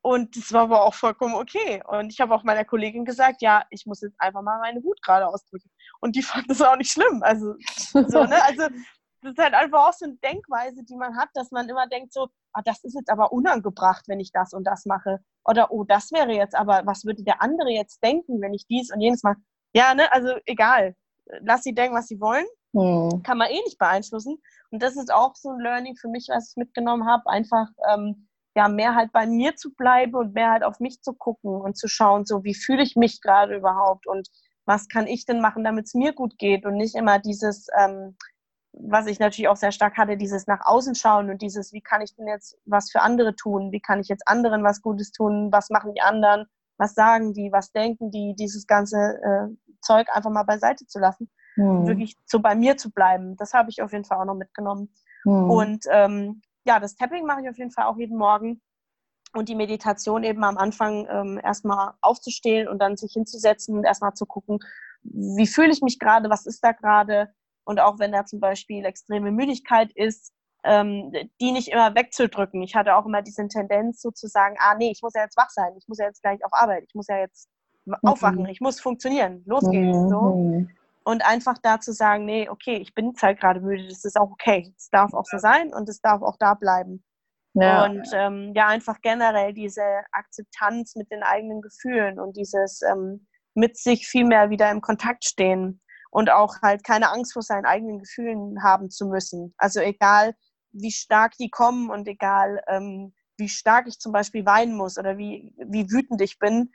Und 0.00 0.36
das 0.36 0.52
war 0.52 0.62
aber 0.62 0.84
auch 0.84 0.94
vollkommen 0.94 1.34
okay. 1.34 1.82
Und 1.88 2.12
ich 2.12 2.20
habe 2.20 2.32
auch 2.32 2.44
meiner 2.44 2.64
Kollegin 2.64 3.04
gesagt, 3.04 3.42
ja, 3.42 3.64
ich 3.70 3.84
muss 3.84 4.00
jetzt 4.00 4.14
einfach 4.20 4.42
mal 4.42 4.60
meine 4.60 4.82
Wut 4.84 5.02
gerade 5.02 5.26
ausdrücken. 5.26 5.68
Und 6.00 6.14
die 6.14 6.22
fand 6.22 6.48
das 6.48 6.62
auch 6.62 6.76
nicht 6.76 6.92
schlimm. 6.92 7.20
Also, 7.24 7.54
so, 7.92 8.24
ne? 8.24 8.40
also 8.44 8.68
das 9.22 9.32
ist 9.32 9.38
halt 9.38 9.54
einfach 9.54 9.88
auch 9.88 9.92
so 9.92 10.04
eine 10.04 10.14
Denkweise, 10.18 10.84
die 10.84 10.94
man 10.94 11.16
hat, 11.16 11.30
dass 11.34 11.50
man 11.50 11.68
immer 11.68 11.88
denkt 11.88 12.12
so, 12.12 12.28
ah, 12.52 12.62
das 12.64 12.84
ist 12.84 12.94
jetzt 12.94 13.10
aber 13.10 13.32
unangebracht, 13.32 14.04
wenn 14.06 14.20
ich 14.20 14.30
das 14.30 14.52
und 14.52 14.62
das 14.62 14.86
mache. 14.86 15.18
Oder, 15.46 15.72
oh, 15.72 15.82
das 15.82 16.12
wäre 16.12 16.30
jetzt 16.30 16.54
aber, 16.54 16.82
was 16.84 17.04
würde 17.04 17.24
der 17.24 17.42
andere 17.42 17.70
jetzt 17.70 18.04
denken, 18.04 18.40
wenn 18.40 18.54
ich 18.54 18.68
dies 18.68 18.92
und 18.92 19.00
jenes 19.00 19.24
mache? 19.24 19.40
Ja, 19.74 19.94
ne, 19.94 20.12
also 20.12 20.36
egal. 20.46 20.94
Lass 21.40 21.64
sie 21.64 21.74
denken, 21.74 21.96
was 21.96 22.06
sie 22.06 22.20
wollen. 22.20 22.46
Hm. 22.74 23.22
Kann 23.22 23.38
man 23.38 23.48
eh 23.48 23.60
nicht 23.64 23.78
beeinflussen. 23.78 24.40
Und 24.70 24.82
das 24.82 24.96
ist 24.96 25.12
auch 25.12 25.34
so 25.34 25.50
ein 25.50 25.60
Learning 25.60 25.96
für 25.96 26.08
mich, 26.08 26.28
was 26.30 26.50
ich 26.50 26.56
mitgenommen 26.56 27.06
habe. 27.06 27.26
Einfach, 27.26 27.68
ähm, 27.92 28.28
ja, 28.54 28.68
mehr 28.68 28.94
halt 28.94 29.12
bei 29.12 29.26
mir 29.26 29.56
zu 29.56 29.74
bleiben 29.74 30.14
und 30.14 30.34
mehr 30.34 30.50
halt 30.50 30.64
auf 30.64 30.80
mich 30.80 31.00
zu 31.00 31.14
gucken 31.14 31.60
und 31.60 31.76
zu 31.76 31.88
schauen, 31.88 32.26
so 32.26 32.44
wie 32.44 32.54
fühle 32.54 32.82
ich 32.82 32.96
mich 32.96 33.20
gerade 33.20 33.56
überhaupt 33.56 34.06
und 34.06 34.28
was 34.66 34.88
kann 34.88 35.06
ich 35.06 35.24
denn 35.24 35.40
machen, 35.40 35.64
damit 35.64 35.86
es 35.86 35.94
mir 35.94 36.12
gut 36.12 36.38
geht 36.38 36.66
und 36.66 36.74
nicht 36.74 36.94
immer 36.94 37.18
dieses, 37.18 37.68
ähm, 37.78 38.16
was 38.72 39.06
ich 39.06 39.18
natürlich 39.18 39.48
auch 39.48 39.56
sehr 39.56 39.72
stark 39.72 39.96
hatte, 39.96 40.16
dieses 40.16 40.46
nach 40.46 40.60
außen 40.66 40.94
schauen 40.94 41.30
und 41.30 41.40
dieses, 41.40 41.72
wie 41.72 41.80
kann 41.80 42.02
ich 42.02 42.14
denn 42.16 42.26
jetzt 42.28 42.58
was 42.66 42.90
für 42.90 43.00
andere 43.00 43.34
tun, 43.34 43.72
wie 43.72 43.80
kann 43.80 44.00
ich 44.00 44.08
jetzt 44.08 44.26
anderen 44.28 44.62
was 44.64 44.82
Gutes 44.82 45.10
tun, 45.10 45.50
was 45.52 45.70
machen 45.70 45.94
die 45.94 46.02
anderen, 46.02 46.46
was 46.76 46.94
sagen 46.94 47.32
die, 47.32 47.50
was 47.50 47.72
denken 47.72 48.10
die, 48.10 48.34
dieses 48.36 48.66
ganze 48.66 48.98
äh, 48.98 49.74
Zeug 49.80 50.06
einfach 50.12 50.30
mal 50.30 50.42
beiseite 50.44 50.86
zu 50.86 50.98
lassen, 50.98 51.30
hm. 51.58 51.86
wirklich 51.86 52.16
so 52.26 52.40
bei 52.40 52.54
mir 52.54 52.76
zu 52.76 52.90
bleiben. 52.90 53.36
Das 53.36 53.52
habe 53.52 53.70
ich 53.70 53.82
auf 53.82 53.92
jeden 53.92 54.04
Fall 54.04 54.18
auch 54.18 54.24
noch 54.24 54.34
mitgenommen. 54.34 54.92
Hm. 55.24 55.50
Und 55.50 55.84
ähm, 55.90 56.42
ja, 56.64 56.80
das 56.80 56.96
Tapping 56.96 57.26
mache 57.26 57.42
ich 57.42 57.48
auf 57.48 57.58
jeden 57.58 57.70
Fall 57.70 57.86
auch 57.86 57.96
jeden 57.96 58.16
Morgen. 58.16 58.60
Und 59.34 59.48
die 59.50 59.54
Meditation 59.54 60.24
eben 60.24 60.42
am 60.42 60.56
Anfang 60.56 61.06
ähm, 61.10 61.40
erstmal 61.42 61.92
aufzustehen 62.00 62.66
und 62.66 62.78
dann 62.80 62.96
sich 62.96 63.12
hinzusetzen 63.12 63.76
und 63.76 63.84
erstmal 63.84 64.14
zu 64.14 64.24
gucken, 64.24 64.58
wie 65.02 65.46
fühle 65.46 65.70
ich 65.70 65.82
mich 65.82 65.98
gerade, 65.98 66.30
was 66.30 66.46
ist 66.46 66.64
da 66.64 66.72
gerade. 66.72 67.30
Und 67.64 67.78
auch 67.78 67.98
wenn 67.98 68.12
da 68.12 68.24
zum 68.24 68.40
Beispiel 68.40 68.86
extreme 68.86 69.30
Müdigkeit 69.30 69.92
ist, 69.92 70.32
ähm, 70.64 71.12
die 71.40 71.52
nicht 71.52 71.68
immer 71.68 71.94
wegzudrücken. 71.94 72.62
Ich 72.62 72.74
hatte 72.74 72.96
auch 72.96 73.06
immer 73.06 73.22
diese 73.22 73.46
Tendenz 73.48 74.00
sozusagen, 74.00 74.56
ah 74.58 74.74
nee, 74.74 74.90
ich 74.90 75.02
muss 75.02 75.14
ja 75.14 75.22
jetzt 75.22 75.36
wach 75.36 75.50
sein, 75.50 75.72
ich 75.76 75.86
muss 75.88 75.98
ja 75.98 76.06
jetzt 76.06 76.22
gleich 76.22 76.44
auf 76.44 76.52
Arbeit, 76.52 76.84
ich 76.86 76.94
muss 76.94 77.06
ja 77.08 77.18
jetzt 77.18 77.48
mhm. 77.84 77.94
aufwachen, 78.02 78.46
ich 78.46 78.60
muss 78.60 78.80
funktionieren, 78.80 79.42
los 79.46 79.68
geht's. 79.70 79.96
Mhm. 79.96 80.70
Und 81.08 81.24
einfach 81.24 81.56
da 81.62 81.80
zu 81.80 81.94
sagen, 81.94 82.26
nee, 82.26 82.50
okay, 82.50 82.76
ich 82.76 82.92
bin 82.92 83.06
jetzt 83.06 83.22
halt 83.22 83.40
gerade 83.40 83.60
müde, 83.60 83.88
das 83.88 84.04
ist 84.04 84.20
auch 84.20 84.30
okay. 84.30 84.74
Es 84.76 84.90
darf 84.90 85.14
auch 85.14 85.24
so 85.24 85.38
sein 85.38 85.72
und 85.72 85.88
es 85.88 86.02
darf 86.02 86.20
auch 86.20 86.36
da 86.38 86.52
bleiben. 86.52 87.02
Ja. 87.54 87.86
Und 87.86 88.06
ähm, 88.12 88.52
ja, 88.54 88.66
einfach 88.66 89.00
generell 89.00 89.54
diese 89.54 89.80
Akzeptanz 90.12 90.96
mit 90.96 91.10
den 91.10 91.22
eigenen 91.22 91.62
Gefühlen 91.62 92.20
und 92.20 92.36
dieses 92.36 92.82
ähm, 92.82 93.26
mit 93.54 93.78
sich 93.78 94.06
viel 94.06 94.26
mehr 94.26 94.50
wieder 94.50 94.70
im 94.70 94.82
Kontakt 94.82 95.24
stehen 95.24 95.80
und 96.10 96.30
auch 96.30 96.60
halt 96.60 96.84
keine 96.84 97.10
Angst 97.10 97.32
vor 97.32 97.40
seinen 97.40 97.64
eigenen 97.64 98.00
Gefühlen 98.00 98.62
haben 98.62 98.90
zu 98.90 99.06
müssen. 99.06 99.54
Also 99.56 99.80
egal, 99.80 100.34
wie 100.72 100.92
stark 100.92 101.32
die 101.38 101.48
kommen 101.48 101.88
und 101.88 102.06
egal, 102.06 102.60
ähm, 102.68 103.14
wie 103.38 103.48
stark 103.48 103.86
ich 103.88 103.98
zum 103.98 104.12
Beispiel 104.12 104.44
weinen 104.44 104.76
muss 104.76 104.98
oder 104.98 105.16
wie, 105.16 105.54
wie 105.56 105.90
wütend 105.90 106.20
ich 106.20 106.38
bin, 106.38 106.70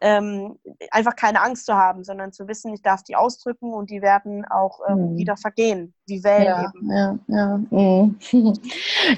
ähm, 0.00 0.58
einfach 0.90 1.16
keine 1.16 1.42
Angst 1.42 1.66
zu 1.66 1.74
haben, 1.74 2.04
sondern 2.04 2.32
zu 2.32 2.46
wissen, 2.48 2.72
ich 2.72 2.82
darf 2.82 3.02
die 3.02 3.16
ausdrücken 3.16 3.72
und 3.72 3.90
die 3.90 4.02
werden 4.02 4.44
auch 4.44 4.80
ähm, 4.88 5.12
mhm. 5.12 5.16
wieder 5.16 5.36
vergehen, 5.36 5.94
wie 6.08 6.24
Wellen 6.24 6.46
ja, 6.46 6.72
eben. 6.74 6.90
Ja, 6.90 7.18
ja. 7.28 7.56
Mhm. 7.70 8.18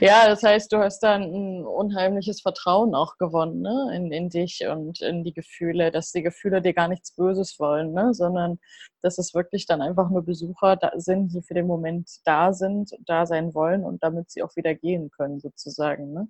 ja, 0.00 0.26
das 0.26 0.42
heißt, 0.42 0.72
du 0.72 0.78
hast 0.78 1.00
dann 1.00 1.22
ein 1.22 1.64
unheimliches 1.64 2.40
Vertrauen 2.40 2.94
auch 2.94 3.16
gewonnen 3.16 3.62
ne? 3.62 3.92
in, 3.94 4.12
in 4.12 4.28
dich 4.28 4.66
und 4.68 5.00
in 5.00 5.24
die 5.24 5.32
Gefühle, 5.32 5.90
dass 5.90 6.12
die 6.12 6.22
Gefühle 6.22 6.60
dir 6.60 6.74
gar 6.74 6.88
nichts 6.88 7.14
Böses 7.14 7.58
wollen, 7.58 7.92
ne? 7.92 8.12
sondern 8.12 8.58
dass 9.02 9.18
es 9.18 9.34
wirklich 9.34 9.66
dann 9.66 9.80
einfach 9.80 10.10
nur 10.10 10.24
Besucher 10.24 10.78
sind, 10.96 11.32
die 11.32 11.42
für 11.42 11.54
den 11.54 11.66
Moment 11.66 12.10
da 12.24 12.52
sind, 12.52 12.90
da 13.06 13.26
sein 13.26 13.54
wollen 13.54 13.84
und 13.84 14.02
damit 14.02 14.30
sie 14.30 14.42
auch 14.42 14.54
wieder 14.56 14.74
gehen 14.74 15.10
können, 15.10 15.40
sozusagen. 15.40 16.12
Ne? 16.12 16.28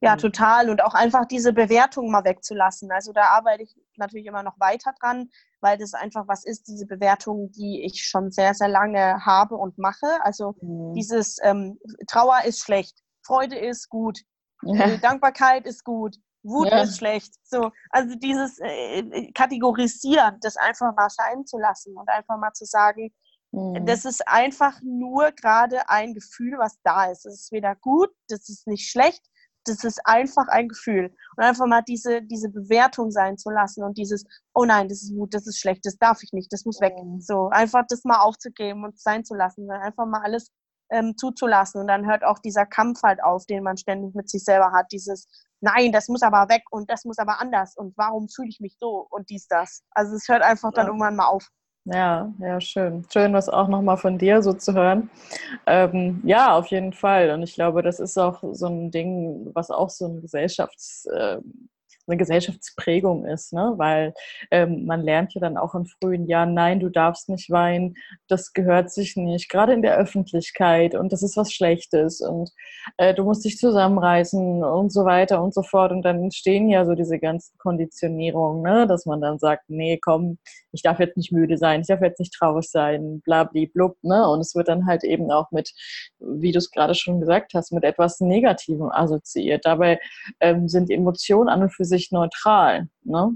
Ja, 0.00 0.16
total. 0.16 0.70
Und 0.70 0.82
auch 0.82 0.94
einfach 0.94 1.26
diese 1.26 1.52
Bewertung 1.52 2.10
mal 2.10 2.24
wegzulassen. 2.24 2.90
Also 2.90 3.12
da 3.12 3.26
arbeite 3.30 3.62
ich 3.62 3.74
natürlich 3.96 4.26
immer 4.26 4.42
noch 4.42 4.58
weiter 4.58 4.92
dran, 5.00 5.30
weil 5.64 5.78
das 5.78 5.94
einfach 5.94 6.28
was 6.28 6.44
ist, 6.44 6.68
diese 6.68 6.86
Bewertung, 6.86 7.50
die 7.50 7.82
ich 7.84 8.04
schon 8.04 8.30
sehr, 8.30 8.54
sehr 8.54 8.68
lange 8.68 9.24
habe 9.24 9.56
und 9.56 9.78
mache. 9.78 10.06
Also 10.20 10.54
mhm. 10.60 10.92
dieses 10.92 11.38
ähm, 11.42 11.78
Trauer 12.06 12.44
ist 12.44 12.60
schlecht, 12.60 13.00
Freude 13.26 13.58
ist 13.58 13.88
gut, 13.88 14.20
ja. 14.62 14.86
Äh, 14.86 14.98
Dankbarkeit 14.98 15.66
ist 15.66 15.84
gut, 15.84 16.16
Wut 16.42 16.68
ja. 16.68 16.82
ist 16.82 16.98
schlecht. 16.98 17.34
So, 17.44 17.70
also 17.90 18.14
dieses 18.16 18.58
äh, 18.60 19.00
äh, 19.00 19.32
Kategorisieren, 19.32 20.38
das 20.40 20.56
einfach 20.56 20.94
mal 20.94 21.08
sein 21.10 21.46
zu 21.46 21.58
lassen 21.58 21.96
und 21.96 22.08
einfach 22.08 22.38
mal 22.38 22.52
zu 22.52 22.64
sagen, 22.64 23.12
mhm. 23.52 23.86
das 23.86 24.04
ist 24.04 24.26
einfach 24.28 24.80
nur 24.82 25.32
gerade 25.32 25.88
ein 25.88 26.14
Gefühl, 26.14 26.58
was 26.58 26.78
da 26.82 27.10
ist. 27.10 27.26
Es 27.26 27.42
ist 27.42 27.52
weder 27.52 27.74
gut, 27.76 28.10
das 28.28 28.48
ist 28.48 28.66
nicht 28.66 28.90
schlecht, 28.90 29.22
das 29.64 29.84
ist 29.84 30.00
einfach 30.04 30.46
ein 30.48 30.68
Gefühl. 30.68 31.14
Und 31.36 31.44
einfach 31.44 31.66
mal 31.66 31.82
diese, 31.82 32.22
diese 32.22 32.48
Bewertung 32.48 33.10
sein 33.10 33.36
zu 33.38 33.50
lassen 33.50 33.82
und 33.82 33.98
dieses, 33.98 34.24
oh 34.54 34.64
nein, 34.64 34.88
das 34.88 35.02
ist 35.02 35.14
gut, 35.14 35.34
das 35.34 35.46
ist 35.46 35.58
schlecht, 35.58 35.84
das 35.84 35.96
darf 35.98 36.22
ich 36.22 36.32
nicht, 36.32 36.52
das 36.52 36.64
muss 36.64 36.80
weg. 36.80 36.94
Mhm. 37.02 37.20
So, 37.20 37.48
einfach 37.48 37.84
das 37.88 38.04
mal 38.04 38.20
aufzugeben 38.20 38.84
und 38.84 38.98
sein 38.98 39.24
zu 39.24 39.34
lassen. 39.34 39.70
Einfach 39.70 40.06
mal 40.06 40.22
alles 40.22 40.50
ähm, 40.90 41.16
zuzulassen. 41.16 41.80
Und 41.80 41.88
dann 41.88 42.06
hört 42.06 42.24
auch 42.24 42.38
dieser 42.38 42.66
Kampf 42.66 43.02
halt 43.02 43.22
auf, 43.22 43.46
den 43.46 43.62
man 43.62 43.76
ständig 43.76 44.14
mit 44.14 44.28
sich 44.28 44.44
selber 44.44 44.72
hat. 44.72 44.86
Dieses, 44.92 45.26
nein, 45.60 45.92
das 45.92 46.08
muss 46.08 46.22
aber 46.22 46.48
weg 46.48 46.62
und 46.70 46.90
das 46.90 47.04
muss 47.04 47.18
aber 47.18 47.40
anders. 47.40 47.76
Und 47.76 47.96
warum 47.96 48.28
fühle 48.28 48.48
ich 48.48 48.60
mich 48.60 48.76
so 48.78 49.06
und 49.10 49.28
dies, 49.30 49.46
das. 49.48 49.82
Also 49.90 50.14
es 50.14 50.28
hört 50.28 50.42
einfach 50.42 50.72
dann 50.72 50.86
irgendwann 50.86 51.16
mal 51.16 51.26
auf. 51.26 51.48
Ja, 51.86 52.32
ja, 52.38 52.60
schön. 52.62 53.04
Schön, 53.12 53.34
das 53.34 53.48
auch 53.50 53.68
nochmal 53.68 53.98
von 53.98 54.16
dir 54.16 54.42
so 54.42 54.54
zu 54.54 54.72
hören. 54.72 55.10
Ähm, 55.66 56.22
ja, 56.24 56.56
auf 56.56 56.68
jeden 56.68 56.92
Fall. 56.94 57.30
Und 57.30 57.42
ich 57.42 57.54
glaube, 57.54 57.82
das 57.82 58.00
ist 58.00 58.16
auch 58.18 58.42
so 58.52 58.66
ein 58.68 58.90
Ding, 58.90 59.50
was 59.54 59.70
auch 59.70 59.90
so 59.90 60.06
ein 60.06 60.22
Gesellschafts, 60.22 61.06
äh, 61.06 61.38
eine 62.06 62.16
Gesellschaftsprägung 62.16 63.24
ist, 63.26 63.52
ne? 63.52 63.74
weil 63.76 64.14
ähm, 64.50 64.84
man 64.84 65.02
lernt 65.02 65.34
ja 65.34 65.40
dann 65.40 65.56
auch 65.56 65.74
in 65.74 65.86
frühen 65.86 66.26
Jahren, 66.26 66.54
nein, 66.54 66.80
du 66.80 66.88
darfst 66.88 67.28
nicht 67.28 67.50
weinen, 67.50 67.94
das 68.28 68.52
gehört 68.52 68.90
sich 68.90 69.16
nicht, 69.16 69.48
gerade 69.48 69.72
in 69.72 69.82
der 69.82 69.96
Öffentlichkeit 69.96 70.94
und 70.94 71.12
das 71.12 71.22
ist 71.22 71.36
was 71.36 71.52
Schlechtes 71.52 72.20
und 72.20 72.50
äh, 72.98 73.14
du 73.14 73.24
musst 73.24 73.44
dich 73.44 73.58
zusammenreißen 73.58 74.62
und 74.62 74.92
so 74.92 75.04
weiter 75.04 75.42
und 75.42 75.54
so 75.54 75.62
fort 75.62 75.92
und 75.92 76.02
dann 76.02 76.22
entstehen 76.22 76.68
ja 76.68 76.84
so 76.84 76.94
diese 76.94 77.18
ganzen 77.18 77.56
Konditionierungen, 77.58 78.62
ne? 78.62 78.86
dass 78.86 79.06
man 79.06 79.20
dann 79.20 79.38
sagt, 79.38 79.64
nee, 79.68 79.98
komm, 80.00 80.38
ich 80.72 80.82
darf 80.82 81.00
jetzt 81.00 81.16
nicht 81.16 81.32
müde 81.32 81.56
sein, 81.56 81.80
ich 81.80 81.86
darf 81.86 82.02
jetzt 82.02 82.20
nicht 82.20 82.34
traurig 82.34 82.68
sein, 82.68 83.20
blabli-blub, 83.24 83.96
ne? 84.02 84.28
und 84.28 84.40
es 84.40 84.54
wird 84.54 84.68
dann 84.68 84.86
halt 84.86 85.04
eben 85.04 85.30
auch 85.30 85.50
mit, 85.50 85.72
wie 86.18 86.52
du 86.52 86.58
es 86.58 86.70
gerade 86.70 86.94
schon 86.94 87.20
gesagt 87.20 87.52
hast, 87.54 87.72
mit 87.72 87.84
etwas 87.84 88.20
Negativem 88.20 88.90
assoziiert. 88.90 89.64
Dabei 89.64 89.98
ähm, 90.40 90.68
sind 90.68 90.90
Emotionen 90.90 91.48
an 91.48 91.62
und 91.62 91.74
für 91.74 91.84
sich 91.84 91.93
sich 91.94 92.12
neutral. 92.12 92.88
Ne? 93.02 93.32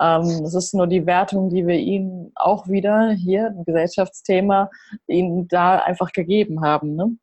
Ähm, 0.00 0.42
das 0.42 0.54
ist 0.54 0.74
nur 0.74 0.86
die 0.86 1.06
Wertung, 1.06 1.50
die 1.50 1.66
wir 1.66 1.76
ihnen 1.76 2.32
auch 2.34 2.68
wieder 2.68 3.10
hier, 3.10 3.48
ein 3.48 3.64
Gesellschaftsthema, 3.64 4.70
ihnen 5.06 5.48
da 5.48 5.78
einfach 5.78 6.12
gegeben 6.12 6.62
haben. 6.62 6.96
Ne? 6.96 7.16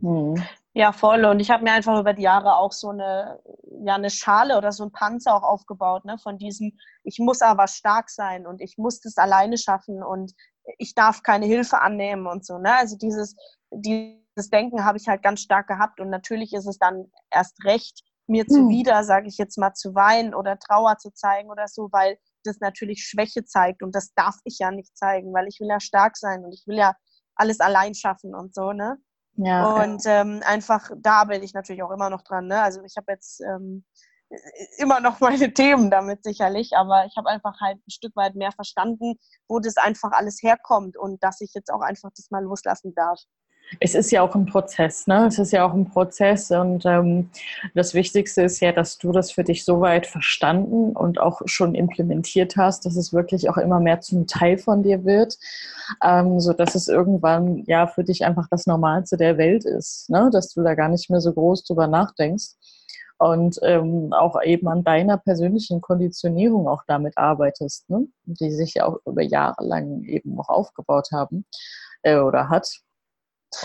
Hm. 0.00 0.42
Ja, 0.74 0.92
voll. 0.92 1.24
Und 1.24 1.40
ich 1.40 1.50
habe 1.50 1.64
mir 1.64 1.72
einfach 1.72 1.98
über 1.98 2.12
die 2.12 2.22
Jahre 2.22 2.56
auch 2.56 2.70
so 2.72 2.90
eine, 2.90 3.40
ja, 3.86 3.94
eine 3.94 4.10
Schale 4.10 4.58
oder 4.58 4.72
so 4.72 4.84
ein 4.84 4.92
Panzer 4.92 5.34
auch 5.34 5.42
aufgebaut, 5.42 6.04
ne? 6.04 6.18
Von 6.18 6.36
diesem, 6.36 6.76
ich 7.02 7.18
muss 7.18 7.40
aber 7.40 7.66
stark 7.66 8.10
sein 8.10 8.46
und 8.46 8.60
ich 8.60 8.76
muss 8.76 9.00
das 9.00 9.16
alleine 9.16 9.56
schaffen 9.56 10.02
und 10.02 10.34
ich 10.76 10.94
darf 10.94 11.22
keine 11.22 11.46
Hilfe 11.46 11.80
annehmen 11.80 12.26
und 12.26 12.44
so, 12.44 12.58
ne? 12.58 12.76
Also 12.76 12.98
dieses, 12.98 13.36
dieses 13.70 14.50
Denken 14.50 14.84
habe 14.84 14.98
ich 14.98 15.08
halt 15.08 15.22
ganz 15.22 15.40
stark 15.40 15.66
gehabt 15.66 15.98
und 15.98 16.10
natürlich 16.10 16.52
ist 16.52 16.66
es 16.66 16.76
dann 16.78 17.10
erst 17.30 17.64
recht 17.64 18.02
mir 18.26 18.44
hm. 18.44 18.48
zuwider, 18.48 19.04
sage 19.04 19.28
ich 19.28 19.38
jetzt 19.38 19.58
mal, 19.58 19.74
zu 19.74 19.94
weinen 19.94 20.34
oder 20.34 20.58
Trauer 20.58 20.98
zu 20.98 21.10
zeigen 21.12 21.50
oder 21.50 21.68
so, 21.68 21.88
weil 21.92 22.18
das 22.44 22.60
natürlich 22.60 23.04
Schwäche 23.04 23.44
zeigt 23.44 23.82
und 23.82 23.94
das 23.94 24.12
darf 24.14 24.36
ich 24.44 24.58
ja 24.58 24.70
nicht 24.70 24.96
zeigen, 24.96 25.32
weil 25.32 25.48
ich 25.48 25.60
will 25.60 25.68
ja 25.68 25.80
stark 25.80 26.16
sein 26.16 26.44
und 26.44 26.52
ich 26.52 26.66
will 26.66 26.76
ja 26.76 26.94
alles 27.34 27.60
allein 27.60 27.94
schaffen 27.94 28.34
und 28.34 28.54
so, 28.54 28.72
ne? 28.72 28.96
Ja, 29.38 29.82
und 29.82 30.02
ähm, 30.06 30.40
einfach 30.46 30.88
da 30.96 31.24
bin 31.24 31.42
ich 31.42 31.52
natürlich 31.52 31.82
auch 31.82 31.90
immer 31.90 32.08
noch 32.08 32.22
dran, 32.22 32.46
ne? 32.46 32.62
Also 32.62 32.82
ich 32.84 32.96
habe 32.96 33.12
jetzt 33.12 33.42
ähm, 33.42 33.84
immer 34.78 35.00
noch 35.00 35.20
meine 35.20 35.52
Themen 35.52 35.90
damit 35.90 36.24
sicherlich, 36.24 36.72
aber 36.76 37.04
ich 37.06 37.16
habe 37.16 37.28
einfach 37.28 37.60
halt 37.60 37.78
ein 37.78 37.90
Stück 37.90 38.16
weit 38.16 38.34
mehr 38.34 38.52
verstanden, 38.52 39.14
wo 39.48 39.58
das 39.60 39.76
einfach 39.76 40.12
alles 40.12 40.42
herkommt 40.42 40.96
und 40.96 41.22
dass 41.22 41.40
ich 41.40 41.52
jetzt 41.54 41.70
auch 41.70 41.82
einfach 41.82 42.10
das 42.16 42.30
mal 42.30 42.42
loslassen 42.42 42.94
darf 42.94 43.20
es 43.80 43.94
ist 43.94 44.10
ja 44.10 44.22
auch 44.22 44.34
ein 44.34 44.46
Prozess, 44.46 45.06
ne? 45.06 45.26
Es 45.26 45.38
ist 45.38 45.52
ja 45.52 45.66
auch 45.66 45.74
ein 45.74 45.88
Prozess 45.88 46.50
und 46.50 46.84
ähm, 46.86 47.30
das 47.74 47.94
Wichtigste 47.94 48.42
ist 48.42 48.60
ja, 48.60 48.72
dass 48.72 48.98
du 48.98 49.12
das 49.12 49.32
für 49.32 49.44
dich 49.44 49.64
so 49.64 49.80
weit 49.80 50.06
verstanden 50.06 50.92
und 50.92 51.20
auch 51.20 51.42
schon 51.46 51.74
implementiert 51.74 52.56
hast, 52.56 52.86
dass 52.86 52.96
es 52.96 53.12
wirklich 53.12 53.50
auch 53.50 53.56
immer 53.56 53.80
mehr 53.80 54.00
zum 54.00 54.26
Teil 54.26 54.58
von 54.58 54.82
dir 54.82 55.04
wird, 55.04 55.38
ähm, 56.02 56.40
so 56.40 56.52
dass 56.52 56.74
es 56.74 56.88
irgendwann 56.88 57.64
ja 57.66 57.86
für 57.86 58.04
dich 58.04 58.24
einfach 58.24 58.46
das 58.50 58.66
Normalste 58.66 59.16
der 59.16 59.38
Welt 59.38 59.64
ist, 59.64 60.10
ne? 60.10 60.30
Dass 60.32 60.52
du 60.54 60.62
da 60.62 60.74
gar 60.74 60.88
nicht 60.88 61.10
mehr 61.10 61.20
so 61.20 61.32
groß 61.32 61.64
drüber 61.64 61.86
nachdenkst 61.86 62.54
und 63.18 63.58
ähm, 63.62 64.12
auch 64.12 64.40
eben 64.42 64.68
an 64.68 64.84
deiner 64.84 65.16
persönlichen 65.16 65.80
Konditionierung 65.80 66.68
auch 66.68 66.82
damit 66.86 67.16
arbeitest, 67.16 67.88
ne? 67.88 68.06
die 68.24 68.50
sich 68.50 68.74
ja 68.74 68.86
auch 68.86 68.98
über 69.06 69.22
Jahre 69.22 69.64
lang 69.64 70.02
eben 70.02 70.38
auch 70.38 70.48
aufgebaut 70.48 71.08
haben 71.12 71.46
äh, 72.02 72.18
oder 72.18 72.48
hat. 72.48 72.80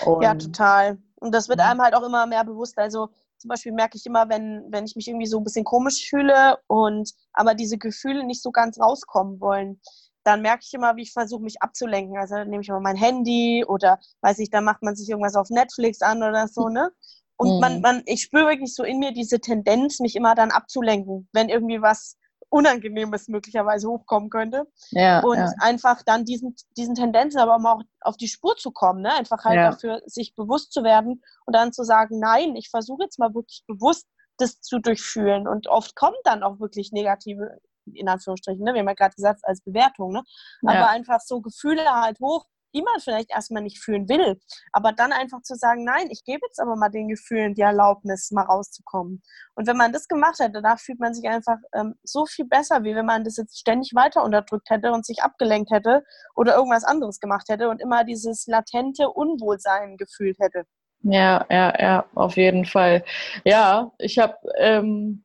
Und 0.06 0.24
ja, 0.24 0.36
total. 0.36 0.98
Und 1.20 1.34
das 1.34 1.50
wird 1.50 1.60
einem 1.60 1.82
halt 1.82 1.94
auch 1.94 2.04
immer 2.04 2.26
mehr 2.26 2.44
bewusst. 2.44 2.78
Also 2.78 3.10
zum 3.38 3.50
Beispiel 3.50 3.72
merke 3.72 3.98
ich 3.98 4.06
immer, 4.06 4.30
wenn, 4.30 4.66
wenn 4.70 4.86
ich 4.86 4.96
mich 4.96 5.08
irgendwie 5.08 5.28
so 5.28 5.38
ein 5.38 5.44
bisschen 5.44 5.66
komisch 5.66 6.08
fühle 6.10 6.58
und 6.68 7.12
aber 7.34 7.56
diese 7.56 7.78
Gefühle 7.78 8.24
nicht 8.24 8.42
so 8.42 8.52
ganz 8.52 8.80
rauskommen 8.80 9.40
wollen, 9.40 9.80
dann 10.24 10.42
merke 10.42 10.64
ich 10.64 10.74
immer, 10.74 10.96
wie 10.96 11.02
ich 11.02 11.14
versuche, 11.14 11.42
mich 11.42 11.62
abzulenken. 11.62 12.18
Also 12.18 12.36
dann 12.36 12.50
nehme 12.50 12.62
ich 12.62 12.70
immer 12.70 12.80
mein 12.80 12.96
Handy 12.96 13.66
oder 13.68 14.00
weiß 14.22 14.40
ich, 14.40 14.50
dann 14.50 14.64
macht 14.64 14.84
man 14.84 14.96
sich 14.96 15.10
irgendwas 15.10 15.36
auf 15.36 15.50
Netflix 15.50 16.02
an 16.02 16.22
oder 16.24 16.48
so, 16.48 16.70
ne? 16.70 16.92
Und 17.38 17.60
man, 17.60 17.78
mhm. 17.78 17.82
man, 17.82 18.04
ich 18.06 18.22
spüre 18.22 18.50
wirklich 18.50 18.76
so 18.76 18.84
in 18.84 19.00
mir 19.00 19.14
diese 19.14 19.40
Tendenz, 19.40 20.00
mich 20.00 20.16
immer 20.16 20.36
dann 20.36 20.52
abzulenken, 20.52 21.28
wenn 21.34 21.50
irgendwie 21.50 21.82
was 21.82 22.16
Unangenehmes 22.52 23.30
möglicherweise 23.30 23.88
hochkommen 23.88 24.30
könnte. 24.30 24.68
Ja, 24.90 25.22
und 25.22 25.38
ja. 25.38 25.52
einfach 25.60 26.04
dann 26.04 26.26
diesen, 26.26 26.56
diesen 26.76 26.96
Tendenzen 26.96 27.40
aber 27.40 27.56
auch 27.56 27.82
auf 28.02 28.18
die 28.18 28.28
Spur 28.28 28.58
zu 28.58 28.72
kommen, 28.72 29.02
ne? 29.02 29.14
einfach 29.14 29.46
halt 29.46 29.56
ja. 29.56 29.72
dafür 29.72 30.02
sich 30.06 30.36
bewusst 30.36 30.74
zu 30.74 30.84
werden 30.84 31.24
und 31.46 31.56
dann 31.56 31.72
zu 31.72 31.84
sagen, 31.84 32.20
nein, 32.20 32.56
ich 32.58 32.70
versuche 32.70 33.04
jetzt 33.04 33.20
mal 33.20 33.34
wirklich 33.34 33.64
bewusst 33.68 34.06
das 34.38 34.60
zu 34.60 34.80
durchführen. 34.80 35.48
Und 35.48 35.68
oft 35.68 35.96
kommt 35.96 36.18
dann 36.26 36.44
auch 36.44 36.60
wirklich 36.60 36.92
negative, 36.92 37.60
in 37.86 38.10
Anführungsstrichen, 38.10 38.64
ne? 38.64 38.74
wir 38.74 38.82
haben 38.82 38.88
ja 38.88 38.96
gerade 38.96 39.16
gesagt, 39.16 39.42
als 39.44 39.62
Bewertung, 39.62 40.12
ne? 40.12 40.24
aber 40.66 40.90
einfach 40.90 41.22
so 41.22 41.42
Gefühle 41.42 41.86
halt 41.90 42.20
hoch, 42.20 42.46
die 42.74 42.82
man 42.82 43.00
vielleicht 43.00 43.32
erstmal 43.32 43.64
nicht 43.64 43.80
fühlen 43.80 44.08
will. 44.10 44.40
Aber 44.72 44.92
dann 44.92 45.12
einfach 45.12 45.42
zu 45.42 45.56
sagen, 45.56 45.84
nein, 45.84 46.08
ich 46.10 46.24
gebe 46.24 46.42
jetzt 46.46 46.60
aber 46.60 46.76
mal 46.76 46.90
den 46.90 47.08
Gefühlen 47.08 47.54
die 47.54 47.62
Erlaubnis, 47.62 48.32
mal 48.32 48.44
rauszukommen. 48.44 49.22
Und 49.56 49.68
wenn 49.68 49.78
man 49.78 49.92
das 49.92 50.08
gemacht 50.08 50.40
hätte, 50.40 50.62
da 50.62 50.78
fühlt 50.78 51.00
man 51.00 51.14
sich 51.14 51.28
einfach 51.28 51.58
ähm, 51.74 51.96
so 52.04 52.26
viel 52.26 52.46
besser, 52.46 52.84
wie 52.84 52.96
wenn 52.96 53.06
man 53.06 53.24
das 53.24 53.38
jetzt 53.38 53.60
ständig 53.60 53.92
weiter 53.96 54.24
unterdrückt 54.24 54.70
hätte 54.70 54.92
und 54.92 55.06
sich 55.06 55.24
abgelenkt 55.24 55.72
hätte 55.72 56.04
oder 56.36 56.56
irgendwas 56.56 56.84
anderes 56.84 57.20
gemacht 57.20 57.50
hätte 57.50 57.70
und 57.70 57.82
immer 57.82 58.04
dieses 58.04 58.48
latente 58.48 59.10
Unwohlsein 59.10 59.98
gefühlt 59.98 60.40
hätte. 60.40 60.66
Ja, 61.04 61.46
ja, 61.50 61.74
ja, 61.80 62.06
auf 62.14 62.38
jeden 62.38 62.66
Fall. 62.66 63.04
Ja, 63.44 63.92
ich 63.98 64.20
habe 64.20 64.36
ähm, 64.58 65.24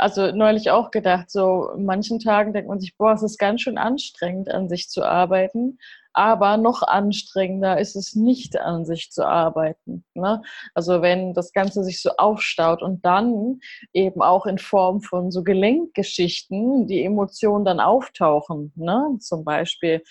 also 0.00 0.32
neulich 0.32 0.70
auch 0.70 0.90
gedacht, 0.90 1.30
so 1.30 1.72
manchen 1.76 2.20
Tagen 2.20 2.54
denkt 2.54 2.70
man 2.70 2.80
sich, 2.80 2.96
boah, 2.96 3.12
es 3.12 3.22
ist 3.22 3.38
ganz 3.38 3.60
schön 3.60 3.76
anstrengend, 3.76 4.50
an 4.50 4.68
sich 4.70 4.88
zu 4.88 5.04
arbeiten. 5.04 5.78
Aber 6.14 6.56
noch 6.56 6.82
anstrengender 6.82 7.78
ist 7.78 7.96
es 7.96 8.14
nicht, 8.14 8.58
an 8.58 8.86
sich 8.86 9.10
zu 9.12 9.26
arbeiten. 9.26 10.04
Ne? 10.14 10.42
Also 10.74 11.02
wenn 11.02 11.34
das 11.34 11.52
Ganze 11.52 11.84
sich 11.84 12.00
so 12.00 12.10
aufstaut 12.16 12.82
und 12.82 13.04
dann 13.04 13.60
eben 13.92 14.22
auch 14.22 14.46
in 14.46 14.56
Form 14.56 15.02
von 15.02 15.30
so 15.30 15.44
Gelenkgeschichten 15.44 16.86
die 16.86 17.04
Emotionen 17.04 17.66
dann 17.66 17.78
auftauchen. 17.78 18.72
Ne? 18.76 19.18
Zum 19.20 19.44
Beispiel. 19.44 20.02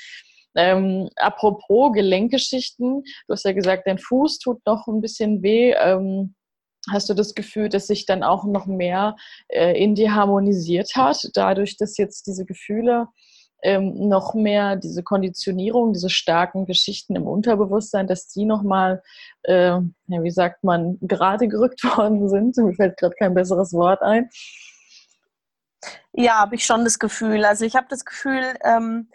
Ähm, 0.56 1.10
apropos 1.16 1.94
Gelenkgeschichten, 1.94 3.04
du 3.28 3.34
hast 3.34 3.46
ja 3.46 3.54
gesagt, 3.54 3.88
dein 3.88 3.98
Fuß 3.98 4.38
tut 4.38 4.64
noch 4.68 4.88
ein 4.88 5.02
bisschen 5.02 5.42
weh. 5.42 5.74
Ähm, 5.74 6.36
hast 6.92 7.10
du 7.10 7.14
das 7.14 7.36
Gefühl, 7.36 7.70
dass 7.70 7.88
sich 7.88 8.06
dann 8.06 8.24
auch 8.24 8.46
noch 8.46 8.66
mehr 8.66 9.16
äh, 9.48 9.82
in 9.82 9.96
dir 9.96 10.16
harmonisiert 10.16 10.96
hat, 10.96 11.30
dadurch, 11.34 11.78
dass 11.78 11.98
jetzt 11.98 12.28
diese 12.28 12.46
Gefühle 12.46 13.08
ähm, 13.62 14.08
noch 14.08 14.34
mehr 14.34 14.76
diese 14.76 15.04
Konditionierung, 15.04 15.94
diese 15.94 16.10
starken 16.10 16.66
Geschichten 16.66 17.16
im 17.16 17.28
Unterbewusstsein, 17.28 18.08
dass 18.08 18.28
die 18.30 18.46
nochmal, 18.46 19.04
äh, 19.44 19.72
ja, 19.72 19.84
wie 20.08 20.32
sagt 20.32 20.64
man, 20.64 20.98
gerade 21.02 21.48
gerückt 21.48 21.84
worden 21.98 22.30
sind. 22.30 22.58
Mir 22.58 22.74
fällt 22.74 22.98
gerade 22.98 23.16
kein 23.16 23.34
besseres 23.34 23.74
Wort 23.74 24.02
ein. 24.02 24.30
Ja, 26.14 26.40
habe 26.40 26.56
ich 26.56 26.66
schon 26.66 26.84
das 26.84 27.00
Gefühl. 27.00 27.46
Also 27.46 27.66
ich 27.66 27.76
habe 27.76 27.88
das 27.90 28.06
Gefühl, 28.06 28.44
ähm, 28.64 29.10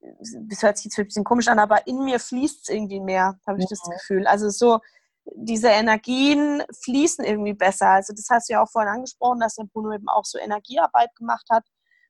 das 0.00 0.62
hört 0.62 0.76
sich 0.76 0.86
jetzt 0.86 0.98
ein 0.98 1.06
bisschen 1.06 1.24
komisch 1.24 1.48
an, 1.48 1.58
aber 1.58 1.86
in 1.86 2.04
mir 2.04 2.18
fließt 2.18 2.62
es 2.62 2.68
irgendwie 2.68 3.00
mehr, 3.00 3.38
habe 3.46 3.58
ich 3.58 3.66
das 3.68 3.82
Gefühl. 3.82 4.26
Also 4.26 4.48
so, 4.48 4.80
diese 5.24 5.68
Energien 5.68 6.62
fließen 6.84 7.24
irgendwie 7.24 7.54
besser. 7.54 7.88
Also 7.88 8.12
das 8.14 8.26
hast 8.30 8.48
du 8.48 8.54
ja 8.54 8.62
auch 8.62 8.70
vorhin 8.70 8.92
angesprochen, 8.92 9.40
dass 9.40 9.56
der 9.56 9.64
Bruno 9.64 9.92
eben 9.92 10.08
auch 10.08 10.24
so 10.24 10.38
Energiearbeit 10.38 11.14
gemacht 11.16 11.46
hat 11.50 11.64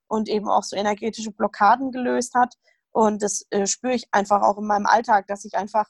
und 0.08 0.28
eben 0.28 0.48
auch 0.48 0.64
so 0.64 0.76
energetische 0.76 1.32
Blockaden 1.32 1.92
gelöst 1.92 2.34
hat. 2.34 2.54
Und 2.92 3.22
das 3.22 3.46
äh, 3.50 3.66
spüre 3.66 3.94
ich 3.94 4.06
einfach 4.10 4.42
auch 4.42 4.58
in 4.58 4.66
meinem 4.66 4.86
Alltag, 4.86 5.26
dass 5.28 5.44
ich 5.44 5.54
einfach, 5.54 5.86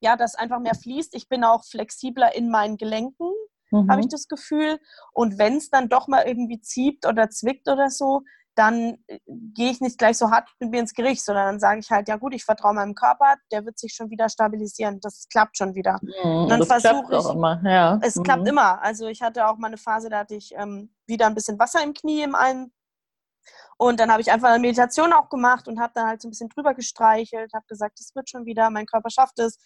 ja, 0.00 0.16
dass 0.16 0.36
einfach 0.36 0.60
mehr 0.60 0.74
fließt. 0.74 1.14
Ich 1.14 1.28
bin 1.28 1.44
auch 1.44 1.64
flexibler 1.64 2.34
in 2.34 2.50
meinen 2.50 2.76
Gelenken, 2.76 3.32
mhm. 3.70 3.90
habe 3.90 4.00
ich 4.00 4.08
das 4.08 4.28
Gefühl. 4.28 4.78
Und 5.12 5.38
wenn 5.38 5.56
es 5.56 5.70
dann 5.70 5.88
doch 5.88 6.06
mal 6.06 6.24
irgendwie 6.26 6.60
zieht 6.60 7.06
oder 7.06 7.30
zwickt 7.30 7.68
oder 7.68 7.90
so, 7.90 8.22
dann 8.54 8.98
äh, 9.06 9.18
gehe 9.26 9.70
ich 9.70 9.80
nicht 9.80 9.98
gleich 9.98 10.18
so 10.18 10.30
hart 10.30 10.48
mit 10.60 10.70
mir 10.70 10.80
ins 10.80 10.94
Gericht, 10.94 11.24
sondern 11.24 11.46
dann 11.46 11.60
sage 11.60 11.80
ich 11.80 11.90
halt, 11.90 12.08
ja 12.08 12.16
gut, 12.16 12.34
ich 12.34 12.44
vertraue 12.44 12.74
meinem 12.74 12.94
Körper, 12.94 13.34
der 13.52 13.64
wird 13.64 13.78
sich 13.78 13.94
schon 13.94 14.10
wieder 14.10 14.28
stabilisieren, 14.28 15.00
das 15.00 15.26
klappt 15.30 15.56
schon 15.56 15.74
wieder. 15.74 15.98
Mhm, 16.02 16.48
dann 16.48 16.62
versuche 16.64 17.16
ich, 17.16 17.28
immer. 17.30 17.60
Ja. 17.64 17.98
es 18.02 18.16
mhm. 18.16 18.22
klappt 18.22 18.48
immer. 18.48 18.82
Also 18.82 19.06
ich 19.08 19.22
hatte 19.22 19.46
auch 19.48 19.56
mal 19.56 19.68
eine 19.68 19.76
Phase, 19.76 20.08
da 20.08 20.18
hatte 20.18 20.34
ich 20.34 20.52
ähm, 20.56 20.94
wieder 21.06 21.26
ein 21.26 21.34
bisschen 21.34 21.58
Wasser 21.58 21.82
im 21.82 21.94
Knie 21.94 22.22
im 22.22 22.34
einen 22.34 22.72
und 23.76 24.00
dann 24.00 24.10
habe 24.10 24.20
ich 24.20 24.30
einfach 24.30 24.48
eine 24.48 24.60
Meditation 24.60 25.12
auch 25.12 25.28
gemacht 25.28 25.68
und 25.68 25.80
habe 25.80 25.92
dann 25.94 26.06
halt 26.06 26.22
so 26.22 26.28
ein 26.28 26.30
bisschen 26.30 26.48
drüber 26.48 26.74
gestreichelt, 26.74 27.52
habe 27.54 27.64
gesagt, 27.68 27.98
das 27.98 28.14
wird 28.14 28.30
schon 28.30 28.46
wieder, 28.46 28.70
mein 28.70 28.86
Körper 28.86 29.10
schafft 29.10 29.38
es, 29.38 29.58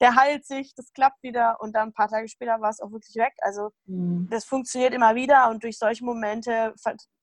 der 0.00 0.14
heilt 0.14 0.46
sich, 0.46 0.74
das 0.74 0.92
klappt 0.92 1.22
wieder 1.22 1.56
und 1.60 1.74
dann 1.74 1.88
ein 1.88 1.94
paar 1.94 2.08
Tage 2.08 2.28
später 2.28 2.60
war 2.60 2.70
es 2.70 2.80
auch 2.80 2.92
wirklich 2.92 3.16
weg. 3.16 3.32
Also 3.40 3.70
mhm. 3.86 4.28
das 4.30 4.44
funktioniert 4.44 4.94
immer 4.94 5.14
wieder 5.14 5.50
und 5.50 5.62
durch 5.62 5.78
solche 5.78 6.04
Momente 6.04 6.74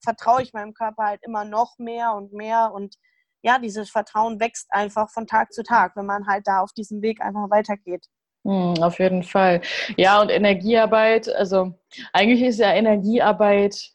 vertraue 0.03 0.41
ich 0.41 0.53
meinem 0.53 0.73
Körper 0.73 1.03
halt 1.03 1.21
immer 1.23 1.45
noch 1.45 1.77
mehr 1.77 2.13
und 2.13 2.33
mehr 2.33 2.71
und 2.73 2.95
ja, 3.43 3.59
dieses 3.59 3.89
Vertrauen 3.89 4.39
wächst 4.39 4.67
einfach 4.69 5.09
von 5.11 5.27
Tag 5.27 5.51
zu 5.51 5.63
Tag, 5.63 5.95
wenn 5.95 6.05
man 6.05 6.27
halt 6.27 6.47
da 6.47 6.61
auf 6.61 6.71
diesem 6.71 7.01
Weg 7.01 7.21
einfach 7.21 7.49
weitergeht. 7.49 8.05
Hm, 8.45 8.75
auf 8.81 8.99
jeden 8.99 9.23
Fall. 9.23 9.61
Ja, 9.95 10.21
und 10.21 10.29
Energiearbeit, 10.29 11.29
also 11.29 11.73
eigentlich 12.11 12.41
ist 12.41 12.59
ja 12.59 12.73
Energiearbeit, 12.73 13.92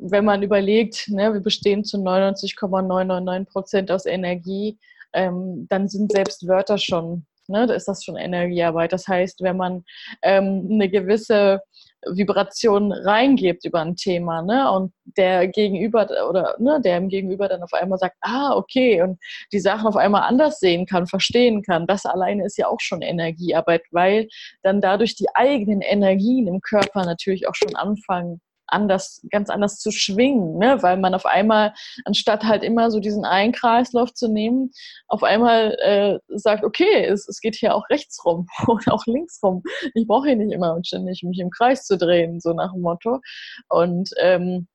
wenn 0.00 0.24
man 0.24 0.42
überlegt, 0.42 1.08
ne, 1.08 1.32
wir 1.32 1.40
bestehen 1.40 1.84
zu 1.84 1.98
99,999 1.98 3.52
Prozent 3.52 3.90
aus 3.90 4.06
Energie, 4.06 4.78
ähm, 5.12 5.66
dann 5.68 5.88
sind 5.88 6.12
selbst 6.12 6.46
Wörter 6.46 6.78
schon, 6.78 7.26
ne, 7.48 7.66
da 7.66 7.74
ist 7.74 7.88
das 7.88 8.04
schon 8.04 8.16
Energiearbeit. 8.16 8.92
Das 8.92 9.06
heißt, 9.08 9.42
wenn 9.42 9.56
man 9.56 9.84
ähm, 10.22 10.68
eine 10.70 10.88
gewisse 10.88 11.60
Vibration 12.06 12.92
reingibt 12.92 13.64
über 13.66 13.80
ein 13.80 13.94
Thema, 13.94 14.42
ne? 14.42 14.70
Und 14.72 14.92
der 15.18 15.48
Gegenüber 15.48 16.08
oder 16.28 16.56
ne, 16.58 16.80
der 16.82 16.96
im 16.96 17.08
Gegenüber 17.08 17.48
dann 17.48 17.62
auf 17.62 17.74
einmal 17.74 17.98
sagt, 17.98 18.16
ah, 18.22 18.54
okay, 18.56 19.02
und 19.02 19.18
die 19.52 19.60
Sachen 19.60 19.86
auf 19.86 19.96
einmal 19.96 20.22
anders 20.22 20.60
sehen 20.60 20.86
kann, 20.86 21.06
verstehen 21.06 21.62
kann, 21.62 21.86
das 21.86 22.06
alleine 22.06 22.46
ist 22.46 22.56
ja 22.56 22.68
auch 22.68 22.80
schon 22.80 23.02
Energiearbeit, 23.02 23.82
weil 23.90 24.28
dann 24.62 24.80
dadurch 24.80 25.14
die 25.16 25.28
eigenen 25.34 25.82
Energien 25.82 26.46
im 26.46 26.60
Körper 26.62 27.04
natürlich 27.04 27.46
auch 27.48 27.54
schon 27.54 27.76
anfangen 27.76 28.40
anders, 28.72 29.24
ganz 29.30 29.50
anders 29.50 29.78
zu 29.78 29.90
schwingen, 29.90 30.58
ne? 30.58 30.82
weil 30.82 30.96
man 30.96 31.14
auf 31.14 31.26
einmal, 31.26 31.74
anstatt 32.04 32.44
halt 32.44 32.62
immer 32.62 32.90
so 32.90 33.00
diesen 33.00 33.24
einen 33.24 33.52
Kreislauf 33.52 34.12
zu 34.14 34.28
nehmen, 34.28 34.72
auf 35.08 35.22
einmal 35.22 35.76
äh, 35.80 36.18
sagt, 36.28 36.64
okay, 36.64 37.04
es, 37.04 37.28
es 37.28 37.40
geht 37.40 37.56
hier 37.56 37.74
auch 37.74 37.88
rechts 37.90 38.24
rum 38.24 38.46
oder 38.66 38.92
auch 38.94 39.06
links 39.06 39.40
rum. 39.42 39.62
Ich 39.94 40.06
brauche 40.06 40.28
hier 40.28 40.36
nicht 40.36 40.52
immer 40.52 40.74
und 40.74 40.86
ständig 40.86 41.22
mich 41.22 41.38
im 41.38 41.50
Kreis 41.50 41.84
zu 41.84 41.96
drehen, 41.96 42.40
so 42.40 42.52
nach 42.52 42.72
dem 42.72 42.82
Motto. 42.82 43.20
Und 43.68 44.10
ähm, 44.18 44.68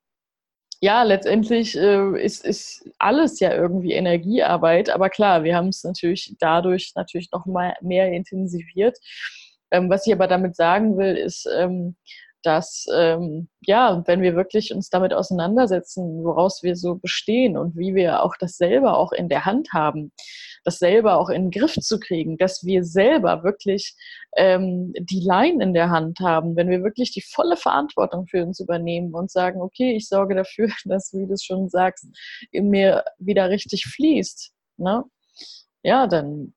ja, 0.82 1.04
letztendlich 1.04 1.78
äh, 1.78 2.22
ist, 2.22 2.46
ist 2.46 2.88
alles 3.00 3.39
ja 3.39 3.54
irgendwie 3.54 3.93
Energiearbeit, 3.93 4.89
aber 4.89 5.10
klar, 5.10 5.43
wir 5.43 5.56
haben 5.56 5.70
es 5.70 5.84
natürlich 5.84 6.36
dadurch 6.39 6.91
natürlich 6.96 7.32
noch 7.32 7.46
mal 7.46 7.76
mehr 7.82 8.12
intensiviert. 8.12 8.98
Ähm, 9.72 9.89
was 9.89 10.06
ich 10.06 10.14
aber 10.14 10.28
damit 10.28 10.56
sagen 10.56 10.98
will, 10.98 11.16
ist, 11.16 11.48
ähm, 11.58 11.96
dass 12.46 12.86
ähm, 12.93 13.50
ja, 13.62 14.04
wenn 14.06 14.22
wir 14.22 14.36
wirklich 14.36 14.74
uns 14.74 14.89
damit 14.89 15.14
auseinandersetzen, 15.14 16.24
woraus 16.24 16.62
wir 16.64 16.76
so 16.76 16.96
bestehen 16.96 17.58
und 17.58 17.76
wie 17.76 17.96
wir 17.96 18.24
auch 18.24 18.36
das 18.39 18.58
selber 18.58 18.98
auch 18.98 19.12
in 19.12 19.30
der 19.30 19.46
Hand 19.46 19.74
haben, 19.74 20.12
das 20.64 20.80
selber 20.80 21.20
auch 21.20 21.30
in 21.30 21.50
den 21.50 21.52
Griff 21.52 21.74
zu 21.74 22.00
kriegen, 22.00 22.38
dass 22.38 22.64
wir 22.64 22.84
selber 22.84 23.43
wirklich 23.43 23.96
ähm, 24.36 24.93
die 25.00 25.20
Line 25.20 25.64
in 25.64 25.74
der 25.74 25.89
Hand 25.89 26.20
haben, 26.20 26.56
wenn 26.56 26.70
wir 26.70 26.84
wirklich 26.84 27.12
die 27.12 27.22
volle 27.22 27.58
Verantwortung 27.58 28.28
für 28.28 28.43
uns 28.43 28.60
übernehmen 28.60 29.14
und 29.14 29.32
sagen, 29.32 29.62
okay, 29.62 29.96
ich 29.96 30.08
sorge 30.08 30.36
dafür, 30.36 30.70
dass, 30.86 31.14
wie 31.14 31.26
du 31.26 31.34
es 31.34 31.43
schon 31.43 31.70
sagst, 31.70 32.06
in 32.52 32.70
mir 32.70 33.04
wieder 33.18 33.50
richtig 33.50 33.86
fließt. 33.86 34.52
Ne? 34.78 35.04
ja, 35.86 36.08
dann, 36.08 36.56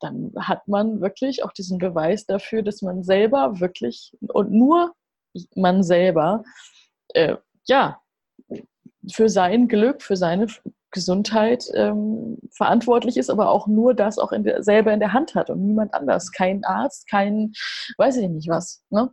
dann 0.00 0.32
hat 0.36 0.66
man 0.66 1.00
wirklich 1.00 1.44
auch 1.44 1.52
diesen 1.52 1.78
Beweis 1.78 2.26
dafür, 2.26 2.64
dass 2.64 2.82
man 2.82 3.04
selber 3.04 3.60
wirklich 3.60 4.12
und 4.20 4.50
nur 4.50 4.94
man 5.54 5.82
selber 5.82 6.44
äh, 7.14 7.36
ja 7.66 8.00
für 9.12 9.28
sein 9.28 9.68
Glück, 9.68 10.02
für 10.02 10.16
seine 10.16 10.46
Gesundheit 10.90 11.64
ähm, 11.74 12.38
verantwortlich 12.50 13.16
ist, 13.16 13.30
aber 13.30 13.50
auch 13.50 13.66
nur 13.66 13.94
das 13.94 14.18
auch 14.18 14.32
in 14.32 14.44
der, 14.44 14.62
selber 14.62 14.92
in 14.92 15.00
der 15.00 15.12
Hand 15.12 15.34
hat 15.34 15.50
und 15.50 15.64
niemand 15.64 15.94
anders. 15.94 16.32
Kein 16.32 16.64
Arzt, 16.64 17.08
kein, 17.08 17.52
weiß 17.98 18.16
ich 18.16 18.28
nicht 18.28 18.48
was. 18.48 18.82
Ne? 18.90 19.12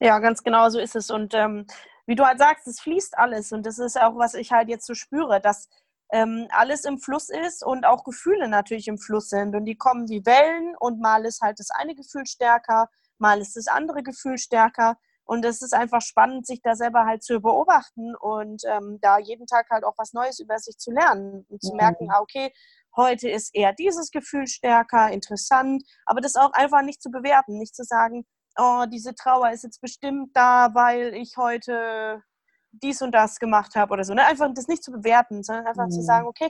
Ja, 0.00 0.18
ganz 0.20 0.42
genau 0.42 0.68
so 0.68 0.78
ist 0.78 0.94
es. 0.94 1.10
Und 1.10 1.34
ähm, 1.34 1.66
wie 2.06 2.14
du 2.14 2.24
halt 2.24 2.38
sagst, 2.38 2.66
es 2.68 2.80
fließt 2.80 3.18
alles. 3.18 3.52
Und 3.52 3.66
das 3.66 3.78
ist 3.78 4.00
auch, 4.00 4.16
was 4.16 4.34
ich 4.34 4.52
halt 4.52 4.68
jetzt 4.68 4.86
so 4.86 4.94
spüre, 4.94 5.40
dass 5.40 5.68
ähm, 6.12 6.46
alles 6.50 6.84
im 6.84 6.98
Fluss 6.98 7.30
ist 7.30 7.64
und 7.64 7.84
auch 7.84 8.04
Gefühle 8.04 8.48
natürlich 8.48 8.86
im 8.86 8.98
Fluss 8.98 9.28
sind. 9.28 9.56
Und 9.56 9.64
die 9.64 9.76
kommen 9.76 10.08
wie 10.08 10.24
Wellen 10.24 10.74
und 10.78 11.00
mal 11.00 11.24
ist 11.24 11.40
halt 11.40 11.58
das 11.58 11.70
eine 11.70 11.96
Gefühl 11.96 12.26
stärker, 12.26 12.88
mal 13.18 13.40
ist 13.40 13.56
das 13.56 13.66
andere 13.66 14.04
Gefühl 14.04 14.38
stärker. 14.38 14.96
Und 15.26 15.44
es 15.44 15.60
ist 15.60 15.74
einfach 15.74 16.00
spannend, 16.02 16.46
sich 16.46 16.62
da 16.62 16.76
selber 16.76 17.04
halt 17.04 17.24
zu 17.24 17.40
beobachten 17.40 18.14
und 18.14 18.62
ähm, 18.64 18.98
da 19.02 19.18
jeden 19.18 19.46
Tag 19.46 19.68
halt 19.70 19.84
auch 19.84 19.94
was 19.98 20.12
Neues 20.12 20.38
über 20.38 20.58
sich 20.58 20.78
zu 20.78 20.92
lernen 20.92 21.44
und 21.48 21.60
zu 21.62 21.72
mhm. 21.72 21.78
merken, 21.78 22.08
ah, 22.12 22.20
okay, 22.20 22.52
heute 22.96 23.28
ist 23.28 23.52
eher 23.52 23.72
dieses 23.72 24.10
Gefühl 24.12 24.46
stärker, 24.46 25.10
interessant, 25.10 25.82
aber 26.06 26.20
das 26.20 26.36
auch 26.36 26.52
einfach 26.52 26.82
nicht 26.82 27.02
zu 27.02 27.10
bewerten, 27.10 27.58
nicht 27.58 27.74
zu 27.74 27.82
sagen, 27.82 28.24
oh, 28.56 28.84
diese 28.90 29.14
Trauer 29.14 29.50
ist 29.50 29.64
jetzt 29.64 29.80
bestimmt 29.80 30.30
da, 30.34 30.70
weil 30.74 31.12
ich 31.14 31.36
heute 31.36 32.22
dies 32.70 33.02
und 33.02 33.12
das 33.12 33.38
gemacht 33.38 33.74
habe 33.74 33.92
oder 33.92 34.04
so. 34.04 34.14
Ne? 34.14 34.24
Einfach 34.24 34.48
das 34.54 34.68
nicht 34.68 34.84
zu 34.84 34.92
bewerten, 34.92 35.42
sondern 35.42 35.66
einfach 35.66 35.86
mhm. 35.86 35.90
zu 35.90 36.02
sagen, 36.02 36.26
okay, 36.26 36.48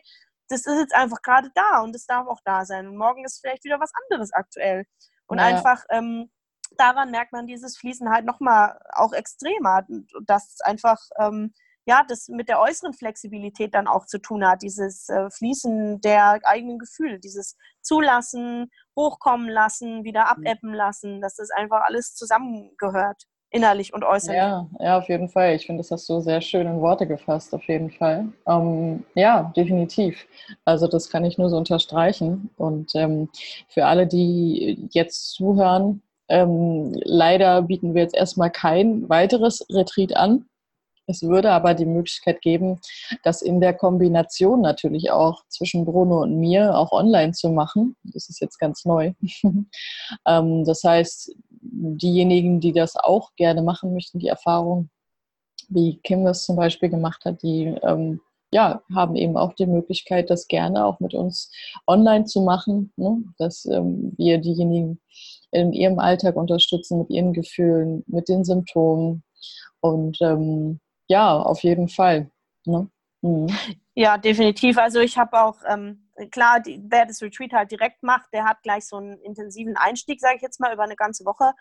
das 0.48 0.66
ist 0.66 0.78
jetzt 0.78 0.94
einfach 0.94 1.22
gerade 1.22 1.50
da 1.54 1.80
und 1.80 1.94
das 1.94 2.06
darf 2.06 2.26
auch 2.28 2.40
da 2.44 2.64
sein. 2.64 2.86
Und 2.86 2.96
morgen 2.96 3.24
ist 3.24 3.40
vielleicht 3.40 3.64
wieder 3.64 3.80
was 3.80 3.90
anderes 4.04 4.32
aktuell. 4.32 4.84
Und 5.26 5.38
ja. 5.38 5.44
einfach 5.44 5.84
ähm, 5.90 6.30
daran 6.76 7.10
merkt 7.10 7.32
man 7.32 7.46
dieses 7.46 7.76
Fließen 7.78 8.10
halt 8.10 8.24
nochmal 8.24 8.78
auch 8.92 9.12
extremer, 9.12 9.86
dass 10.24 10.60
einfach 10.60 10.98
ähm, 11.18 11.52
ja, 11.86 12.02
das 12.06 12.28
mit 12.28 12.48
der 12.48 12.60
äußeren 12.60 12.92
Flexibilität 12.92 13.72
dann 13.72 13.86
auch 13.86 14.06
zu 14.06 14.18
tun 14.18 14.44
hat, 14.44 14.62
dieses 14.62 15.08
äh, 15.08 15.30
Fließen 15.30 16.00
der 16.00 16.40
eigenen 16.42 16.78
Gefühle, 16.78 17.20
dieses 17.20 17.56
Zulassen, 17.80 18.70
hochkommen 18.96 19.48
lassen, 19.48 20.02
wieder 20.02 20.22
mhm. 20.22 20.30
abebben 20.46 20.74
lassen, 20.74 21.20
dass 21.20 21.36
das 21.36 21.50
einfach 21.50 21.82
alles 21.82 22.14
zusammengehört, 22.16 23.22
innerlich 23.50 23.94
und 23.94 24.02
äußerlich. 24.02 24.36
Ja, 24.36 24.68
ja, 24.80 24.98
auf 24.98 25.08
jeden 25.08 25.28
Fall. 25.28 25.54
Ich 25.54 25.66
finde, 25.66 25.80
das 25.80 25.92
hast 25.92 26.08
du 26.08 26.20
sehr 26.20 26.40
schön 26.40 26.66
in 26.66 26.80
Worte 26.80 27.06
gefasst, 27.06 27.54
auf 27.54 27.62
jeden 27.68 27.92
Fall. 27.92 28.32
Ähm, 28.48 29.04
ja, 29.14 29.52
definitiv. 29.56 30.26
Also 30.64 30.88
das 30.88 31.08
kann 31.08 31.24
ich 31.24 31.38
nur 31.38 31.50
so 31.50 31.56
unterstreichen. 31.56 32.50
Und 32.56 32.96
ähm, 32.96 33.28
für 33.68 33.86
alle, 33.86 34.08
die 34.08 34.88
jetzt 34.90 35.34
zuhören, 35.34 36.02
ähm, 36.28 36.92
leider 37.04 37.62
bieten 37.62 37.94
wir 37.94 38.02
jetzt 38.02 38.14
erstmal 38.14 38.50
kein 38.50 39.08
weiteres 39.08 39.66
Retreat 39.70 40.16
an. 40.16 40.46
Es 41.08 41.22
würde 41.22 41.52
aber 41.52 41.74
die 41.74 41.86
Möglichkeit 41.86 42.42
geben, 42.42 42.80
das 43.22 43.40
in 43.40 43.60
der 43.60 43.74
Kombination 43.74 44.60
natürlich 44.60 45.12
auch 45.12 45.44
zwischen 45.48 45.84
Bruno 45.84 46.22
und 46.22 46.40
mir 46.40 46.76
auch 46.76 46.90
online 46.90 47.32
zu 47.32 47.50
machen. 47.50 47.96
Das 48.02 48.28
ist 48.28 48.40
jetzt 48.40 48.58
ganz 48.58 48.84
neu. 48.84 49.12
ähm, 50.26 50.64
das 50.64 50.82
heißt, 50.82 51.32
diejenigen, 51.60 52.60
die 52.60 52.72
das 52.72 52.96
auch 52.96 53.34
gerne 53.36 53.62
machen 53.62 53.92
möchten, 53.94 54.18
die 54.18 54.26
Erfahrung, 54.26 54.90
wie 55.68 55.98
Kim 56.02 56.24
das 56.24 56.44
zum 56.44 56.56
Beispiel 56.56 56.88
gemacht 56.88 57.24
hat, 57.24 57.42
die 57.42 57.66
ähm, 57.82 58.20
ja, 58.52 58.82
haben 58.94 59.16
eben 59.16 59.36
auch 59.36 59.52
die 59.54 59.66
Möglichkeit, 59.66 60.30
das 60.30 60.48
gerne 60.48 60.86
auch 60.86 61.00
mit 61.00 61.14
uns 61.14 61.50
online 61.86 62.24
zu 62.24 62.42
machen, 62.42 62.92
ne? 62.96 63.22
dass 63.38 63.64
ähm, 63.66 64.14
wir 64.16 64.38
diejenigen 64.38 65.00
in 65.56 65.72
ihrem 65.72 65.98
Alltag 65.98 66.36
unterstützen, 66.36 66.98
mit 66.98 67.10
ihren 67.10 67.32
Gefühlen, 67.32 68.04
mit 68.06 68.28
den 68.28 68.44
Symptomen. 68.44 69.24
Und 69.80 70.18
ähm, 70.20 70.80
ja, 71.08 71.38
auf 71.38 71.62
jeden 71.62 71.88
Fall. 71.88 72.30
Ne? 72.64 72.90
Mhm. 73.22 73.48
Ja, 73.94 74.18
definitiv. 74.18 74.76
Also 74.76 75.00
ich 75.00 75.16
habe 75.16 75.42
auch, 75.42 75.56
ähm, 75.66 76.10
klar, 76.30 76.60
die, 76.60 76.82
wer 76.84 77.06
das 77.06 77.22
Retreat 77.22 77.52
halt 77.52 77.70
direkt 77.70 78.02
macht, 78.02 78.32
der 78.32 78.44
hat 78.44 78.62
gleich 78.62 78.86
so 78.86 78.96
einen 78.96 79.18
intensiven 79.20 79.76
Einstieg, 79.76 80.20
sage 80.20 80.36
ich 80.36 80.42
jetzt 80.42 80.60
mal, 80.60 80.72
über 80.72 80.82
eine 80.82 80.96
ganze 80.96 81.24
Woche. 81.24 81.52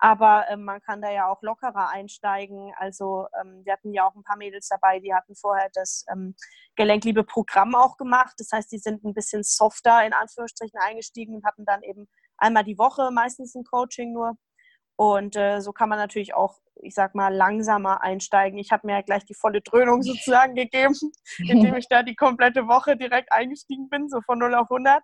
Aber 0.00 0.44
ähm, 0.48 0.64
man 0.64 0.80
kann 0.80 1.02
da 1.02 1.10
ja 1.10 1.28
auch 1.28 1.42
lockerer 1.42 1.88
einsteigen. 1.88 2.72
Also 2.76 3.26
ähm, 3.40 3.62
wir 3.64 3.72
hatten 3.72 3.92
ja 3.92 4.06
auch 4.06 4.14
ein 4.14 4.22
paar 4.22 4.36
Mädels 4.36 4.68
dabei, 4.68 5.00
die 5.00 5.12
hatten 5.12 5.34
vorher 5.34 5.70
das 5.72 6.04
ähm, 6.12 6.36
Gelenkliebe-Programm 6.76 7.74
auch 7.74 7.96
gemacht. 7.96 8.34
Das 8.38 8.50
heißt, 8.52 8.70
die 8.70 8.78
sind 8.78 9.02
ein 9.04 9.14
bisschen 9.14 9.42
softer 9.42 10.06
in 10.06 10.12
Anführungsstrichen 10.12 10.78
eingestiegen 10.78 11.34
und 11.34 11.44
hatten 11.44 11.64
dann 11.64 11.82
eben 11.82 12.06
einmal 12.38 12.64
die 12.64 12.78
Woche 12.78 13.10
meistens 13.12 13.54
ein 13.54 13.64
Coaching 13.64 14.12
nur. 14.12 14.36
Und 14.96 15.36
äh, 15.36 15.60
so 15.60 15.72
kann 15.72 15.88
man 15.88 15.98
natürlich 15.98 16.34
auch, 16.34 16.56
ich 16.82 16.94
sag 16.94 17.14
mal, 17.14 17.32
langsamer 17.32 18.02
einsteigen. 18.02 18.58
Ich 18.58 18.72
habe 18.72 18.86
mir 18.86 18.94
ja 18.94 19.02
gleich 19.02 19.24
die 19.24 19.34
volle 19.34 19.60
Dröhnung 19.60 20.02
sozusagen 20.02 20.54
gegeben, 20.54 20.94
indem 21.38 21.76
ich 21.76 21.88
da 21.88 22.02
die 22.02 22.16
komplette 22.16 22.66
Woche 22.66 22.96
direkt 22.96 23.32
eingestiegen 23.32 23.88
bin, 23.88 24.08
so 24.08 24.20
von 24.22 24.38
0 24.38 24.54
auf 24.54 24.70
100. 24.70 25.02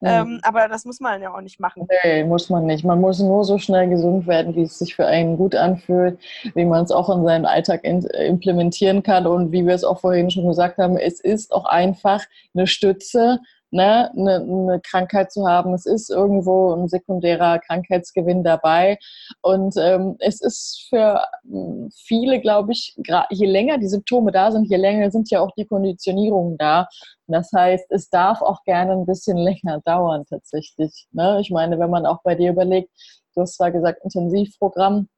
Mhm. 0.00 0.08
Ähm, 0.08 0.40
aber 0.42 0.68
das 0.68 0.84
muss 0.84 1.00
man 1.00 1.20
ja 1.22 1.34
auch 1.34 1.40
nicht 1.40 1.58
machen. 1.58 1.88
Nee, 2.04 2.24
muss 2.24 2.50
man 2.50 2.66
nicht. 2.66 2.84
Man 2.84 3.00
muss 3.00 3.20
nur 3.20 3.42
so 3.44 3.58
schnell 3.58 3.88
gesund 3.88 4.26
werden, 4.26 4.54
wie 4.54 4.62
es 4.62 4.78
sich 4.78 4.94
für 4.94 5.06
einen 5.06 5.36
gut 5.36 5.54
anfühlt, 5.54 6.18
wie 6.54 6.64
man 6.64 6.84
es 6.84 6.90
auch 6.90 7.08
in 7.08 7.24
seinen 7.24 7.46
Alltag 7.46 7.82
implementieren 7.84 9.02
kann 9.02 9.26
und 9.26 9.50
wie 9.50 9.66
wir 9.66 9.74
es 9.74 9.84
auch 9.84 10.00
vorhin 10.00 10.30
schon 10.30 10.46
gesagt 10.46 10.78
haben, 10.78 10.96
es 10.96 11.20
ist 11.20 11.52
auch 11.52 11.64
einfach 11.64 12.22
eine 12.54 12.66
Stütze, 12.66 13.40
ne, 13.74 14.10
eine, 14.16 14.36
eine 14.36 14.80
Krankheit 14.80 15.32
zu 15.32 15.46
haben. 15.46 15.74
Es 15.74 15.84
ist 15.84 16.08
irgendwo 16.08 16.72
ein 16.74 16.88
sekundärer 16.88 17.58
Krankheitsgewinn 17.58 18.44
dabei. 18.44 18.98
Und 19.42 19.74
ähm, 19.76 20.16
es 20.20 20.40
ist 20.40 20.86
für 20.88 21.20
hm, 21.42 21.90
viele, 21.92 22.40
glaube 22.40 22.72
ich, 22.72 22.96
je 23.30 23.46
länger 23.46 23.78
die 23.78 23.88
Symptome 23.88 24.30
da 24.30 24.52
sind, 24.52 24.70
je 24.70 24.76
länger 24.76 25.10
sind 25.10 25.28
ja 25.30 25.40
auch 25.40 25.50
die 25.56 25.66
Konditionierungen 25.66 26.56
da. 26.56 26.88
Das 27.26 27.50
heißt, 27.52 27.86
es 27.90 28.08
darf 28.08 28.42
auch 28.42 28.62
gerne 28.62 28.92
ein 28.92 29.06
bisschen 29.06 29.36
länger 29.48 29.80
dauern 29.84 30.24
tatsächlich. 30.28 31.06
Ne? 31.10 31.38
Ich 31.40 31.50
meine, 31.50 31.78
wenn 31.78 31.90
man 31.90 32.06
auch 32.06 32.22
bei 32.22 32.36
dir 32.36 32.50
überlegt, 32.50 32.90
du 33.34 33.42
hast 33.42 33.56
zwar 33.56 33.72
gesagt 33.72 34.04
Intensivprogramm, 34.04 35.08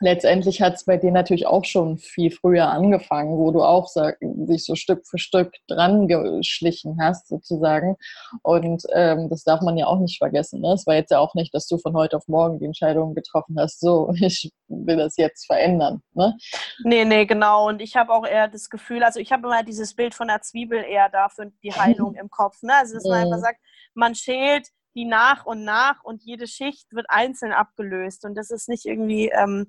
letztendlich 0.00 0.60
hat 0.62 0.74
es 0.74 0.84
bei 0.84 0.96
dir 0.96 1.12
natürlich 1.12 1.46
auch 1.46 1.64
schon 1.64 1.98
viel 1.98 2.30
früher 2.30 2.68
angefangen, 2.68 3.38
wo 3.38 3.50
du 3.52 3.62
auch 3.62 3.86
sag, 3.86 4.18
dich 4.20 4.64
so 4.64 4.74
Stück 4.74 5.06
für 5.06 5.18
Stück 5.18 5.52
dran 5.68 6.08
geschlichen 6.08 6.98
hast, 7.00 7.28
sozusagen. 7.28 7.96
Und 8.42 8.82
ähm, 8.92 9.28
das 9.28 9.44
darf 9.44 9.60
man 9.60 9.76
ja 9.76 9.86
auch 9.86 10.00
nicht 10.00 10.18
vergessen. 10.18 10.60
Ne? 10.62 10.72
Es 10.72 10.86
war 10.86 10.94
jetzt 10.94 11.10
ja 11.10 11.18
auch 11.18 11.34
nicht, 11.34 11.54
dass 11.54 11.66
du 11.66 11.78
von 11.78 11.94
heute 11.94 12.16
auf 12.16 12.26
morgen 12.28 12.58
die 12.58 12.64
Entscheidung 12.64 13.14
getroffen 13.14 13.56
hast, 13.58 13.80
so, 13.80 14.12
ich 14.20 14.50
will 14.68 14.96
das 14.96 15.16
jetzt 15.16 15.46
verändern. 15.46 16.02
Ne? 16.14 16.36
Nee, 16.84 17.04
nee, 17.04 17.26
genau. 17.26 17.68
Und 17.68 17.82
ich 17.82 17.96
habe 17.96 18.12
auch 18.12 18.26
eher 18.26 18.48
das 18.48 18.70
Gefühl, 18.70 19.02
also 19.02 19.20
ich 19.20 19.32
habe 19.32 19.46
immer 19.46 19.62
dieses 19.62 19.94
Bild 19.94 20.14
von 20.14 20.28
der 20.28 20.40
Zwiebel 20.40 20.82
eher 20.82 21.08
dafür 21.10 21.52
die 21.62 21.72
Heilung 21.72 22.14
im 22.20 22.30
Kopf. 22.30 22.62
Ne? 22.62 22.74
Also, 22.74 22.94
dass 22.94 23.04
man 23.04 23.24
einfach 23.24 23.38
sagt, 23.38 23.60
man 23.94 24.14
schält 24.14 24.68
die 24.94 25.04
nach 25.04 25.46
und 25.46 25.64
nach 25.64 26.02
und 26.02 26.22
jede 26.22 26.46
Schicht 26.46 26.92
wird 26.92 27.06
einzeln 27.08 27.52
abgelöst. 27.52 28.24
Und 28.24 28.34
das 28.34 28.50
ist 28.50 28.68
nicht 28.68 28.86
irgendwie, 28.86 29.28
ähm, 29.28 29.68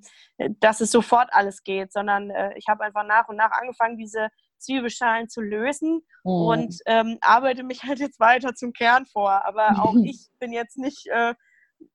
dass 0.60 0.82
es 0.82 0.92
sofort 0.92 1.30
alles 1.32 1.64
geht, 1.64 1.94
sondern 1.94 2.32
äh, 2.32 2.58
ich 2.58 2.68
habe 2.68 2.84
einfach 2.84 3.06
nach 3.06 3.28
und 3.28 3.36
nach 3.36 3.52
angefangen, 3.52 3.98
diese 3.98 4.30
Zwiebelschalen 4.58 5.30
zu 5.30 5.42
lösen 5.42 6.02
mhm. 6.24 6.32
und 6.32 6.76
ähm, 6.86 7.18
arbeite 7.22 7.64
mich 7.64 7.84
halt 7.84 8.00
jetzt 8.00 8.20
weiter 8.20 8.54
zum 8.56 8.74
Kern 8.74 9.06
vor. 9.06 9.46
Aber 9.46 9.84
auch 9.84 9.96
ich 10.04 10.30
bin 10.40 10.54
jetzt 10.54 10.78
nicht 10.78 11.08
äh, 11.08 11.34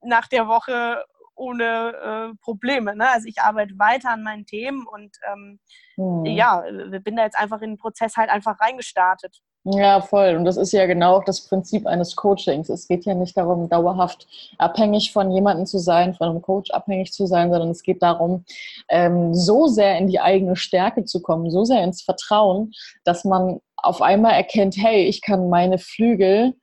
nach 0.02 0.28
der 0.28 0.48
Woche 0.48 1.04
ohne 1.34 2.32
äh, 2.32 2.36
Probleme. 2.42 2.96
Ne? 2.96 3.08
Also 3.10 3.28
ich 3.28 3.40
arbeite 3.40 3.78
weiter 3.78 4.10
an 4.10 4.22
meinen 4.22 4.46
Themen 4.46 4.86
und 4.86 5.16
ähm, 5.30 5.60
mhm. 5.96 6.24
ja, 6.24 6.62
bin 7.02 7.16
da 7.16 7.24
jetzt 7.24 7.38
einfach 7.38 7.60
in 7.60 7.72
den 7.72 7.78
Prozess 7.78 8.16
halt 8.16 8.30
einfach 8.30 8.58
reingestartet. 8.60 9.42
Ja, 9.68 10.00
voll. 10.00 10.36
Und 10.36 10.44
das 10.44 10.56
ist 10.56 10.70
ja 10.70 10.86
genau 10.86 11.16
auch 11.16 11.24
das 11.24 11.40
Prinzip 11.40 11.88
eines 11.88 12.14
Coachings. 12.14 12.68
Es 12.68 12.86
geht 12.86 13.04
ja 13.04 13.14
nicht 13.14 13.36
darum, 13.36 13.68
dauerhaft 13.68 14.28
abhängig 14.58 15.12
von 15.12 15.32
jemandem 15.32 15.66
zu 15.66 15.78
sein, 15.78 16.14
von 16.14 16.28
einem 16.28 16.40
Coach 16.40 16.70
abhängig 16.70 17.12
zu 17.12 17.26
sein, 17.26 17.50
sondern 17.50 17.70
es 17.70 17.82
geht 17.82 18.00
darum, 18.00 18.44
ähm, 18.88 19.34
so 19.34 19.66
sehr 19.66 19.98
in 19.98 20.06
die 20.06 20.20
eigene 20.20 20.54
Stärke 20.54 21.04
zu 21.04 21.20
kommen, 21.20 21.50
so 21.50 21.64
sehr 21.64 21.82
ins 21.82 22.02
Vertrauen, 22.02 22.74
dass 23.02 23.24
man 23.24 23.60
auf 23.76 24.02
einmal 24.02 24.34
erkennt, 24.34 24.76
hey, 24.76 25.04
ich 25.06 25.20
kann 25.20 25.48
meine 25.50 25.78
Flügel, 25.78 26.54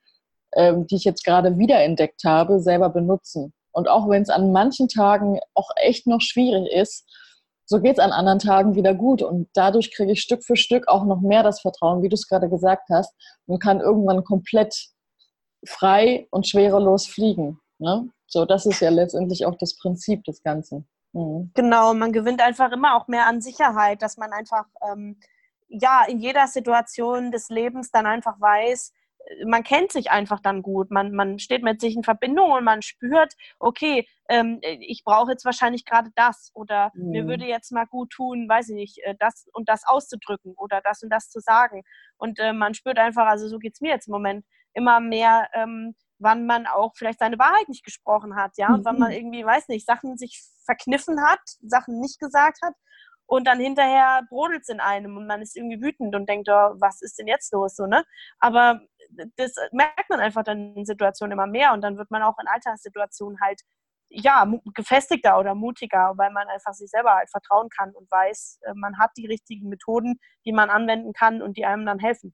ähm, 0.56 0.88
die 0.88 0.96
ich 0.96 1.04
jetzt 1.04 1.26
gerade 1.26 1.58
wiederentdeckt 1.58 2.24
habe, 2.24 2.62
selber 2.62 2.88
benutzen. 2.88 3.52
Und 3.74 3.90
auch 3.90 4.08
wenn 4.08 4.22
es 4.22 4.30
an 4.30 4.54
manchen 4.54 4.88
Tagen 4.88 5.42
auch 5.56 5.72
echt 5.76 6.08
noch 6.08 6.22
schwierig 6.22 6.72
ist, 6.72 7.06
so 7.66 7.80
geht 7.80 7.94
es 7.94 8.00
an 8.00 8.12
anderen 8.12 8.40
Tagen 8.40 8.76
wieder 8.76 8.94
gut. 8.94 9.22
Und 9.22 9.50
dadurch 9.54 9.96
kriege 9.96 10.12
ich 10.12 10.22
Stück 10.22 10.44
für 10.44 10.56
Stück 10.56 10.88
auch 10.88 11.06
noch 11.06 11.22
mehr 11.22 11.44
das 11.44 11.62
Vertrauen, 11.62 12.02
wie 12.02 12.10
du 12.10 12.16
es 12.16 12.28
gerade 12.28 12.50
gesagt 12.50 12.90
hast, 12.90 13.14
und 13.46 13.62
kann 13.62 13.80
irgendwann 13.80 14.24
komplett 14.24 14.90
frei 15.66 16.28
und 16.32 16.48
schwerelos 16.48 17.08
fliegen. 17.08 17.60
Ne? 17.80 18.10
So, 18.28 18.46
das 18.46 18.66
ist 18.66 18.80
ja 18.80 18.90
letztendlich 18.90 19.46
auch 19.46 19.56
das 19.58 19.78
Prinzip 19.78 20.24
des 20.24 20.42
Ganzen. 20.44 20.88
Mhm. 21.14 21.52
Genau, 21.54 21.94
man 21.94 22.12
gewinnt 22.12 22.42
einfach 22.42 22.72
immer 22.72 22.96
auch 22.96 23.08
mehr 23.08 23.28
an 23.28 23.42
Sicherheit, 23.42 24.02
dass 24.02 24.18
man 24.18 24.32
einfach 24.32 24.66
ähm, 24.92 25.20
ja 25.68 26.04
in 26.08 26.20
jeder 26.20 26.48
Situation 26.48 27.32
des 27.32 27.50
Lebens 27.50 27.92
dann 27.92 28.06
einfach 28.06 28.40
weiß, 28.40 28.92
man 29.46 29.64
kennt 29.64 29.92
sich 29.92 30.12
einfach 30.12 30.40
dann 30.40 30.62
gut. 30.62 30.92
Man, 30.92 31.12
man 31.14 31.40
steht 31.40 31.64
mit 31.64 31.82
sich 31.82 31.96
in 31.96 32.04
Verbindung 32.04 32.52
und 32.52 32.64
man 32.64 32.82
spürt, 32.82 33.34
okay, 33.60 34.08
ähm, 34.30 34.60
ich 34.62 35.04
brauche 35.04 35.32
jetzt 35.32 35.46
wahrscheinlich 35.46 35.86
gerade 35.86 36.10
das 36.16 36.52
oder 36.54 36.92
mhm. 36.94 37.10
mir 37.10 37.28
würde 37.28 37.46
jetzt 37.46 37.72
mal 37.72 37.86
gut 37.86 38.12
tun, 38.12 38.48
weiß 38.48 38.70
ich 38.70 38.76
nicht, 38.76 39.00
äh, 39.04 39.16
das 39.20 39.48
und 39.54 39.70
das 39.70 39.84
auszudrücken 39.86 40.54
oder 40.58 40.82
das 40.82 41.04
und 41.04 41.10
das 41.10 41.30
zu 41.30 41.40
sagen. 41.40 41.84
Und 42.18 42.40
äh, 42.40 42.54
man 42.54 42.74
spürt 42.74 42.98
einfach, 43.00 43.26
also 43.26 43.48
so 43.48 43.60
geht 43.60 43.74
es 43.76 43.82
mir 43.82 43.90
jetzt 43.90 44.08
im 44.08 44.14
Moment, 44.14 44.46
immer 44.74 45.00
mehr, 45.00 45.50
ähm, 45.54 45.96
wann 46.20 46.46
man 46.46 46.68
auch 46.68 46.94
vielleicht 46.96 47.20
seine 47.20 47.38
Wahrheit 47.38 47.68
nicht 47.68 47.84
gesprochen 47.84 48.36
hat, 48.36 48.58
ja, 48.58 48.74
und 48.74 48.86
wann 48.86 48.98
man 48.98 49.10
mhm. 49.10 49.18
irgendwie, 49.18 49.46
weiß 49.46 49.68
nicht, 49.68 49.86
Sachen 49.86 50.18
sich 50.18 50.42
verkniffen 50.66 51.22
hat, 51.24 51.42
Sachen 51.62 52.00
nicht 52.00 52.20
gesagt 52.20 52.60
hat 52.64 52.74
und 53.26 53.48
dann 53.48 53.60
hinterher 53.60 54.22
brodelt 54.30 54.62
es 54.62 54.70
in 54.70 54.80
einem 54.80 55.18
und 55.18 55.28
man 55.28 55.42
ist 55.42 55.56
irgendwie 55.56 55.82
wütend 55.82 56.16
und 56.16 56.28
denkt, 56.30 56.50
oh, 56.50 56.76
was 56.80 57.02
ist 57.02 57.20
denn 57.20 57.28
jetzt 57.28 57.52
los, 57.54 57.76
so, 57.76 57.86
ne? 57.86 58.04
Aber 58.40 58.82
das 59.38 59.54
merkt 59.72 60.10
man 60.10 60.20
einfach 60.20 60.44
dann 60.44 60.76
in 60.76 60.86
Situationen 60.86 61.34
immer 61.34 61.48
mehr 61.48 61.74
und 61.74 61.82
dann 61.82 61.98
wird 61.98 62.12
man 62.12 62.24
auch 62.24 62.38
in 62.40 62.48
Alltagssituationen 62.48 63.40
halt 63.42 63.62
ja, 64.14 64.48
gefestigter 64.76 65.40
oder 65.40 65.56
mutiger, 65.56 66.14
weil 66.18 66.32
man 66.32 66.48
einfach 66.48 66.74
sich 66.74 66.90
selber 66.90 67.16
halt 67.16 67.30
vertrauen 67.30 67.70
kann 67.70 67.92
und 67.96 68.10
weiß, 68.12 68.60
äh, 68.64 68.74
man 68.76 68.98
hat 69.00 69.12
die 69.18 69.26
richtigen 69.26 69.70
Methoden, 69.70 70.20
die 70.46 70.52
man 70.52 70.70
anwenden 70.70 71.14
kann 71.14 71.42
und 71.42 71.58
die 71.58 71.66
einem 71.66 71.86
dann 71.86 72.00
helfen. 72.00 72.34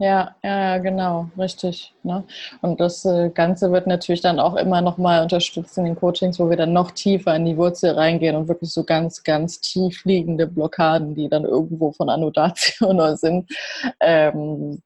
Ja, 0.00 0.36
ja, 0.44 0.78
genau, 0.78 1.28
richtig. 1.36 1.92
Ne? 2.04 2.24
Und 2.62 2.78
das 2.78 3.04
äh, 3.04 3.30
Ganze 3.30 3.72
wird 3.72 3.88
natürlich 3.88 4.20
dann 4.20 4.38
auch 4.38 4.54
immer 4.54 4.80
noch 4.80 4.96
mal 4.96 5.22
unterstützt 5.22 5.76
in 5.76 5.84
den 5.86 5.96
Coachings, 5.96 6.38
wo 6.38 6.48
wir 6.48 6.56
dann 6.56 6.72
noch 6.72 6.92
tiefer 6.92 7.34
in 7.34 7.44
die 7.44 7.56
Wurzel 7.56 7.90
reingehen 7.90 8.36
und 8.36 8.46
wirklich 8.46 8.70
so 8.70 8.84
ganz, 8.84 9.24
ganz 9.24 9.60
tief 9.60 10.04
liegende 10.04 10.46
Blockaden, 10.46 11.16
die 11.16 11.28
dann 11.28 11.44
irgendwo 11.44 11.90
von 11.90 12.08
Annotation 12.10 13.16
sind, 13.16 13.50
ähm, 13.98 14.80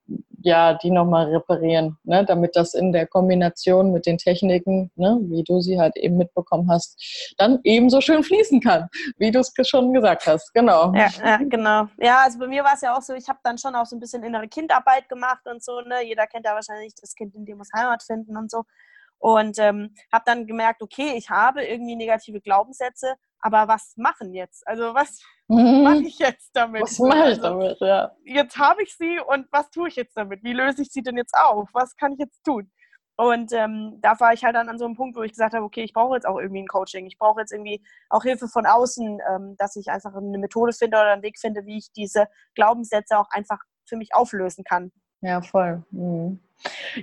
ja, 0.45 0.75
die 0.75 0.91
nochmal 0.91 1.27
reparieren, 1.27 1.97
ne? 2.05 2.25
damit 2.25 2.57
das 2.57 2.75
in 2.75 2.93
der 2.93 3.07
Kombination 3.07 3.93
mit 3.93 4.07
den 4.07 4.19
Techniken, 4.19 4.91
ne, 4.97 5.19
wie 5.23 5.43
du 5.45 5.61
sie 5.61 5.81
halt 5.81 5.97
eben 5.97 6.17
mitbekommen 6.17 6.71
hast, 6.71 7.35
dann 7.39 7.61
ebenso 7.65 8.01
schön 8.01 8.23
fließen 8.23 8.61
kann, 8.61 8.89
wie 9.19 9.31
du 9.31 9.41
es 9.41 9.53
schon 9.63 9.93
gesagt 9.93 10.27
hast. 10.27 10.53
Genau. 10.55 10.93
Ja, 10.95 11.09
ja, 11.25 11.37
genau. 11.37 11.89
Ja, 11.99 12.23
also 12.25 12.39
bei 12.39 12.47
mir 12.47 12.65
war 12.65 12.75
es 12.75 12.81
ja 12.81 12.97
auch 12.97 13.03
so, 13.03 13.15
ich 13.15 13.29
habe 13.29 13.39
dann 13.43 13.59
schon 13.59 13.75
auch 13.75 13.87
so 13.87 13.97
ein 13.97 14.01
bisschen 14.01 14.23
innere 14.23 14.49
Kindarbeit 14.49 15.09
gemacht 15.09 15.47
und 15.47 15.63
so. 15.63 15.81
Ne? 15.81 16.05
Jeder 16.05 16.27
kennt 16.27 16.47
ja 16.47 16.55
wahrscheinlich 16.55 16.95
das 17.01 17.15
Kind, 17.15 17.35
in 17.35 17.45
dem 17.45 17.59
muss 17.59 17.71
Heimat 17.75 18.03
finden 18.03 18.37
und 18.37 18.51
so. 18.51 18.65
Und 19.23 19.57
ähm, 19.61 19.95
habe 20.13 20.25
dann 20.27 20.49
gemerkt, 20.49 20.83
okay, 20.83 21.15
ich 21.17 21.31
habe 21.31 21.63
irgendwie 21.65 21.95
negative 21.95 22.41
Glaubenssätze, 22.41 23.15
aber 23.39 23.69
was 23.69 23.93
machen 23.97 24.35
jetzt? 24.35 24.67
Also 24.67 24.95
was 24.95 25.21
mhm. 25.47 25.85
mache 25.85 26.03
ich 26.03 26.19
jetzt 26.19 26.51
damit? 26.55 26.83
Was 26.83 26.99
mache 26.99 27.19
ich 27.19 27.25
also, 27.25 27.43
damit, 27.43 27.79
ja. 27.79 28.11
Jetzt 28.25 28.59
habe 28.59 28.83
ich 28.83 28.97
sie 28.97 29.21
und 29.21 29.47
was 29.53 29.71
tue 29.71 29.87
ich 29.87 29.95
jetzt 29.95 30.17
damit? 30.17 30.43
Wie 30.43 30.53
löse 30.53 30.83
ich 30.83 30.89
sie 30.91 31.03
denn 31.03 31.17
jetzt 31.17 31.37
auf? 31.37 31.69
Was 31.73 31.95
kann 31.95 32.15
ich 32.15 32.19
jetzt 32.19 32.43
tun? 32.43 32.69
Und 33.17 33.53
ähm, 33.53 33.99
da 34.01 34.19
war 34.19 34.33
ich 34.33 34.43
halt 34.43 34.57
dann 34.57 34.69
an 34.69 34.81
so 34.81 34.87
einem 34.87 34.97
Punkt, 34.97 35.17
wo 35.17 35.23
ich 35.23 35.31
gesagt 35.31 35.55
habe, 35.55 35.65
okay, 35.65 35.85
ich 35.85 35.93
brauche 35.93 36.17
jetzt 36.17 36.27
auch 36.27 36.41
irgendwie 36.41 36.63
ein 36.63 36.67
Coaching. 36.67 37.07
Ich 37.07 37.17
brauche 37.17 37.39
jetzt 37.39 37.53
irgendwie 37.53 37.81
auch 38.11 38.25
Hilfe 38.25 38.49
von 38.49 38.67
außen, 38.67 39.21
ähm, 39.31 39.55
dass 39.57 39.77
ich 39.77 39.89
einfach 39.89 40.17
eine 40.17 40.39
Methode 40.39 40.73
finde 40.73 40.97
oder 40.97 41.13
einen 41.13 41.23
Weg 41.23 41.39
finde, 41.39 41.65
wie 41.65 41.79
ich 41.79 41.93
diese 41.93 42.27
Glaubenssätze 42.57 43.17
auch 43.17 43.29
einfach 43.31 43.61
für 43.85 43.97
mich 43.97 44.17
auflösen 44.17 44.65
kann. 44.65 44.91
Ja, 45.21 45.41
voll. 45.43 45.85
Mhm. 45.93 46.41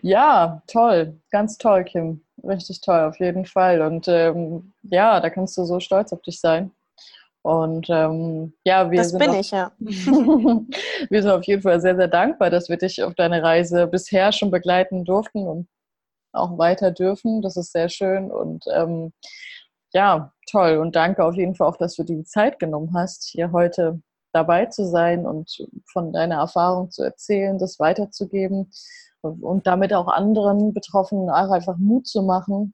Ja, 0.02 0.62
toll. 0.68 1.20
Ganz 1.32 1.58
toll, 1.58 1.84
Kim. 1.84 2.24
Richtig 2.44 2.82
toll, 2.82 3.02
auf 3.02 3.20
jeden 3.20 3.46
Fall. 3.46 3.82
Und 3.82 4.08
ähm, 4.08 4.74
ja, 4.84 5.20
da 5.20 5.30
kannst 5.30 5.58
du 5.58 5.66
so 5.66 5.80
stolz 5.80 6.14
auf 6.14 6.22
dich 6.22 6.40
sein. 6.40 6.72
Und 7.42 7.90
ähm, 7.90 8.54
ja, 8.66 8.92
wir 8.92 8.98
das 9.00 9.10
sind 9.12 9.20
bin 9.20 9.30
auf, 9.30 9.40
ich, 9.40 9.52
ja. 9.52 9.72
wir 9.80 11.22
sind 11.22 11.32
auf 11.32 11.44
jeden 11.44 11.62
Fall 11.62 11.80
sehr, 11.80 11.96
sehr 11.96 12.08
dankbar, 12.10 12.50
dass 12.50 12.70
wir 12.70 12.78
dich 12.78 13.02
auf 13.02 13.16
deine 13.16 13.42
Reise 13.42 13.88
bisher 13.88 14.32
schon 14.32 14.52
begleiten 14.52 15.06
durften 15.06 15.48
und 15.48 15.68
auch 16.34 16.58
weiter 16.58 16.92
dürfen. 16.92 17.42
Das 17.42 17.56
ist 17.56 17.72
sehr 17.72 17.90
schön 17.90 18.30
und 18.30 18.66
ähm, 18.74 19.14
ja, 19.94 20.34
toll. 20.52 20.78
Und 20.78 20.96
danke 20.96 21.24
auf 21.24 21.36
jeden 21.36 21.56
Fall 21.56 21.68
auch, 21.68 21.78
dass 21.78 21.96
du 21.96 22.04
die 22.04 22.24
Zeit 22.24 22.60
genommen 22.60 22.94
hast, 22.94 23.24
hier 23.24 23.52
heute 23.52 24.02
dabei 24.34 24.66
zu 24.68 24.86
sein 24.86 25.26
und 25.26 25.66
von 25.92 26.14
deiner 26.14 26.36
Erfahrung 26.36 26.92
zu 26.92 27.04
erzählen, 27.04 27.58
das 27.58 27.80
weiterzugeben 27.80 28.72
und 29.22 29.68
damit 29.68 29.94
auch 29.94 30.08
anderen 30.08 30.74
Betroffenen 30.74 31.30
auch 31.30 31.52
einfach 31.52 31.78
Mut 31.78 32.08
zu 32.08 32.22
machen. 32.22 32.74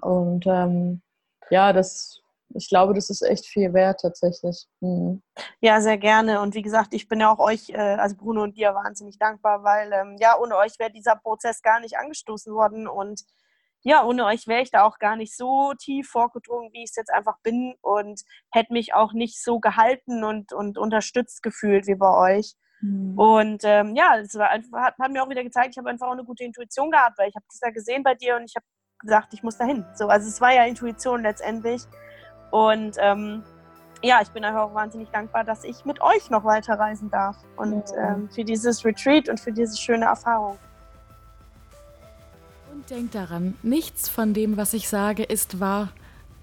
Und 0.00 0.46
ähm, 0.46 1.02
ja, 1.50 1.72
das, 1.72 2.20
ich 2.54 2.68
glaube, 2.68 2.94
das 2.94 3.10
ist 3.10 3.22
echt 3.22 3.46
viel 3.46 3.72
wert 3.72 4.00
tatsächlich. 4.00 4.66
Mhm. 4.80 5.22
Ja, 5.60 5.80
sehr 5.80 5.98
gerne. 5.98 6.40
Und 6.40 6.54
wie 6.54 6.62
gesagt, 6.62 6.94
ich 6.94 7.08
bin 7.08 7.20
ja 7.20 7.32
auch 7.32 7.38
euch, 7.38 7.70
äh, 7.70 7.76
also 7.76 8.16
Bruno 8.16 8.42
und 8.42 8.56
dir, 8.56 8.74
wahnsinnig 8.74 9.18
dankbar, 9.18 9.62
weil 9.64 9.92
ähm, 9.92 10.16
ja, 10.18 10.38
ohne 10.38 10.56
euch 10.56 10.78
wäre 10.78 10.90
dieser 10.90 11.16
Prozess 11.16 11.62
gar 11.62 11.80
nicht 11.80 11.96
angestoßen 11.98 12.52
worden. 12.54 12.88
Und 12.88 13.22
ja, 13.82 14.04
ohne 14.04 14.26
euch 14.26 14.46
wäre 14.46 14.62
ich 14.62 14.70
da 14.70 14.84
auch 14.84 14.98
gar 14.98 15.16
nicht 15.16 15.36
so 15.36 15.72
tief 15.74 16.08
vorgedrungen, 16.08 16.72
wie 16.72 16.84
ich 16.84 16.90
es 16.90 16.96
jetzt 16.96 17.12
einfach 17.12 17.38
bin 17.42 17.74
und 17.80 18.22
hätte 18.52 18.72
mich 18.72 18.94
auch 18.94 19.12
nicht 19.12 19.42
so 19.42 19.58
gehalten 19.58 20.24
und, 20.24 20.52
und 20.52 20.78
unterstützt 20.78 21.42
gefühlt 21.42 21.86
wie 21.86 21.96
bei 21.96 22.36
euch. 22.36 22.54
Mhm. 22.82 23.18
Und 23.18 23.62
ähm, 23.64 23.94
ja, 23.94 24.18
es 24.18 24.34
war 24.34 24.50
einfach, 24.50 24.80
hat, 24.80 24.98
hat, 24.98 25.10
mir 25.10 25.22
auch 25.22 25.30
wieder 25.30 25.44
gezeigt, 25.44 25.70
ich 25.70 25.78
habe 25.78 25.88
einfach 25.88 26.08
auch 26.08 26.12
eine 26.12 26.24
gute 26.24 26.44
Intuition 26.44 26.90
gehabt, 26.90 27.18
weil 27.18 27.28
ich 27.28 27.36
habe 27.36 27.46
das 27.48 27.60
da 27.60 27.70
gesehen 27.70 28.02
bei 28.02 28.14
dir 28.14 28.36
und 28.36 28.44
ich 28.44 28.54
habe 28.56 28.66
gesagt, 28.98 29.32
ich 29.32 29.42
muss 29.42 29.56
dahin. 29.56 29.84
So, 29.94 30.08
also 30.08 30.28
es 30.28 30.40
war 30.40 30.52
ja 30.52 30.64
Intuition 30.64 31.22
letztendlich. 31.22 31.82
Und 32.50 32.96
ähm, 32.98 33.42
ja, 34.02 34.20
ich 34.20 34.28
bin 34.28 34.44
einfach 34.44 34.62
auch 34.62 34.74
wahnsinnig 34.74 35.08
dankbar, 35.10 35.44
dass 35.44 35.64
ich 35.64 35.84
mit 35.84 36.00
euch 36.02 36.28
noch 36.28 36.44
weiter 36.44 36.74
reisen 36.74 37.08
darf 37.10 37.36
und 37.56 37.84
ja. 37.90 38.14
ähm, 38.14 38.28
für 38.30 38.44
dieses 38.44 38.84
Retreat 38.84 39.28
und 39.28 39.38
für 39.38 39.52
diese 39.52 39.76
schöne 39.76 40.06
Erfahrung. 40.06 40.58
Und 42.72 42.90
denk 42.90 43.12
daran, 43.12 43.56
nichts 43.62 44.08
von 44.08 44.34
dem, 44.34 44.56
was 44.56 44.74
ich 44.74 44.88
sage, 44.88 45.22
ist 45.22 45.60
wahr, 45.60 45.90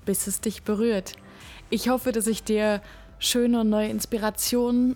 bis 0.06 0.28
es 0.28 0.40
dich 0.42 0.64
berührt. 0.64 1.16
Ich 1.70 1.90
hoffe, 1.90 2.12
dass 2.12 2.28
ich 2.28 2.44
dir 2.44 2.82
schöne 3.20 3.62
und 3.62 3.70
neue 3.70 3.90
Inspirationen 3.90 4.96